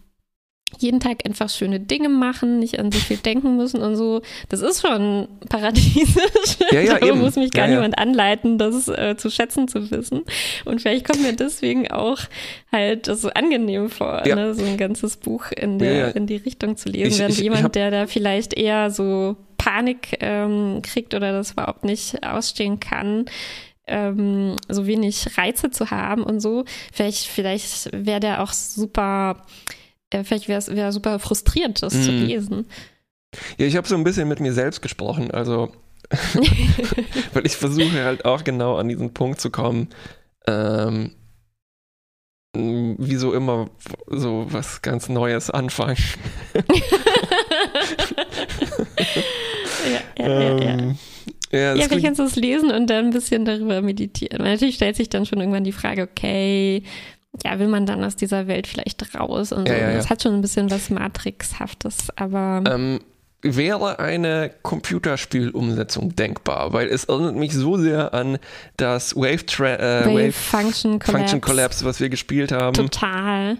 jeden 0.79 1.01
Tag 1.01 1.25
einfach 1.27 1.49
schöne 1.49 1.81
Dinge 1.81 2.09
machen, 2.09 2.59
nicht 2.59 2.79
an 2.79 2.91
so 2.93 2.99
viel 2.99 3.17
denken 3.19 3.57
müssen 3.57 3.81
und 3.83 3.97
so. 3.97 4.23
Das 4.49 4.61
ist 4.61 4.81
schon 4.87 5.29
paradiesisch. 5.49 6.57
Ja, 6.71 6.81
ja, 6.81 6.99
da 6.99 7.07
eben. 7.07 7.21
muss 7.21 7.37
mich 7.37 7.51
gar 7.51 7.67
Ja, 7.67 7.73
ja. 7.73 7.77
niemand 7.79 7.99
anleiten, 7.99 8.59
das 8.59 8.89
äh, 8.89 9.17
zu 9.17 9.31
schätzen 9.31 9.69
zu 9.69 9.91
wissen. 9.91 10.23
Und 10.65 10.81
vielleicht 10.81 11.07
kommt 11.07 11.23
mir 11.23 11.33
deswegen 11.35 11.91
auch 11.91 12.19
halt 12.73 13.09
das 13.09 13.23
so 13.23 13.31
angenehm 13.31 13.89
vor, 13.91 14.27
Ja. 14.27 14.35
ne? 14.37 14.55
so 14.55 14.65
ein 14.65 14.77
ganzes 14.77 15.17
Buch 15.17 15.47
in, 15.53 15.79
der, 15.79 15.93
Ja, 15.93 15.99
ja. 16.07 16.09
in 16.09 16.27
die 16.27 16.37
Richtung 16.37 16.77
zu 16.77 16.89
lesen, 16.89 17.13
Ich- 17.13 17.19
während 17.19 17.33
ich- 17.33 17.39
ich 17.39 17.45
jemand, 17.45 17.65
hab- 17.65 17.73
der 17.73 17.91
da 17.91 18.07
vielleicht 18.07 18.55
eher 18.55 18.91
so 18.91 19.37
Panik 19.59 20.19
ähm, 20.21 20.81
kriegt 20.83 21.15
oder 21.15 21.33
das 21.33 21.53
überhaupt 21.53 21.85
nicht 21.85 22.23
ausstehen 22.27 22.81
kann, 22.81 23.25
ähm, 23.87 24.57
so 24.69 24.87
wenig 24.87 25.27
Reize 25.39 25.71
zu 25.71 25.91
haben 25.91 26.23
und 26.23 26.41
so. 26.41 26.65
Vielleicht, 26.93 27.27
vielleicht 27.27 27.91
wäre 27.93 28.21
der 28.21 28.43
auch 28.43 28.53
super, 28.53 29.43
äh, 30.11 30.25
vielleicht 30.25 30.49
wäre 30.49 30.59
es 30.59 30.69
wär 30.75 30.93
super 30.93 31.19
frustrierend, 31.19 31.83
das 31.83 31.93
zu 32.05 32.13
Mm. 32.13 32.23
lesen. 32.27 32.67
Ja, 33.59 33.67
ich 33.67 33.77
habe 33.77 33.89
so 33.89 33.95
ein 33.97 34.05
bisschen 34.05 34.29
mit 34.29 34.41
mir 34.41 34.53
selbst 34.53 34.81
gesprochen, 34.83 35.31
also 35.31 35.73
weil 37.33 37.47
ich 37.47 37.57
versuche 37.57 38.05
halt 38.05 38.25
auch 38.25 38.45
genau 38.45 38.77
an 38.77 38.89
diesen 38.89 39.13
Punkt 39.15 39.41
zu 39.41 39.51
kommen, 39.51 39.89
ähm, 40.47 41.11
mh, 42.55 42.97
wie 42.99 43.17
so 43.17 43.33
immer 43.33 43.71
so 44.07 44.47
was 44.51 44.83
ganz 44.83 45.09
Neues 45.09 45.51
anfangen. 45.51 45.97
ja, 50.19 50.27
ja, 50.27 50.29
ja, 50.29 50.59
ja. 50.59 50.79
Ähm, 50.79 50.99
ja, 51.53 51.59
Ja, 51.59 51.75
das 51.77 51.87
vielleicht 51.87 52.05
kannst 52.05 52.19
du 52.21 52.25
es 52.25 52.37
lesen 52.37 52.71
und 52.71 52.89
dann 52.89 53.07
ein 53.07 53.11
bisschen 53.13 53.45
darüber 53.45 53.81
meditieren. 53.83 54.41
Weil 54.43 54.53
natürlich 54.53 54.77
stellt 54.77 54.97
sich 54.97 55.09
dann 55.09 55.27
schon 55.27 55.41
irgendwann 55.41 55.65
die 55.65 55.73
Frage, 55.73 56.03
okay, 56.03 56.83
ja, 57.45 57.59
will 57.59 57.69
man 57.69 57.87
dann 57.87 58.05
aus 58.05 58.17
dieser 58.17 58.47
Welt 58.47 58.67
vielleicht 58.67 59.15
raus 59.19 59.53
und 59.53 59.67
so. 59.67 59.73
Ja, 59.75 59.81
ja, 59.81 59.91
ja. 59.91 59.97
Das 59.97 60.11
hat 60.11 60.23
schon 60.23 60.35
ein 60.35 60.41
bisschen 60.43 60.71
was 60.71 60.91
Matrixhaftes, 60.91 62.09
aber 62.17 62.63
ähm, 62.71 63.01
wäre 63.43 63.99
eine 63.99 64.51
Computerspielumsetzung 64.63 66.15
denkbar, 66.17 66.73
weil 66.73 66.89
es 66.89 67.05
erinnert 67.05 67.37
mich 67.37 67.53
so 67.55 67.77
sehr 67.77 68.15
an 68.15 68.39
das 68.77 69.17
Wave, 69.17 69.45
Tra 69.47 69.75
äh, 69.75 70.07
Wave 70.07 70.15
Wave 70.15 70.33
Function 70.33 70.99
Collapse. 70.99 71.13
Function 71.19 71.41
Collapse, 71.41 71.85
was 71.85 72.01
wir 72.01 72.09
gespielt 72.09 72.53
haben. 72.53 72.75
Total. 72.75 73.57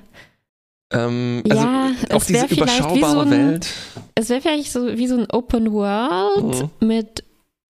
Ähm, 0.93 1.43
also 1.49 1.63
ja, 1.65 1.91
auch 2.13 2.21
es 2.21 2.27
diese 2.27 2.45
wie 2.51 2.55
so 2.55 2.61
überschaubare 2.63 3.23
ein, 3.23 3.31
Welt. 3.31 3.69
es 4.15 4.29
wäre 4.29 4.41
vielleicht 4.41 4.71
so 4.73 4.97
wie 4.97 5.07
so 5.07 5.17
ein 5.19 5.27
Open 5.31 5.73
World 5.73 6.71
Mhm. 6.81 6.87
mit 6.87 7.25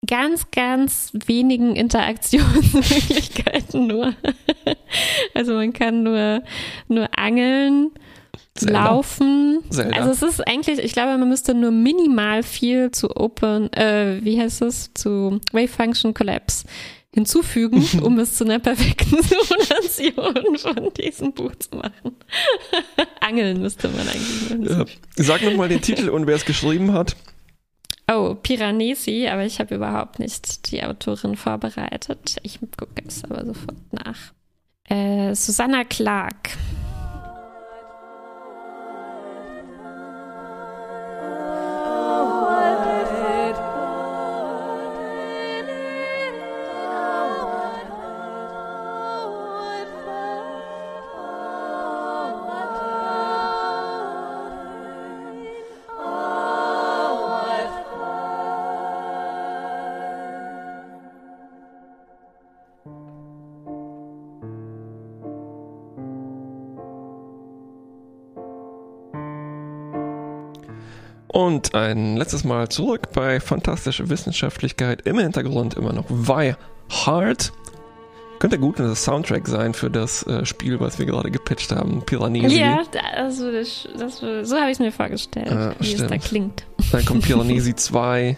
ganz, 0.07 0.51
ganz 0.51 1.13
wenigen 1.27 1.77
Interaktionsmöglichkeiten 1.77 3.87
nur. 3.87 4.15
Also 5.35 5.55
man 5.55 5.73
kann 5.73 6.05
nur, 6.05 6.43
nur 6.87 7.09
angeln, 7.19 7.91
Zelda. 8.55 8.85
laufen. 8.85 9.59
Zelda. 9.69 9.97
Also 9.97 10.11
es 10.11 10.23
ist 10.23 10.47
eigentlich, 10.47 10.79
ich 10.79 10.93
glaube, 10.93 11.19
man 11.19 11.29
müsste 11.29 11.55
nur 11.55 11.73
minimal 11.73 12.45
viel 12.45 12.93
zu 12.93 13.17
Open, 13.17 13.73
äh, 13.73 14.21
wie 14.23 14.41
heißt 14.41 14.63
es, 14.63 14.93
zu 14.95 15.41
Wave 15.53 15.69
Function 15.69 16.15
Collapse 16.15 16.65
hinzufügen, 17.13 17.85
um 18.03 18.19
es 18.19 18.37
zu 18.37 18.45
einer 18.45 18.59
perfekten 18.59 19.17
Simulation 19.23 20.57
von 20.59 20.93
diesem 20.95 21.33
Buch 21.33 21.55
zu 21.57 21.77
machen. 21.77 22.17
Angeln 23.21 23.61
müsste 23.61 23.89
man 23.89 24.09
eigentlich 24.09 24.59
nur 24.59 24.79
Ja. 24.79 24.85
Sag 25.17 25.43
nochmal 25.43 25.69
den 25.69 25.81
Titel 25.81 26.09
und 26.09 26.27
wer 26.27 26.37
es 26.37 26.45
geschrieben 26.45 26.93
hat. 26.93 27.17
Oh, 28.07 28.35
Piranesi, 28.35 29.29
aber 29.29 29.45
ich 29.45 29.61
habe 29.61 29.77
überhaupt 29.77 30.19
nicht 30.19 30.71
die 30.71 30.85
Autorin 30.85 31.37
vorbereitet. 31.37 32.37
Ich 32.43 32.61
gucke 32.61 33.03
es 33.07 33.25
aber 33.25 33.47
sofort 33.47 33.93
nach. 33.93 34.33
Äh, 34.89 35.35
Susanna 35.35 35.85
Clark. 35.85 36.51
Und 71.65 71.75
ein 71.75 72.17
letztes 72.17 72.45
Mal 72.45 72.69
zurück 72.69 73.13
bei 73.13 73.41
Fantastische 73.41 74.09
Wissenschaftlichkeit. 74.11 75.03
Im 75.07 75.19
Hintergrund 75.19 75.75
immer 75.75 75.93
noch 75.93 76.05
Why 76.11 76.55
Hard. 76.91 77.53
Könnte 78.39 78.59
gut 78.59 78.79
ein 78.81 78.95
Soundtrack 78.95 79.49
sein 79.49 79.73
für 79.73 79.91
das 79.91 80.25
äh, 80.27 80.45
Spiel, 80.45 80.79
was 80.81 80.99
wir 80.99 81.07
gerade 81.07 81.31
gepitcht 81.31 81.73
haben, 81.73 82.03
Piranesi. 82.05 82.61
Ja, 82.61 82.83
das 83.17 83.39
würde 83.39 83.61
ich, 83.61 83.89
das 83.99 84.21
würde, 84.21 84.45
so 84.45 84.57
habe 84.57 84.67
ich 84.67 84.73
es 84.73 84.79
mir 84.81 84.93
vorgestellt, 84.93 85.51
Ah, 85.51 85.75
wie 85.79 85.93
es 85.95 86.01
da 86.01 86.07
stimmt. 86.09 86.25
klingt. 86.25 86.67
Dann 86.93 87.05
kommt 87.07 87.23
Piranesi 87.25 87.75
2 87.75 88.37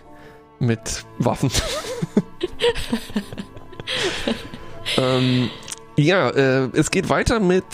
mit 0.61 1.05
Waffen. 1.19 1.51
ähm, 4.99 5.51
ja, 5.97 6.29
äh, 6.31 6.69
es 6.75 6.91
geht 6.93 7.09
weiter 7.09 7.41
mit 7.41 7.65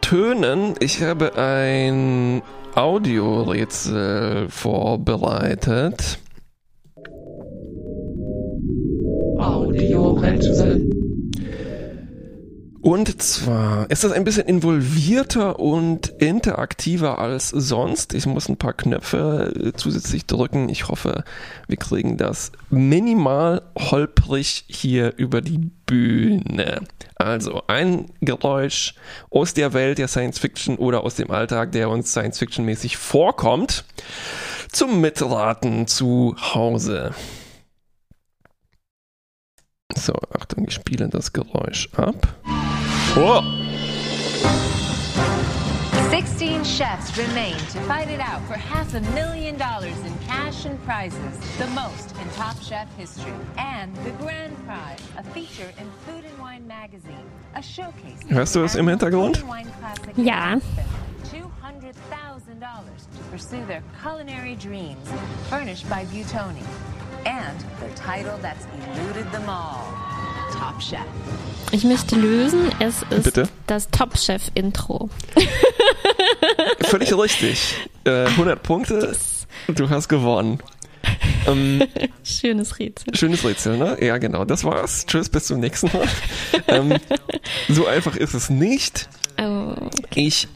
Tönen. 0.00 0.74
Ich 0.80 1.02
habe 1.02 1.36
ein 1.36 2.42
Audiorätsel 2.74 4.48
vorbereitet. 4.48 6.18
Ist 13.88 14.04
das 14.04 14.12
ein 14.12 14.24
bisschen 14.24 14.46
involvierter 14.46 15.58
und 15.58 16.08
interaktiver 16.18 17.18
als 17.18 17.48
sonst. 17.48 18.14
Ich 18.14 18.26
muss 18.26 18.48
ein 18.48 18.56
paar 18.56 18.72
Knöpfe 18.72 19.52
äh, 19.54 19.72
zusätzlich 19.76 20.26
drücken. 20.26 20.68
Ich 20.68 20.88
hoffe, 20.88 21.24
wir 21.66 21.76
kriegen 21.76 22.16
das 22.16 22.52
minimal 22.70 23.62
holprig 23.78 24.64
hier 24.68 25.14
über 25.16 25.40
die 25.40 25.58
Bühne. 25.86 26.82
Also 27.16 27.62
ein 27.66 28.06
Geräusch 28.20 28.94
aus 29.30 29.54
der 29.54 29.72
Welt 29.72 29.98
der 29.98 30.08
Science 30.08 30.38
Fiction 30.38 30.76
oder 30.76 31.04
aus 31.04 31.16
dem 31.16 31.30
Alltag, 31.30 31.72
der 31.72 31.90
uns 31.90 32.10
Science 32.10 32.38
Fiction 32.38 32.64
mäßig 32.64 32.96
vorkommt. 32.96 33.84
zum 34.72 35.00
Mitraten 35.00 35.86
zu 35.86 36.36
Hause. 36.54 37.12
So, 39.96 40.14
Achtung, 40.38 40.66
ich 40.68 40.74
spiele 40.74 41.08
das 41.08 41.32
Geräusch 41.32 41.88
ab. 41.96 42.34
Oh, 43.16 43.42
16 46.10 46.62
chefs 46.64 47.18
remain 47.18 47.56
to 47.56 47.80
fight 47.82 48.08
it 48.08 48.20
out 48.20 48.40
for 48.46 48.54
half 48.54 48.94
a 48.94 49.00
million 49.12 49.56
dollars 49.58 49.98
in 50.00 50.16
cash 50.20 50.64
and 50.64 50.80
prizes, 50.84 51.38
the 51.58 51.66
most 51.68 52.14
in 52.16 52.28
Top 52.30 52.60
Chef 52.62 52.88
history. 52.96 53.32
And 53.58 53.94
the 54.04 54.12
grand 54.12 54.56
prize, 54.64 55.00
a 55.18 55.24
feature 55.24 55.72
in 55.78 55.90
Food 56.06 56.24
and 56.24 56.38
Wine 56.38 56.66
magazine, 56.68 57.24
a 57.56 57.62
showcase. 57.62 58.20
Hörst 58.28 58.54
du 58.54 58.64
es 58.64 58.76
im 58.76 58.86
Hintergrund? 58.86 59.36
Food 59.36 59.42
and 59.42 59.48
Wine 59.48 59.72
Classic 59.80 60.14
Ja. 60.16 60.60
$200,000 61.24 62.60
to 63.16 63.22
pursue 63.30 63.64
their 63.66 63.82
culinary 64.02 64.54
dreams, 64.54 65.08
furnished 65.48 65.88
by 65.90 66.04
Butoni. 66.06 66.62
And 67.26 67.58
the 67.80 67.88
title 67.96 68.38
that's 68.38 68.66
eluded 68.96 69.30
them 69.32 69.48
all, 69.48 69.84
Top 69.84 69.98
Chef. 69.98 70.09
Ich 71.72 71.84
möchte 71.84 72.16
lösen, 72.16 72.70
es 72.80 73.02
ist 73.10 73.24
Bitte? 73.24 73.48
das 73.66 73.88
Top 73.90 74.18
Chef 74.18 74.42
Intro. 74.54 75.08
völlig 76.82 77.16
richtig. 77.16 77.74
Äh, 78.04 78.26
100 78.26 78.62
Punkte, 78.62 79.16
du 79.68 79.88
hast 79.88 80.08
gewonnen. 80.08 80.60
Ähm, 81.46 81.82
Schönes 82.24 82.78
Rätsel. 82.78 83.14
schönes 83.14 83.44
Rätsel, 83.44 83.78
ne? 83.78 83.96
Ja, 84.04 84.18
genau. 84.18 84.44
Das 84.44 84.64
war's. 84.64 85.06
Tschüss, 85.06 85.28
bis 85.28 85.46
zum 85.46 85.60
nächsten 85.60 85.86
Mal. 85.96 86.08
ähm, 86.68 86.96
so 87.68 87.86
einfach 87.86 88.16
ist 88.16 88.34
es 88.34 88.50
nicht. 88.50 89.08
Oh, 89.40 89.74
Ich 90.14 90.48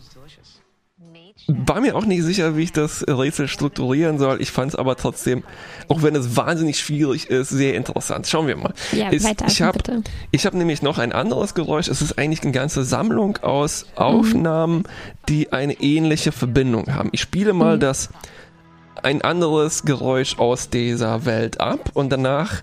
war 1.47 1.81
mir 1.81 1.95
auch 1.95 2.07
nicht 2.07 2.23
sicher, 2.23 2.57
wie 2.57 2.63
ich 2.63 2.73
das 2.73 3.05
Rätsel 3.07 3.49
strukturieren 3.49 4.19
soll. 4.19 4.41
Ich 4.41 4.51
fand 4.51 4.73
es 4.73 4.77
aber 4.77 4.97
trotzdem, 4.97 5.43
auch 5.89 6.03
wenn 6.03 6.17
es 6.17 6.37
wahnsinnig 6.37 6.79
schwierig 6.79 7.29
ist, 7.29 7.51
sehr 7.51 7.75
interessant. 7.75 8.27
Schauen 8.27 8.47
wir 8.47 8.57
mal. 8.57 8.73
Ja, 8.93 9.11
Es- 9.11 9.25
weiter, 9.25 9.47
ich 9.49 9.61
habe 9.61 9.77
bitte. 9.79 10.03
ich 10.31 10.47
hab 10.47 10.55
nämlich 10.55 10.81
noch 10.83 10.99
ein 10.99 11.13
anderes 11.13 11.55
Geräusch. 11.55 11.89
Es 11.89 12.01
ist 12.01 12.19
eigentlich 12.19 12.43
eine 12.43 12.53
ganze 12.53 12.83
Sammlung 12.85 13.37
aus 13.39 13.87
Aufnahmen, 13.95 14.85
die 15.29 15.53
eine 15.53 15.75
ähnliche 15.75 16.33
Verbindung 16.33 16.95
haben. 16.95 17.11
Ich 17.13 17.21
spiele 17.21 17.53
mal 17.53 17.79
das 17.79 18.09
ein 19.03 19.21
anderes 19.23 19.83
Geräusch 19.85 20.39
aus 20.39 20.71
dieser 20.71 21.27
Welt 21.27 21.61
ab 21.61 21.91
und 21.93 22.11
danach 22.11 22.63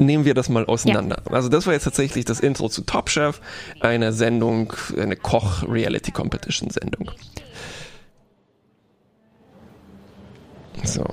nehmen 0.00 0.24
wir 0.24 0.34
das 0.34 0.48
mal 0.48 0.64
auseinander. 0.66 1.22
Also 1.32 1.48
das 1.48 1.66
war 1.66 1.72
jetzt 1.72 1.82
tatsächlich 1.82 2.24
das 2.24 2.38
Intro 2.38 2.68
zu 2.68 2.82
Top 2.82 3.10
Chef, 3.10 3.40
eine 3.80 4.12
Sendung, 4.12 4.72
eine 4.96 5.16
Koch-Reality-Competition-Sendung. 5.16 7.10
So. 10.84 11.04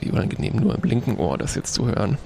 Wie 0.00 0.10
unangenehm, 0.10 0.56
nur 0.56 0.74
im 0.74 0.82
linken 0.82 1.16
Ohr 1.16 1.38
das 1.38 1.54
jetzt 1.54 1.74
zu 1.74 1.86
hören. 1.86 2.18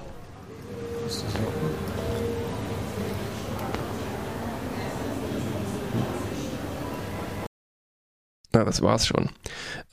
Na, 8.53 8.63
das 8.63 8.81
war's 8.81 9.05
schon. 9.07 9.29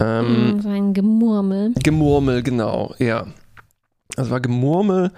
Ähm, 0.00 0.56
Mm, 0.56 0.60
so 0.60 0.68
ein 0.68 0.94
Gemurmel. 0.94 1.72
Gemurmel, 1.82 2.42
genau, 2.42 2.94
ja. 2.98 3.26
Das 4.16 4.30
war 4.30 4.40
Gemurmel 4.40 5.10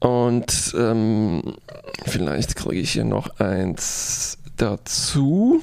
und 0.00 0.74
ähm, 0.78 1.54
vielleicht 2.06 2.56
kriege 2.56 2.80
ich 2.80 2.92
hier 2.92 3.04
noch 3.04 3.38
eins 3.40 4.38
dazu. 4.56 5.60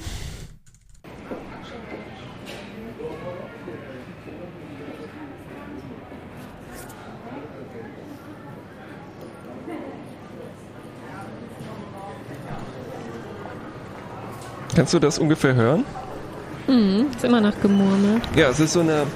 Kannst 14.74 14.94
du 14.94 14.98
das 14.98 15.18
ungefähr 15.18 15.54
hören? 15.54 15.84
Mm, 16.66 17.10
ist 17.14 17.24
immer 17.24 17.40
noch 17.40 17.60
Gemurmel. 17.60 18.20
Ja, 18.36 18.48
es 18.50 18.60
ist 18.60 18.72
so 18.72 18.80
eine 18.80 19.06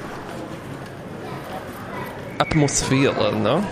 Atmosphäre, 2.39 3.35
ne? 3.37 3.63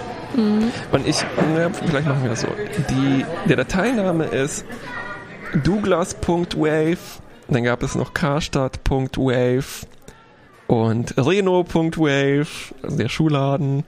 Und 0.93 1.07
ich, 1.07 1.21
ja, 1.57 1.71
vielleicht 1.71 2.07
machen 2.07 2.23
wir 2.23 2.31
das 2.31 2.41
so. 2.41 2.49
Die, 2.91 3.25
der 3.49 3.57
Dateiname 3.57 4.25
ist 4.25 4.65
douglas.wave, 5.63 6.99
dann 7.49 7.65
gab 7.65 7.83
es 7.83 7.95
noch 7.95 8.15
karstadt.wave 8.15 9.87
und 10.69 11.15
reno.wave, 11.19 12.47
also 12.83 12.97
der 12.97 13.09
Schuhladen. 13.09 13.85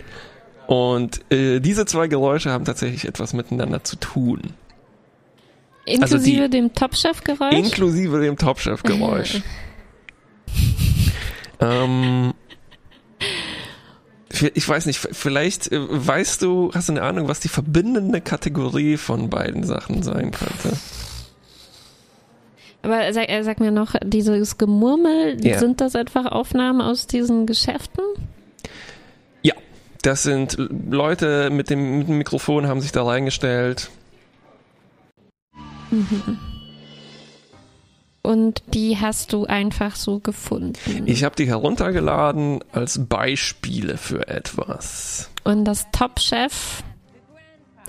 Und 0.66 1.20
äh, 1.32 1.60
diese 1.60 1.86
zwei 1.86 2.08
Geräusche 2.08 2.50
haben 2.50 2.64
tatsächlich 2.64 3.06
etwas 3.06 3.32
miteinander 3.32 3.84
zu 3.84 3.96
tun. 3.96 4.40
Also 5.86 6.18
die- 6.18 6.32
Inklusive 6.32 6.48
dem 6.48 6.72
Top 6.74 6.96
Chef 6.96 7.22
Geräusch. 7.24 7.54
Inklusive 7.54 8.20
dem 8.20 8.36
Top 8.38 8.58
Chef 8.60 8.82
Geräusch. 8.82 9.42
ähm, 11.60 12.32
ich 14.54 14.68
weiß 14.68 14.86
nicht, 14.86 14.98
vielleicht 14.98 15.70
äh, 15.72 15.78
weißt 15.88 16.42
du, 16.42 16.70
hast 16.74 16.88
du 16.88 16.94
eine 16.94 17.02
Ahnung, 17.02 17.28
was 17.28 17.40
die 17.40 17.48
verbindende 17.48 18.20
Kategorie 18.20 18.96
von 18.96 19.30
beiden 19.30 19.64
Sachen 19.64 20.02
sein 20.02 20.30
könnte? 20.32 20.76
Aber 22.82 23.12
sag, 23.12 23.28
äh, 23.30 23.42
sag 23.44 23.60
mir 23.60 23.70
noch, 23.70 23.94
dieses 24.04 24.58
Gemurmel, 24.58 25.38
Ja. 25.44 25.58
sind 25.58 25.80
das 25.80 25.94
einfach 25.96 26.26
Aufnahmen 26.26 26.80
aus 26.82 27.06
diesen 27.06 27.46
Geschäften? 27.46 28.02
Ja, 29.42 29.54
das 30.02 30.22
sind 30.24 30.56
Leute 30.90 31.48
mit 31.50 31.70
dem, 31.70 31.98
mit 31.98 32.08
dem 32.08 32.18
Mikrofon, 32.18 32.66
haben 32.66 32.80
sich 32.80 32.92
da 32.92 33.04
reingestellt. 33.04 33.90
Und 38.22 38.62
die 38.68 38.96
hast 38.98 39.34
du 39.34 39.44
einfach 39.44 39.96
so 39.96 40.18
gefunden. 40.18 41.02
Ich 41.04 41.24
habe 41.24 41.36
die 41.36 41.46
heruntergeladen 41.46 42.64
als 42.72 43.04
Beispiele 43.04 43.98
für 43.98 44.28
etwas. 44.28 45.30
Und 45.44 45.66
das 45.66 45.86
Top 45.92 46.18
Chef 46.20 46.82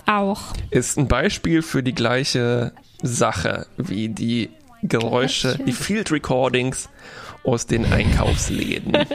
auch. 0.04 0.42
Ist 0.70 0.98
ein 0.98 1.08
Beispiel 1.08 1.62
für 1.62 1.82
die 1.82 1.94
gleiche 1.94 2.72
Sache 3.02 3.66
wie 3.78 4.10
die 4.10 4.50
Geräusche, 4.82 5.48
Gleiche. 5.54 5.64
die 5.64 5.72
Field 5.72 6.12
Recordings 6.12 6.90
aus 7.42 7.66
den 7.66 7.84
Einkaufsläden. 7.86 8.92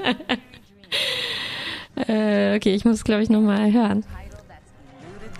Äh, 2.08 2.56
okay, 2.56 2.74
ich 2.74 2.86
muss 2.86 3.04
glaube 3.04 3.22
ich 3.22 3.30
nochmal 3.30 3.72
hören. 3.72 4.06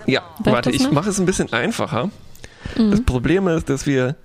Ja, 0.06 0.20
Darf 0.44 0.54
warte, 0.54 0.70
ich 0.70 0.90
mache 0.90 1.08
es 1.08 1.18
ein 1.18 1.26
bisschen 1.26 1.52
einfacher. 1.52 2.10
Das 2.76 3.02
Problem 3.02 3.48
ist, 3.48 3.68
dass 3.68 3.86
wir 3.86 4.16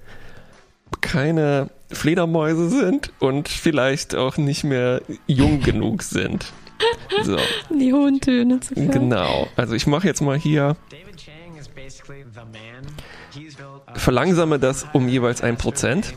keine 1.02 1.70
Fledermäuse 1.92 2.70
sind 2.70 3.12
und 3.20 3.50
vielleicht 3.50 4.16
auch 4.16 4.38
nicht 4.38 4.64
mehr 4.64 5.02
jung 5.26 5.62
genug 5.62 6.04
sind. 6.04 6.52
So, 7.24 7.38
Die 7.70 7.92
hohen 7.94 8.20
Töne 8.22 8.60
zu 8.60 8.76
hören. 8.76 8.92
genau. 8.92 9.48
Also 9.56 9.74
ich 9.74 9.88
mache 9.88 10.06
jetzt 10.08 10.22
mal 10.22 10.38
hier, 10.38 10.76
verlangsame 13.96 14.60
das 14.60 14.86
um 14.94 15.08
jeweils 15.08 15.42
ein 15.42 15.58
Prozent. 15.58 16.14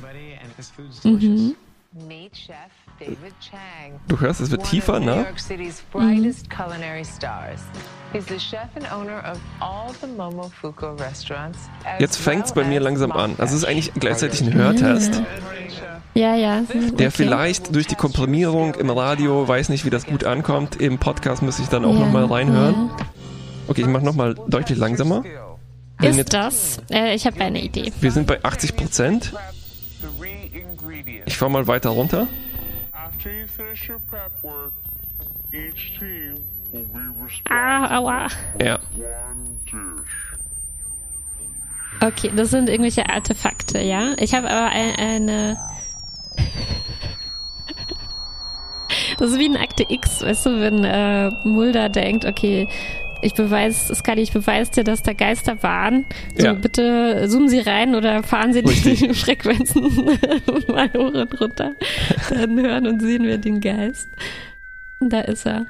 Chang. 3.41 4.01
Du 4.07 4.21
hörst, 4.21 4.41
es 4.41 4.51
wird 4.51 4.65
tiefer, 4.65 5.01
ne? 5.01 5.17
York 5.17 5.41
City's 8.13 8.27
brightest 8.27 8.27
culinary 8.27 8.27
stars. 8.27 8.27
He's 8.27 8.27
the 8.27 8.39
chef 8.39 8.69
and 8.77 8.87
owner 8.93 9.19
of 9.21 9.39
all 9.61 9.93
the 10.01 10.07
Momofuku 10.07 10.99
restaurants. 11.01 11.59
as 11.85 12.01
Jetzt 12.01 12.17
fängt's 12.17 12.53
bei 12.53 12.63
well 12.63 12.69
mir 12.69 12.81
langsam 12.81 13.13
an. 13.13 13.35
Also 13.39 13.55
es 13.57 13.63
ist 13.63 13.65
eigentlich 13.65 13.93
gleichzeitig 13.95 14.41
ein 14.43 14.55
Hörtest, 14.55 15.23
Ja, 16.15 16.35
ja. 16.35 16.63
der 16.73 17.09
okay. 17.09 17.11
vielleicht 17.11 17.75
durch 17.75 17.87
die 17.87 17.95
Komprimierung 17.95 18.75
im 18.75 18.91
Radio, 18.91 19.47
weiß 19.47 19.69
nicht, 19.69 19.85
wie 19.85 19.91
das 19.91 20.07
gut 20.07 20.25
ankommt. 20.25 20.77
Im 20.77 20.99
Podcast 20.99 21.43
müsste 21.43 21.63
ich 21.63 21.69
dann 21.69 21.85
auch 21.85 21.95
Ja, 21.95 22.01
nochmal 22.01 22.25
reinhören. 22.27 22.91
Okay, 23.69 23.83
ich 23.83 23.87
mache 23.87 24.05
nochmal 24.05 24.35
deutlich 24.49 24.79
langsamer. 24.79 25.23
Bin 25.99 26.19
Ist 26.19 26.33
das? 26.33 26.79
Äh, 26.91 27.15
ich 27.15 27.27
habe 27.27 27.41
eine 27.41 27.61
Idee. 27.63 27.93
Wir 28.01 28.11
sind 28.11 28.27
bei 28.27 28.43
80 28.43 28.75
Prozent. 28.75 29.33
Ich 31.27 31.37
fahre 31.37 31.51
mal 31.51 31.67
weiter 31.67 31.91
runter. 31.91 32.27
After 32.93 33.31
you 33.31 33.47
finish 33.47 33.89
your 33.89 33.99
prep 34.11 34.33
work, 34.43 34.73
each 35.53 35.99
team 35.99 36.37
Ah, 37.49 37.99
aua. 37.99 38.29
Ja. 38.63 38.79
Okay, 42.03 42.31
das 42.35 42.51
sind 42.51 42.69
irgendwelche 42.69 43.09
Artefakte, 43.09 43.81
ja? 43.81 44.15
Ich 44.19 44.35
habe 44.35 44.49
aber 44.51 44.71
ein, 44.71 44.95
eine... 44.97 45.57
Das 49.19 49.31
ist 49.33 49.39
wie 49.39 49.49
ein 49.49 49.57
Akte 49.57 49.85
X, 49.89 50.23
weißt 50.23 50.47
du, 50.47 50.61
wenn 50.61 50.83
äh, 50.85 51.31
Mulder 51.45 51.89
denkt, 51.91 52.25
okay, 52.25 52.69
ich 53.23 53.35
beweise, 53.35 53.95
Scully, 53.95 54.23
ich 54.23 54.33
beweise 54.33 54.71
dir, 54.71 54.85
dass 54.85 55.03
da 55.03 55.13
Geister 55.13 55.63
waren. 55.63 56.07
So, 56.39 56.47
Ja. 56.47 56.53
bitte 56.55 57.27
zoomen 57.29 57.51
Sie 57.51 57.59
rein 57.61 57.95
oder 57.95 58.23
fahren 58.23 58.55
Sie 58.55 58.63
die 58.63 58.71
Richtig. 58.71 59.15
Frequenzen 59.21 59.83
mal 60.69 60.91
hoch 60.95 61.13
und 61.13 61.41
runter. 61.41 61.73
Dann 62.31 62.59
hören 62.59 62.87
und 62.87 63.01
sehen 63.01 63.25
wir 63.25 63.37
den 63.37 63.61
Geist. 63.61 64.09
Da 65.01 65.21
ist 65.21 65.45
er. 65.47 65.67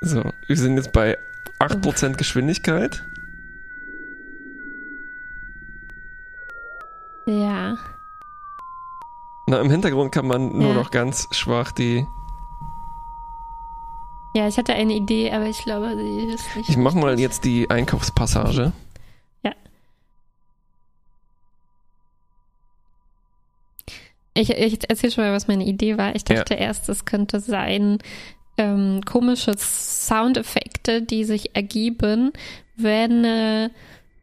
So, 0.00 0.22
wir 0.46 0.56
sind 0.56 0.76
jetzt 0.76 0.92
bei 0.92 1.18
8% 1.58 2.16
Geschwindigkeit. 2.16 3.04
Ja. 7.26 7.76
Na, 9.46 9.60
im 9.60 9.70
Hintergrund 9.70 10.12
kann 10.12 10.26
man 10.26 10.56
nur 10.56 10.68
Ja. 10.68 10.74
noch 10.74 10.90
ganz 10.90 11.26
schwach 11.32 11.72
die. 11.72 12.06
Ja, 14.34 14.46
ich 14.46 14.56
hatte 14.56 14.74
eine 14.74 14.92
Idee, 14.94 15.32
aber 15.32 15.46
ich 15.46 15.62
glaube, 15.64 15.96
sie 15.96 16.32
ist 16.32 16.56
nicht. 16.56 16.68
Ich 16.68 16.76
mache 16.76 16.96
mal 16.96 17.18
jetzt 17.18 17.44
die 17.44 17.68
Einkaufspassage. 17.70 18.72
Ich, 24.34 24.50
ich 24.50 24.88
erzähle 24.88 25.12
schon 25.12 25.24
mal, 25.24 25.32
was 25.32 25.48
meine 25.48 25.64
Idee 25.64 25.98
war. 25.98 26.14
Ich 26.14 26.22
dachte 26.22 26.54
erst, 26.54 26.88
es 26.88 27.04
könnte 27.04 27.40
sein, 27.40 27.98
ähm, 28.58 29.00
komische 29.04 29.54
Soundeffekte, 29.56 31.02
die 31.02 31.24
sich 31.24 31.56
ergeben, 31.56 32.32
wenn 32.76 33.24
äh, 33.24 33.70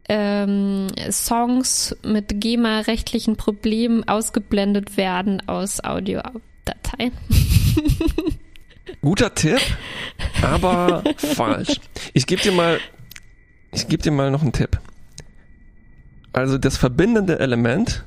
ähm, 0.08 0.88
Songs 1.10 1.96
mit 2.04 2.40
GEMA-rechtlichen 2.40 3.38
Problemen 3.38 4.08
ausgeblendet 4.08 4.98
werden 4.98 5.42
aus 5.48 5.84
Audiodateien. 5.84 7.12
Guter 9.02 9.34
Tipp, 9.34 9.60
aber 10.42 11.04
falsch. 11.18 11.80
Ich 12.14 12.28
gebe 12.28 12.42
dir 12.42 12.52
mal, 12.52 12.80
ich 13.72 13.88
gebe 13.88 14.04
dir 14.04 14.12
mal 14.12 14.30
noch 14.30 14.44
einen 14.44 14.54
Tipp. 14.54 14.80
Also 16.34 16.58
das 16.58 16.78
verbindende 16.78 17.40
Element 17.40 18.04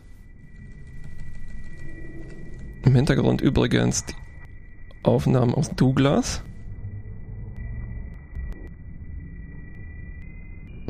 im 2.84 2.94
Hintergrund 2.94 3.40
übrigens 3.40 4.04
die 4.04 4.14
Aufnahmen 5.02 5.54
aus 5.54 5.70
Douglas. 5.70 6.42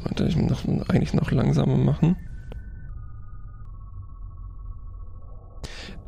Warte, 0.03 0.25
ich 0.27 0.37
muss 0.37 0.65
noch, 0.65 0.89
eigentlich 0.89 1.15
noch 1.15 1.31
langsamer 1.31 1.77
machen. 1.77 2.17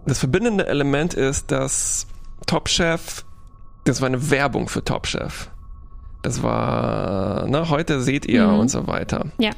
Das 0.06 0.18
verbindende 0.18 0.66
Element 0.66 1.14
ist, 1.14 1.50
dass 1.52 2.06
Top 2.46 2.68
Chef, 2.68 3.24
das 3.84 4.00
war 4.00 4.06
eine 4.08 4.30
Werbung 4.30 4.68
für 4.68 4.82
Top 4.82 5.06
Chef. 5.06 5.50
Das 6.22 6.42
war, 6.42 7.46
na, 7.48 7.68
heute 7.68 8.00
seht 8.00 8.26
ihr 8.26 8.46
Mhm. 8.48 8.58
und 8.60 8.68
so 8.70 8.86
weiter. 8.86 9.26
Ja. 9.38 9.50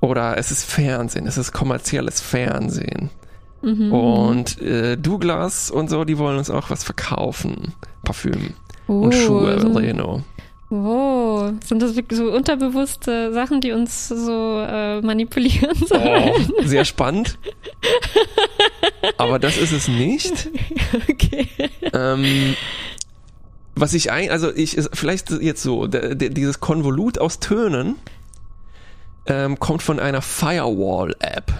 Oder 0.00 0.36
es 0.38 0.50
ist 0.50 0.64
Fernsehen, 0.70 1.26
es 1.26 1.38
ist 1.38 1.52
kommerzielles 1.52 2.20
Fernsehen. 2.20 3.10
Mhm. 3.64 3.92
Und 3.92 4.60
äh, 4.60 4.96
Douglas 4.96 5.70
und 5.70 5.88
so, 5.90 6.04
die 6.04 6.18
wollen 6.18 6.38
uns 6.38 6.50
auch 6.50 6.70
was 6.70 6.84
verkaufen. 6.84 7.72
Parfüm 8.04 8.54
Oh, 8.86 9.04
und 9.04 9.14
Schuhe, 9.14 9.56
Reno. 9.74 10.22
Oh, 10.70 11.50
sind 11.64 11.80
das 11.80 11.96
wirklich 11.96 12.18
so 12.18 12.30
unterbewusste 12.32 13.32
Sachen, 13.32 13.60
die 13.60 13.72
uns 13.72 14.08
so 14.08 14.60
äh, 14.60 15.00
manipulieren 15.00 15.74
sollen? 15.86 16.32
Oh, 16.34 16.62
sehr 16.64 16.84
spannend. 16.84 17.38
Aber 19.16 19.38
das 19.38 19.56
ist 19.56 19.72
es 19.72 19.88
nicht. 19.88 20.50
Okay. 21.08 21.48
Ähm, 21.92 22.56
was 23.76 23.94
ich 23.94 24.10
ein, 24.10 24.30
also 24.30 24.54
ich, 24.54 24.76
vielleicht 24.92 25.30
jetzt 25.30 25.62
so, 25.62 25.86
dieses 25.86 26.60
Konvolut 26.60 27.18
aus 27.18 27.40
Tönen 27.40 27.96
ähm, 29.26 29.58
kommt 29.58 29.82
von 29.82 29.98
einer 29.98 30.22
Firewall-App, 30.22 31.52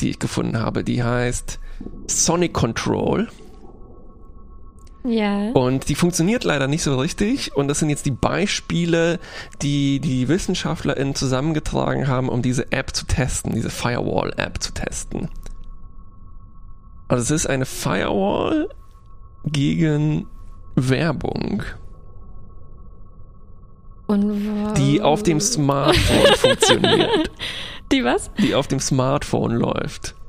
die 0.00 0.10
ich 0.10 0.18
gefunden 0.18 0.58
habe. 0.58 0.84
Die 0.84 1.02
heißt 1.02 1.58
Sonic 2.06 2.52
Control 2.52 3.28
Ja. 5.04 5.50
und 5.52 5.88
die 5.88 5.94
funktioniert 5.94 6.44
leider 6.44 6.66
nicht 6.68 6.82
so 6.82 6.98
richtig. 6.98 7.54
Und 7.56 7.68
das 7.68 7.78
sind 7.78 7.90
jetzt 7.90 8.06
die 8.06 8.10
Beispiele, 8.10 9.18
die 9.62 10.00
die 10.00 10.28
WissenschaftlerInnen 10.28 11.14
zusammengetragen 11.14 12.08
haben, 12.08 12.28
um 12.28 12.42
diese 12.42 12.72
App 12.72 12.94
zu 12.94 13.06
testen, 13.06 13.52
diese 13.54 13.70
Firewall-App 13.70 14.62
zu 14.62 14.72
testen. 14.72 15.28
Also 17.08 17.22
es 17.22 17.30
ist 17.42 17.46
eine 17.46 17.66
Firewall 17.66 18.68
gegen 19.44 20.26
Werbung, 20.74 21.62
Und 24.08 24.74
die 24.76 25.02
auf 25.02 25.22
dem 25.22 25.40
Smartphone 25.40 26.34
funktioniert, 26.36 27.30
Die 27.92 28.04
was? 28.04 28.30
die 28.38 28.54
auf 28.54 28.66
dem 28.68 28.80
Smartphone 28.80 29.52
läuft. 29.54 30.14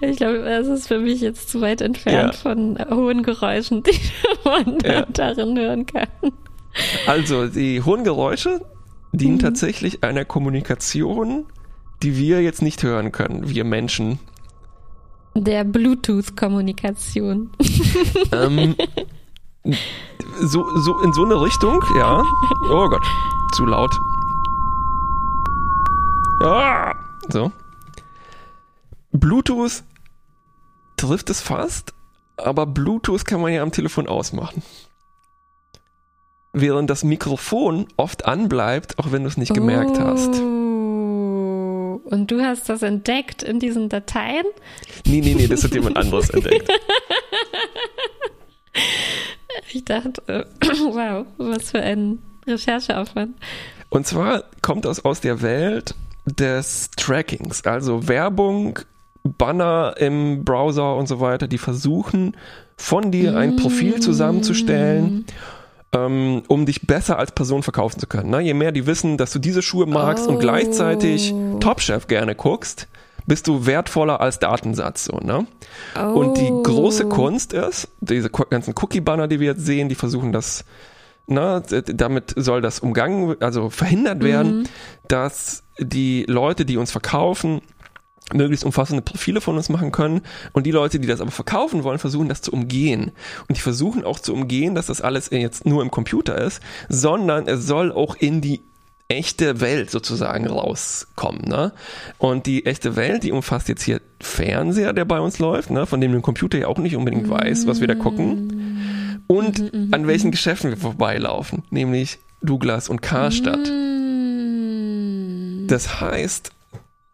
Ich 0.00 0.16
glaube, 0.16 0.40
das 0.44 0.66
ist 0.66 0.88
für 0.88 0.98
mich 0.98 1.20
jetzt 1.20 1.48
zu 1.48 1.60
weit 1.60 1.80
entfernt 1.80 2.34
Ja. 2.34 2.40
von 2.40 2.76
hohen 2.90 3.22
Geräuschen, 3.22 3.82
die 3.82 3.98
man 4.44 4.78
Ja. 4.84 5.06
darin 5.06 5.56
hören 5.58 5.86
kann. 5.86 6.08
Also 7.06 7.46
die 7.46 7.82
hohen 7.82 8.02
Geräusche 8.04 8.60
dienen 9.12 9.38
tatsächlich 9.38 10.02
einer 10.02 10.24
Kommunikation, 10.24 11.46
die 12.02 12.16
wir 12.18 12.42
jetzt 12.42 12.62
nicht 12.62 12.82
hören 12.82 13.12
können, 13.12 13.48
wir 13.48 13.64
Menschen. 13.64 14.18
Der 15.36 15.64
Bluetooth-Kommunikation. 15.64 17.50
Ähm, 18.32 18.74
so, 20.40 20.76
so 20.76 21.00
in 21.00 21.12
so 21.12 21.24
eine 21.24 21.40
Richtung, 21.40 21.84
ja. 21.96 22.22
Oh 22.70 22.88
Gott, 22.88 23.02
zu 23.54 23.66
laut. 23.66 23.92
Ja, 26.40 26.94
so. 27.28 27.52
Bluetooth 29.12 29.82
trifft 30.96 31.30
es 31.30 31.40
fast, 31.40 31.94
aber 32.36 32.66
Bluetooth 32.66 33.24
kann 33.24 33.40
man 33.40 33.52
ja 33.52 33.62
am 33.62 33.72
Telefon 33.72 34.08
ausmachen. 34.08 34.62
Während 36.52 36.90
das 36.90 37.04
Mikrofon 37.04 37.86
oft 37.96 38.26
anbleibt, 38.26 38.98
auch 38.98 39.12
wenn 39.12 39.22
du 39.22 39.28
es 39.28 39.36
nicht 39.36 39.54
gemerkt 39.54 39.98
hast. 39.98 40.34
Oh. 40.40 42.00
Und 42.04 42.30
du 42.30 42.42
hast 42.42 42.68
das 42.68 42.82
entdeckt 42.82 43.42
in 43.42 43.58
diesen 43.58 43.88
Dateien? 43.88 44.44
Nee, 45.06 45.20
nee, 45.20 45.34
nee, 45.34 45.46
das 45.46 45.64
hat 45.64 45.74
jemand 45.74 45.96
anderes 45.96 46.30
entdeckt. 46.30 46.68
Ich 49.72 49.84
dachte, 49.84 50.22
äh, 50.26 50.44
wow, 50.90 51.26
was 51.38 51.70
für 51.70 51.80
ein 51.80 52.18
Rechercheaufwand. 52.46 53.36
Und 53.88 54.06
zwar 54.06 54.44
kommt 54.62 54.84
das 54.84 55.04
aus 55.04 55.20
der 55.20 55.42
Welt 55.42 55.94
des 56.26 56.90
Trackings, 56.96 57.64
also 57.64 58.08
Werbung, 58.08 58.78
Banner 59.22 59.94
im 59.98 60.44
Browser 60.44 60.96
und 60.96 61.06
so 61.06 61.20
weiter, 61.20 61.46
die 61.48 61.58
versuchen 61.58 62.36
von 62.76 63.10
dir 63.10 63.36
ein 63.36 63.56
Profil 63.56 64.00
zusammenzustellen, 64.00 65.24
ähm, 65.92 66.42
um 66.48 66.66
dich 66.66 66.86
besser 66.86 67.18
als 67.18 67.32
Person 67.32 67.62
verkaufen 67.62 67.98
zu 68.00 68.06
können. 68.06 68.30
Ne? 68.30 68.40
Je 68.40 68.54
mehr 68.54 68.72
die 68.72 68.86
wissen, 68.86 69.16
dass 69.16 69.32
du 69.32 69.38
diese 69.38 69.62
Schuhe 69.62 69.86
magst 69.86 70.26
und 70.26 70.36
Oh. 70.36 70.38
gleichzeitig 70.40 71.32
Top 71.60 71.80
Chef 71.80 72.06
gerne 72.08 72.34
guckst, 72.34 72.88
bist 73.26 73.46
du 73.46 73.66
wertvoller 73.66 74.20
als 74.20 74.38
Datensatz. 74.38 75.04
So, 75.06 75.18
ne? 75.18 75.46
Und 76.14 76.36
die 76.38 76.50
Oh. 76.50 76.62
große 76.62 77.06
Kunst 77.08 77.52
ist, 77.52 77.88
diese 78.00 78.30
ganzen 78.30 78.74
Cookie-Banner, 78.80 79.28
die 79.28 79.40
wir 79.40 79.48
jetzt 79.48 79.64
sehen, 79.64 79.88
die 79.88 79.94
versuchen 79.94 80.32
das, 80.32 80.64
d- 81.26 81.82
damit 81.94 82.34
soll 82.36 82.60
das 82.60 82.80
umgangen, 82.80 83.36
also 83.40 83.70
verhindert 83.70 84.22
werden, 84.22 84.68
dass 85.08 85.62
die 85.78 86.24
Leute, 86.28 86.64
die 86.66 86.76
uns 86.76 86.90
verkaufen, 86.90 87.62
möglichst 88.32 88.64
umfassende 88.64 89.02
Profile 89.02 89.40
von 89.42 89.56
uns 89.56 89.68
machen 89.68 89.92
können. 89.92 90.22
Und 90.52 90.64
die 90.64 90.70
Leute, 90.70 90.98
die 90.98 91.06
das 91.06 91.20
aber 91.20 91.30
verkaufen 91.30 91.84
wollen, 91.84 91.98
versuchen 91.98 92.28
das 92.28 92.40
zu 92.42 92.52
umgehen. 92.52 93.12
Und 93.48 93.56
die 93.56 93.60
versuchen 93.60 94.04
auch 94.04 94.18
zu 94.18 94.32
umgehen, 94.32 94.74
dass 94.74 94.86
das 94.86 95.00
alles 95.02 95.28
jetzt 95.30 95.66
nur 95.66 95.82
im 95.82 95.90
Computer 95.90 96.36
ist, 96.38 96.60
sondern 96.88 97.46
es 97.48 97.66
soll 97.66 97.92
auch 97.92 98.16
in 98.16 98.40
die 98.40 98.62
echte 99.08 99.60
Welt 99.60 99.90
sozusagen 99.90 100.46
rauskommen. 100.46 101.42
Ne? 101.46 101.72
Und 102.18 102.46
die 102.46 102.66
echte 102.66 102.96
Welt, 102.96 103.22
die 103.22 103.32
umfasst 103.32 103.68
jetzt 103.68 103.82
hier 103.82 104.00
Fernseher, 104.20 104.92
der 104.92 105.04
bei 105.04 105.20
uns 105.20 105.38
läuft, 105.38 105.70
ne? 105.70 105.86
von 105.86 106.00
dem 106.00 106.12
der 106.12 106.20
Computer 106.22 106.58
ja 106.58 106.68
auch 106.68 106.78
nicht 106.78 106.96
unbedingt 106.96 107.28
weiß, 107.28 107.66
was 107.66 107.80
wir 107.80 107.88
da 107.88 107.94
gucken. 107.94 109.22
Und 109.26 109.72
an 109.92 110.06
welchen 110.06 110.30
Geschäften 110.30 110.70
wir 110.70 110.76
vorbeilaufen, 110.76 111.62
nämlich 111.70 112.18
Douglas 112.42 112.88
und 112.88 113.02
Karstadt. 113.02 113.70
Mm. 113.70 115.66
Das 115.66 116.00
heißt, 116.00 116.50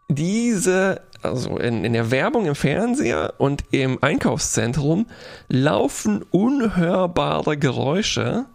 diese, 0.09 1.01
also 1.21 1.57
in, 1.57 1.85
in 1.85 1.93
der 1.93 2.11
Werbung 2.11 2.45
im 2.45 2.55
Fernseher 2.55 3.35
und 3.37 3.63
im 3.71 3.97
Einkaufszentrum 4.01 5.07
laufen 5.47 6.23
unhörbare 6.31 7.57
Geräusche, 7.57 8.45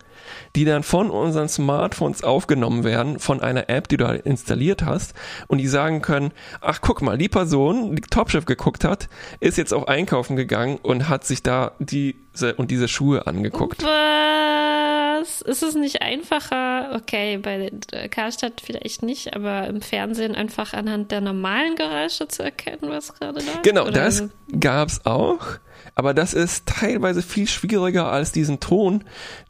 die 0.57 0.65
dann 0.65 0.83
von 0.83 1.11
unseren 1.11 1.49
Smartphones 1.49 2.25
aufgenommen 2.25 2.83
werden, 2.83 3.19
von 3.19 3.41
einer 3.43 3.69
App, 3.69 3.89
die 3.89 3.99
du 3.99 4.09
halt 4.09 4.25
installiert 4.25 4.83
hast, 4.83 5.15
und 5.49 5.59
die 5.59 5.69
sagen 5.69 6.01
können, 6.01 6.33
ach 6.63 6.81
guck 6.81 7.03
mal, 7.03 7.19
die 7.19 7.29
Person, 7.29 7.95
die 7.95 8.03
Top 8.03 8.31
Chef 8.31 8.47
geguckt 8.47 8.83
hat, 8.83 9.09
ist 9.39 9.59
jetzt 9.59 9.75
auch 9.75 9.87
einkaufen 9.87 10.35
gegangen 10.35 10.79
und 10.83 11.09
hat 11.09 11.25
sich 11.25 11.43
da 11.43 11.73
diese 11.79 12.55
und 12.57 12.71
diese 12.71 12.89
Schuhe 12.89 13.27
angeguckt. 13.27 13.85
Was? 13.85 15.43
Ist 15.43 15.63
es 15.63 15.75
nicht 15.75 16.03
einfacher? 16.03 16.93
Okay, 16.95 17.37
bei 17.39 17.71
Karstadt 18.11 18.63
vielleicht 18.65 19.03
nicht, 19.03 19.35
aber 19.37 19.67
im 19.67 19.83
Fernsehen 19.83 20.35
einfach 20.35 20.73
anhand 20.73 21.11
der 21.11 21.21
normalen 21.21 21.75
Geräusche 21.77 22.29
zu 22.29 22.43
erkennen, 22.43 22.89
was 22.91 23.13
gerade 23.15 23.41
läuft? 23.41 23.63
Genau, 23.63 23.83
Oder- 23.83 23.93
das 23.93 24.25
gab's 24.59 25.05
auch. 25.05 25.59
Aber 25.95 26.13
das 26.15 26.35
ist 26.35 26.67
teilweise 26.67 27.23
viel 27.23 27.47
schwieriger 27.49 28.11
als 28.11 28.33
diesen 28.33 28.61
Ton, 28.61 29.05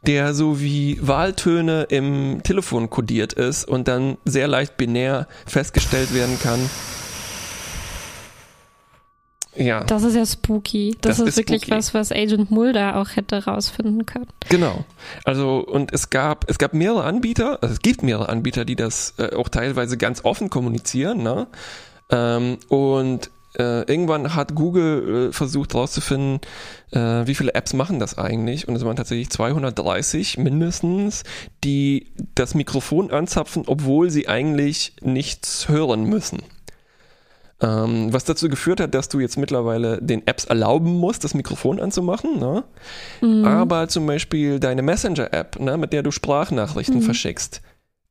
der 0.05 0.33
so 0.33 0.59
wie 0.61 0.97
Wahltöne 1.01 1.83
im 1.89 2.41
Telefon 2.43 2.89
kodiert 2.89 3.33
ist 3.33 3.65
und 3.67 3.87
dann 3.87 4.17
sehr 4.25 4.47
leicht 4.47 4.77
binär 4.77 5.27
festgestellt 5.45 6.13
werden 6.13 6.39
kann. 6.41 6.59
Ja, 9.55 9.83
Das 9.85 10.03
ist 10.03 10.15
ja 10.15 10.23
spooky. 10.25 10.95
Das, 11.01 11.17
Das 11.17 11.27
ist, 11.27 11.29
ist 11.29 11.37
wirklich 11.37 11.63
spooky. 11.63 11.75
was, 11.77 11.93
was 11.95 12.11
Agent 12.11 12.51
Mulder 12.51 12.97
auch 12.97 13.15
hätte 13.15 13.43
rausfinden 13.45 14.05
können. 14.05 14.27
genau. 14.49 14.85
Also 15.23 15.65
und 15.65 15.91
es 15.93 16.11
gab 16.11 16.47
es 16.49 16.59
gab 16.59 16.73
mehrere 16.75 17.03
Anbieter, 17.05 17.57
also 17.63 17.73
es 17.73 17.79
gibt 17.79 18.03
mehrere 18.03 18.29
Anbieter, 18.29 18.65
die 18.65 18.75
das 18.75 19.15
äh, 19.17 19.35
auch 19.35 19.49
teilweise 19.49 19.97
ganz 19.97 20.23
offen 20.23 20.51
kommunizieren, 20.51 21.23
ne? 21.23 21.47
Ähm, 22.11 22.57
und 22.69 23.31
äh, 23.57 23.81
irgendwann 23.83 24.35
hat 24.35 24.53
Google 24.55 25.29
äh, 25.29 25.33
versucht 25.33 25.73
herauszufinden, 25.73 26.39
äh, 26.91 27.25
wie 27.25 27.35
viele 27.35 27.55
Apps 27.55 27.73
machen 27.73 27.99
das 27.99 28.17
eigentlich. 28.17 28.67
Und 28.67 28.75
es 28.75 28.85
waren 28.85 28.95
tatsächlich 28.95 29.29
230 29.29 30.37
mindestens, 30.37 31.23
die 31.63 32.13
das 32.35 32.53
Mikrofon 32.53 33.11
anzapfen, 33.11 33.63
obwohl 33.65 34.09
sie 34.09 34.27
eigentlich 34.27 34.93
nichts 35.01 35.69
hören 35.69 36.03
müssen. 36.03 36.43
Ähm, 37.59 38.13
was 38.13 38.23
dazu 38.23 38.49
geführt 38.49 38.79
hat, 38.79 38.93
dass 38.93 39.09
du 39.09 39.19
jetzt 39.19 39.37
mittlerweile 39.37 39.99
den 39.99 40.27
Apps 40.27 40.45
erlauben 40.45 40.93
musst, 40.93 41.23
das 41.23 41.33
Mikrofon 41.33 41.79
anzumachen. 41.79 42.37
Ne? 42.39 42.63
Aber 43.43 43.87
zum 43.87 44.05
Beispiel 44.05 44.59
deine 44.59 44.83
Messenger-App, 44.83 45.59
ne, 45.59 45.77
mit 45.77 45.91
der 45.91 46.03
du 46.03 46.11
Sprachnachrichten 46.11 47.01
verschickst, 47.01 47.61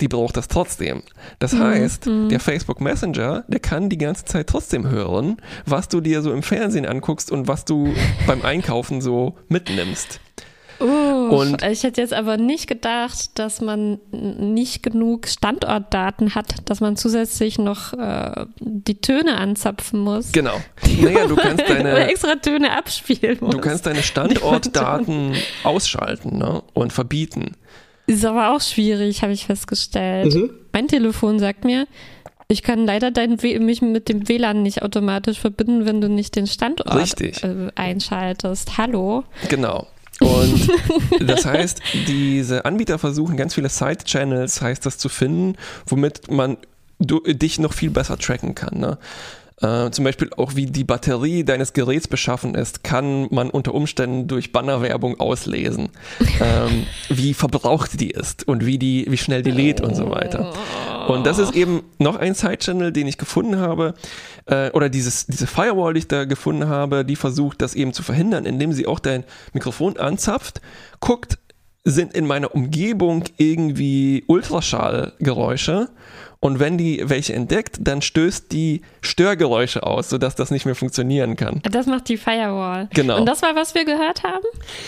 die 0.01 0.09
braucht 0.09 0.37
das 0.37 0.49
trotzdem. 0.49 1.03
Das 1.39 1.55
heißt, 1.55 2.07
der 2.07 2.41
Facebook 2.41 2.81
Messenger, 2.81 3.45
der 3.49 3.61
kann 3.61 3.89
die 3.89 3.99
ganze 3.99 4.25
Zeit 4.27 4.47
trotzdem 4.47 4.89
hören, 4.89 5.39
was 5.65 5.89
du 5.89 6.01
dir 6.01 6.21
so 6.23 6.33
im 6.33 6.43
Fernsehen 6.43 6.87
anguckst 6.87 7.31
und 7.31 7.49
was 7.49 7.65
du 7.65 7.95
beim 8.27 8.43
Einkaufen 8.43 9.01
so 9.01 9.37
mitnimmst. 9.49 10.21
Uh, 10.79 11.31
Und- 11.35 11.63
ich 11.63 11.85
hätte 11.85 12.03
jetzt 12.03 12.13
aber 12.13 12.37
nicht 12.37 12.67
gedacht, 12.67 13.31
dass 13.39 13.63
man 13.63 13.99
nicht 14.11 14.83
genug 14.83 15.27
Standortdaten 15.27 16.35
hat, 16.35 16.69
dass 16.69 16.81
man 16.81 16.97
zusätzlich 16.97 17.59
noch 17.59 17.95
äh, 17.95 18.45
die 18.61 19.01
Töne 19.01 19.39
anzapfen 19.39 20.01
muss. 20.01 20.33
Genau. 20.33 20.61
Naja, 21.01 21.27
du 21.27 21.37
kannst 21.37 21.67
deine, 21.67 22.11
extra 22.11 22.35
Töne 22.35 22.77
abspielen 22.77 23.39
muss. 23.41 23.55
du 23.55 23.61
kannst 23.63 23.87
deine 23.87 24.03
Standortdaten 24.03 25.35
ausschalten 25.65 26.37
ne, 26.37 26.63
und 26.75 26.93
verbieten. 26.93 27.53
Ist 28.07 28.25
aber 28.25 28.55
auch 28.55 28.61
schwierig, 28.61 29.23
habe 29.23 29.33
ich 29.33 29.47
festgestellt. 29.47 30.35
Mhm. 30.35 30.51
Mein 30.73 30.89
Telefon 30.89 31.39
sagt 31.39 31.65
mir, 31.65 31.87
ich 32.49 32.63
kann 32.63 32.87
leider 32.87 33.11
dein 33.11 33.43
w 33.43 33.59
mich 33.59 33.83
mit 33.83 34.09
dem 34.09 34.29
WLAN 34.29 34.63
nicht 34.63 34.83
automatisch 34.83 35.41
verbinden, 35.41 35.85
wenn 35.85 36.01
du 36.01 36.09
nicht 36.09 36.37
den 36.37 36.47
Standort 36.47 36.95
Richtig. 36.95 37.43
äh, 37.43 37.69
einschaltest. 37.75 38.79
Hallo? 38.79 39.25
Genau. 39.49 39.87
Und 40.21 40.71
das 41.27 41.45
heißt, 41.45 41.83
diese 42.07 42.65
Anbieter 42.65 42.99
versuchen 42.99 43.37
ganz 43.37 43.55
viele 43.55 43.69
Side-Channels, 43.69 44.63
heißt 44.63 44.87
das, 44.87 44.99
zu 44.99 45.09
finden, 45.09 45.57
womit 45.87 46.31
man 46.31 46.57
du, 46.99 47.21
dich 47.21 47.59
noch 47.59 47.75
viel 47.75 47.91
besser 47.91 48.17
tracken 48.17 48.55
kann. 48.55 48.79
Ne? 48.79 48.99
Äh, 49.63 49.91
zum 49.91 50.05
Beispiel 50.05 50.29
auch 50.37 50.55
wie 50.55 50.67
die 50.67 50.85
Batterie 50.85 51.43
deines 51.43 51.73
Geräts 51.73 52.09
beschaffen 52.09 52.55
ist, 52.55 52.85
kann 52.85 53.27
man 53.31 53.49
unter 53.49 53.73
Umständen 53.73 54.29
durch 54.29 54.53
Bannerwerbung 54.53 55.19
auslesen, 55.19 55.89
ähm, 56.41 56.87
wie 57.09 57.33
verbraucht 57.33 57.99
die 57.99 58.11
ist 58.11 58.47
und 58.47 58.67
wie 58.67 58.79
die, 58.79 59.07
wie 59.09 59.17
schnell 59.17 59.43
die 59.43 59.51
lädt 59.51 59.81
und 59.81 59.95
so 59.95 60.11
weiter. 60.11 60.53
Und 61.09 61.27
das 61.27 61.39
ist 61.39 61.55
eben 61.55 61.85
noch 61.99 62.17
ein 62.17 62.35
Side-Channel, 62.35 62.93
den 62.93 63.07
ich 63.07 63.17
gefunden 63.17 63.57
habe, 63.59 63.95
äh, 64.45 64.71
oder 64.73 64.91
dieses, 64.91 65.25
diese 65.27 65.47
Firewall, 65.47 65.95
die 65.95 66.01
ich 66.01 66.09
da 66.09 66.27
gefunden 66.27 66.69
habe, 66.69 67.07
die 67.07 67.17
versucht, 67.17 67.63
das 67.63 67.75
eben 67.75 67.95
zu 67.95 68.03
verhindern, 68.03 68.45
indem 68.45 68.73
sie 68.73 68.87
auch 68.87 68.99
dein 68.99 69.25
Mikrofon 69.55 69.97
anzapft, 69.97 70.61
guckt, 71.01 71.39
sind 71.83 72.15
in 72.15 72.27
meiner 72.27 72.53
Umgebung 72.55 73.25
irgendwie 73.39 74.25
Ultraschallgeräusche 74.27 75.89
und 76.41 76.61
wenn 76.61 76.77
die 76.77 77.03
welche 77.05 77.33
entdeckt, 77.33 77.79
dann 77.81 78.03
stößt 78.03 78.53
die 78.53 78.83
Störgeräusche 79.07 79.83
aus, 79.83 80.11
sodass 80.11 80.35
das 80.35 80.51
nicht 80.51 80.67
mehr 80.67 80.75
funktionieren 80.75 81.37
kann. 81.37 81.61
Das 81.71 81.87
macht 81.87 82.09
die 82.09 82.17
Firewall. 82.17 82.89
Genau. 82.93 83.19
Und 83.19 83.27
das 83.27 83.43
war, 83.43 83.55
was 83.55 83.75
wir 83.75 83.85
gehört 83.85 84.23
haben? 84.23 84.45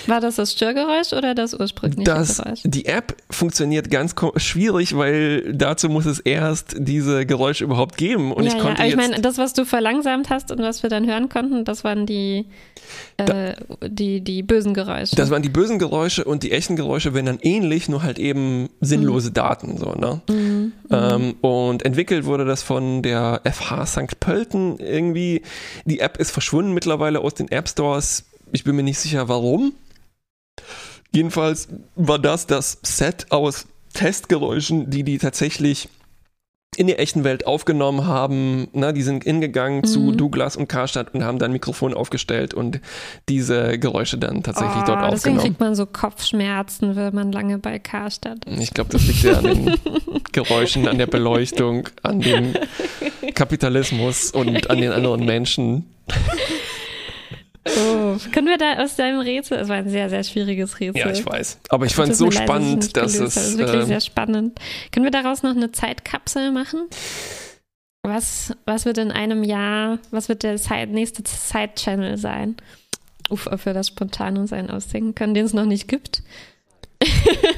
War 0.07 0.21
das 0.21 0.37
das 0.37 0.53
Störgeräusch 0.53 1.13
oder 1.13 1.35
das 1.35 1.55
ursprüngliche 1.55 2.05
Das, 2.05 2.39
Geräusch? 2.39 2.61
die 2.65 2.87
App 2.87 3.17
funktioniert 3.31 3.91
ganz 3.91 4.15
schwierig, 4.37 4.97
weil 4.97 5.55
dazu 5.55 5.89
muss 5.89 6.07
es 6.07 6.19
erst 6.21 6.75
diese 6.79 7.25
Geräusche 7.27 7.65
überhaupt 7.65 7.97
geben. 7.97 8.33
Und 8.33 8.45
ja, 8.45 8.49
ich 8.51 8.57
ja, 8.57 8.63
konnte 8.63 8.81
aber 8.83 8.89
ich 8.89 8.97
meine, 8.97 9.21
das, 9.21 9.39
was 9.39 9.53
du 9.53 9.65
verlangsamt 9.65 10.31
hast 10.31 10.51
und 10.51 10.59
was 10.61 10.83
wir 10.83 10.91
dann 10.91 11.07
hören 11.07 11.29
konnten, 11.29 11.65
das 11.65 11.85
waren 11.85 12.07
die, 12.07 12.47
äh, 13.17 13.55
die, 13.87 14.21
die 14.21 14.43
bösen 14.43 14.75
Geräusche. 14.75 15.17
Das 15.17 15.31
waren 15.31 15.43
die 15.43 15.49
bösen 15.49 15.79
Geräusche 15.79 16.25
und 16.25 16.43
die 16.43 16.53
echten 16.53 16.77
Geräusche 16.77 17.15
wären 17.15 17.27
dann 17.27 17.39
ähnlich, 17.41 17.89
nur 17.89 18.03
halt 18.03 18.19
eben 18.19 18.69
sinnlose 18.81 19.31
Daten, 19.31 19.77
so, 19.79 19.93
ne? 19.93 20.21
Ähm, 20.91 21.35
und 21.41 21.85
entwickelt 21.85 22.25
wurde 22.25 22.45
das 22.45 22.63
von 22.63 23.03
der 23.03 23.41
FH 23.45 23.87
St. 23.87 24.08
Pölten 24.17 24.79
irgendwie. 24.79 25.43
Die 25.85 26.01
App 26.01 26.19
ist 26.19 26.31
verschwunden 26.31 26.73
mittlerweile 26.73 27.21
aus 27.21 27.35
den 27.35 27.51
App 27.51 27.69
Stores. 27.69 28.25
Ich 28.53 28.65
bin 28.65 28.77
mir 28.77 28.83
nicht 28.83 28.99
sicher, 28.99 29.29
warum. 29.29 29.73
Jedenfalls 31.13 31.69
war 31.97 32.19
das 32.19 32.47
das 32.47 32.79
Set 32.83 33.27
aus 33.31 33.67
Testgeräuschen, 33.95 34.91
die 34.91 35.03
die 35.03 35.19
tatsächlich 35.19 35.89
in 36.79 36.87
der 36.87 37.01
echten 37.01 37.25
Welt 37.25 37.47
aufgenommen 37.47 38.07
haben. 38.07 38.69
Na, 38.73 38.93
die 38.93 39.03
sind 39.03 39.25
hingegangen 39.25 39.83
zu 39.85 40.13
Douglas 40.13 40.57
und 40.57 40.69
Karstadt 40.69 41.13
und 41.13 41.25
haben 41.25 41.39
dann 41.39 41.51
ein 41.51 41.55
Mikrofon 41.55 41.93
aufgestellt 41.93 42.55
und 42.55 42.81
diese 43.29 43.79
Geräusche 43.79 44.17
dann 44.17 44.43
tatsächlich 44.45 44.85
dort 44.85 44.99
Oh, 45.03 45.09
deswegen 45.11 45.37
aufgenommen. 45.37 45.41
kriegt 45.41 45.61
man 45.61 45.75
so 45.75 45.87
Kopfschmerzen, 45.87 46.95
wenn 46.95 47.15
man 47.15 47.33
lange 47.33 47.59
bei 47.59 47.79
Karstadt 47.81 48.45
ist. 48.45 48.63
Ich 48.63 48.73
glaube, 48.75 48.91
das 48.93 49.07
liegt 49.07 49.23
ja 49.25 49.39
an 49.39 49.45
den 49.45 49.75
Geräuschen, 50.33 50.87
an 50.87 50.99
der 50.99 51.07
Beleuchtung, 51.09 51.89
an 52.03 52.21
dem 52.21 52.55
Kapitalismus 53.35 54.31
und 54.31 54.71
an 54.71 54.79
den 54.81 54.93
anderen 54.93 55.25
Menschen. 55.25 55.87
Oh, 57.77 58.17
können 58.33 58.47
wir 58.47 58.59
da 58.59 58.83
aus 58.83 58.97
deinem 58.97 59.21
Rätsel, 59.21 59.59
es 59.59 59.69
war 59.69 59.77
ein 59.77 59.89
sehr, 59.89 60.09
sehr 60.09 60.25
schwieriges 60.25 60.81
Rätsel. 60.81 61.01
Ja, 61.01 61.11
ich 61.11 61.25
weiß. 61.25 61.59
Aber 61.69 61.87
ich 61.87 61.95
fand 61.95 62.13
es 62.13 62.19
so 62.19 62.31
spannend, 62.31 62.97
dass 62.97 63.19
es. 63.19 63.37
ist 63.37 63.59
wirklich 63.59 63.83
äh, 63.83 63.87
sehr 63.87 64.01
spannend. 64.01 64.59
Können 64.93 65.05
wir 65.05 65.11
daraus 65.11 65.43
noch 65.43 65.55
eine 65.55 65.73
Zeitkapsel 65.73 66.51
machen? 66.51 66.89
Was, 68.03 68.55
was 68.65 68.85
wird 68.85 68.99
in 68.99 69.11
einem 69.11 69.43
Jahr, 69.45 69.99
was 70.11 70.29
wird 70.29 70.43
der 70.43 70.59
Side, 70.59 70.89
nächste 70.89 71.23
Side-Channel 71.27 72.17
sein? 72.17 72.57
Uff, 73.29 73.47
ob 73.47 73.67
wir 73.67 73.75
das 73.75 73.89
spontan 73.89 74.39
uns 74.39 74.53
einen 74.53 74.71
ausdenken 74.71 75.15
können, 75.15 75.35
den 75.35 75.45
es 75.45 75.53
noch 75.53 75.67
nicht 75.67 75.89
gibt. 75.89 76.23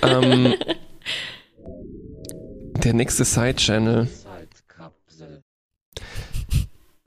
ähm, 0.03 0.55
der 2.83 2.95
nächste 2.95 3.25
Side-Channel. 3.25 4.09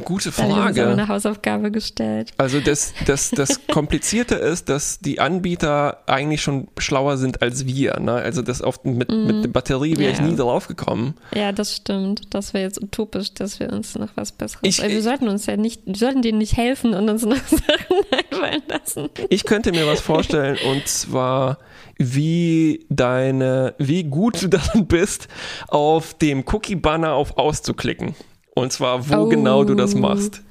Gute 0.05 0.29
ich 0.29 0.35
Frage. 0.35 0.87
eine 0.87 1.07
Hausaufgabe 1.07 1.71
gestellt. 1.71 2.31
Also 2.37 2.59
das, 2.59 2.93
das, 3.05 3.31
das 3.31 3.59
Komplizierte 3.71 4.35
ist, 4.35 4.69
dass 4.69 4.99
die 4.99 5.19
Anbieter 5.19 5.99
eigentlich 6.07 6.41
schon 6.41 6.67
schlauer 6.77 7.17
sind 7.17 7.41
als 7.41 7.65
wir. 7.65 7.99
Ne? 7.99 8.13
Also 8.13 8.41
das 8.41 8.61
oft 8.61 8.85
mit, 8.85 9.09
mit 9.09 9.43
der 9.43 9.49
Batterie 9.49 9.97
wäre 9.97 10.11
ich 10.11 10.19
Ja. 10.19 10.25
nie 10.25 10.35
drauf 10.35 10.67
gekommen. 10.67 11.15
Ja, 11.35 11.51
das 11.51 11.75
stimmt. 11.75 12.33
Das 12.33 12.53
wäre 12.53 12.63
jetzt 12.63 12.81
utopisch, 12.81 13.33
dass 13.33 13.59
wir 13.59 13.71
uns 13.71 13.95
noch 13.95 14.09
was 14.15 14.31
Besseres. 14.31 14.61
Ich- 14.63 14.81
weil 14.81 14.89
wir 14.89 14.97
ich- 14.99 15.03
sollten 15.03 15.27
uns 15.27 15.45
ja 15.45 15.57
nicht, 15.57 15.81
wir 15.85 15.95
sollten 15.95 16.21
denen 16.21 16.37
nicht 16.37 16.57
helfen 16.57 16.93
und 16.93 17.09
uns 17.09 17.23
noch 17.25 17.37
Sachen 17.47 17.97
einfallen 18.11 18.63
lassen. 18.67 19.09
Ich 19.29 19.45
könnte 19.45 19.71
mir 19.71 19.87
was 19.87 20.01
vorstellen 20.01 20.57
und 20.71 20.87
zwar 20.87 21.57
wie 21.97 22.85
deine, 22.89 23.75
wie 23.77 24.03
gut 24.03 24.41
du 24.41 24.47
darin 24.49 24.87
bist, 24.87 25.27
auf 25.67 26.13
dem 26.15 26.43
Cookie-Banner 26.51 27.13
auf 27.13 27.37
auszuklicken. 27.37 28.15
Und 28.55 28.71
zwar, 28.71 29.09
wo 29.09 29.15
Oh. 29.23 29.29
genau 29.29 29.63
du 29.63 29.75
das 29.75 29.95
machst. 29.95 30.41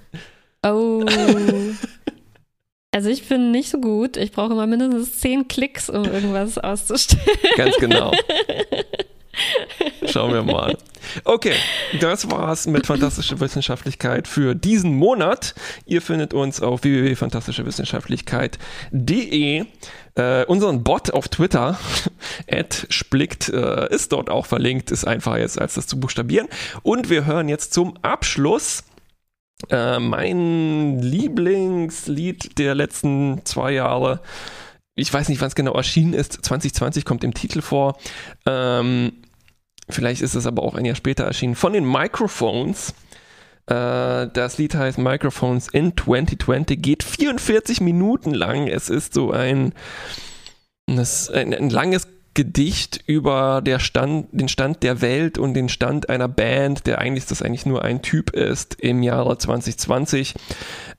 Oh. 0.65 1.05
Also 2.95 3.09
ich 3.09 3.27
bin 3.29 3.51
nicht 3.53 3.71
so 3.71 3.81
gut. 3.81 4.17
Ich 4.17 4.33
brauche 4.33 4.53
immer 4.53 4.67
mindestens 4.67 5.19
zehn 5.21 5.49
Klicks, 5.49 5.89
um 5.89 6.05
irgendwas 6.05 6.59
auszustellen. 6.59 7.25
Ganz 7.57 7.77
genau. 7.77 8.13
Schauen 10.07 10.33
wir 10.33 10.43
mal. 10.43 10.77
Okay, 11.25 11.55
das 12.01 12.31
war's 12.31 12.67
mit 12.67 12.87
Fantastische 12.87 13.41
Wissenschaftlichkeit 13.41 14.29
für 14.29 14.55
diesen 14.55 14.95
Monat. 14.95 15.55
Ihr 15.85 16.01
findet 16.03 16.35
uns 16.35 16.61
auf 16.61 16.85
www.fantastischewissenschaftlichkeit.de. 16.85 19.65
Äh, 20.15 20.45
unseren 20.45 20.85
Bot 20.85 21.11
auf 21.11 21.29
Twitter, 21.29 21.79
splickt, 22.89 23.49
äh, 23.49 23.93
ist 23.93 24.13
dort 24.13 24.31
auch 24.31 24.47
verlinkt, 24.47 24.91
ist 24.91 25.07
einfacher 25.07 25.41
jetzt 25.41 25.61
als 25.61 25.75
das 25.75 25.87
zu 25.87 25.99
buchstabieren. 25.99 26.49
Und 26.83 27.11
wir 27.11 27.25
hören 27.25 27.49
jetzt 27.49 27.73
zum 27.73 27.97
Abschluss 28.03 28.85
äh, 29.71 29.99
mein 29.99 31.01
Lieblingslied 31.01 32.59
der 32.59 32.75
letzten 32.75 33.45
zwei 33.45 33.73
Jahre. 33.73 34.21
Ich 34.95 35.13
weiß 35.13 35.31
nicht, 35.31 35.41
wann 35.41 35.49
es 35.49 35.55
genau 35.55 35.73
erschienen 35.73 36.13
ist. 36.13 36.45
2020 36.45 37.05
kommt 37.05 37.25
im 37.25 37.33
Titel 37.33 37.63
vor. 37.63 37.97
Ähm, 38.45 39.22
vielleicht 39.93 40.23
ist 40.23 40.35
es 40.35 40.47
aber 40.47 40.63
auch 40.63 40.75
ein 40.75 40.85
Jahr 40.85 40.97
später 40.97 41.25
erschienen. 41.25 41.55
Von 41.55 41.73
den 41.73 41.91
Microphones. 41.91 42.95
Äh, 43.67 44.29
das 44.33 44.59
Lied 44.59 44.75
heißt 44.75 44.99
Microphones 44.99 45.69
in 45.69 45.97
2020, 45.97 46.81
geht 46.81 47.03
44 47.03 47.81
Minuten 47.81 48.35
lang. 48.35 48.69
Es 48.69 48.89
ist 48.89 49.15
so 49.15 49.31
ein, 49.31 49.73
ein, 50.89 51.55
ein 51.55 51.71
langes 51.71 52.09
Gedicht 52.35 53.03
über 53.07 53.63
Stand, 53.79 54.29
den 54.33 54.49
Stand 54.49 54.83
der 54.83 55.03
Welt 55.03 55.37
und 55.37 55.55
den 55.55 55.69
Stand 55.69 56.09
einer 56.09 56.29
Band, 56.29 56.87
der 56.87 56.99
eigentlich 56.99 57.27
das 57.27 57.43
eigentlich 57.43 57.67
nur 57.67 57.83
ein 57.83 58.01
Typ 58.01 58.31
ist 58.31 58.77
im 58.81 59.03
Jahre 59.03 59.37
2020. 59.37 60.35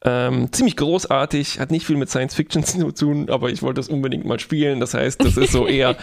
Ähm, 0.06 0.52
ziemlich 0.52 0.78
großartig, 0.78 1.60
hat 1.60 1.72
nicht 1.72 1.86
viel 1.86 1.98
mit 1.98 2.10
Science 2.10 2.36
Fiction 2.36 2.64
zu 2.66 2.92
tun, 2.92 3.30
aber 3.30 3.50
ich 3.50 3.64
wollte 3.64 3.82
es 3.82 3.88
unbedingt 3.88 4.26
mal 4.26 4.40
spielen. 4.40 4.80
Das 4.80 4.94
heißt, 4.94 5.24
das 5.24 5.38
ist 5.38 5.52
so 5.52 5.68
eher 5.68 5.96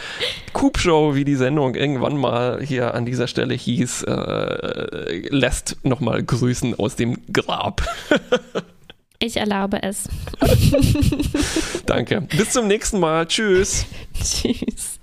Coop 0.53 0.79
Show, 0.79 1.15
wie 1.15 1.25
die 1.25 1.37
Sendung 1.37 1.75
irgendwann 1.75 2.17
mal 2.17 2.61
hier 2.63 2.95
an 2.95 3.07
dieser 3.07 3.29
Stelle 3.29 3.55
hieß, 3.55 4.05
äh, 4.05 5.29
lässt 5.29 5.77
nochmal 5.85 6.23
grüßen 6.23 6.79
aus 6.79 6.97
dem 6.97 7.19
Grab. 7.33 7.83
Ich 9.23 9.37
erlaube 9.37 9.83
es. 9.83 10.09
Danke. 11.87 12.23
Bis 12.23 12.51
zum 12.53 12.67
nächsten 12.67 12.99
Mal. 13.01 13.27
Tschüss. 13.27 13.85
Tschüss. 14.15 14.99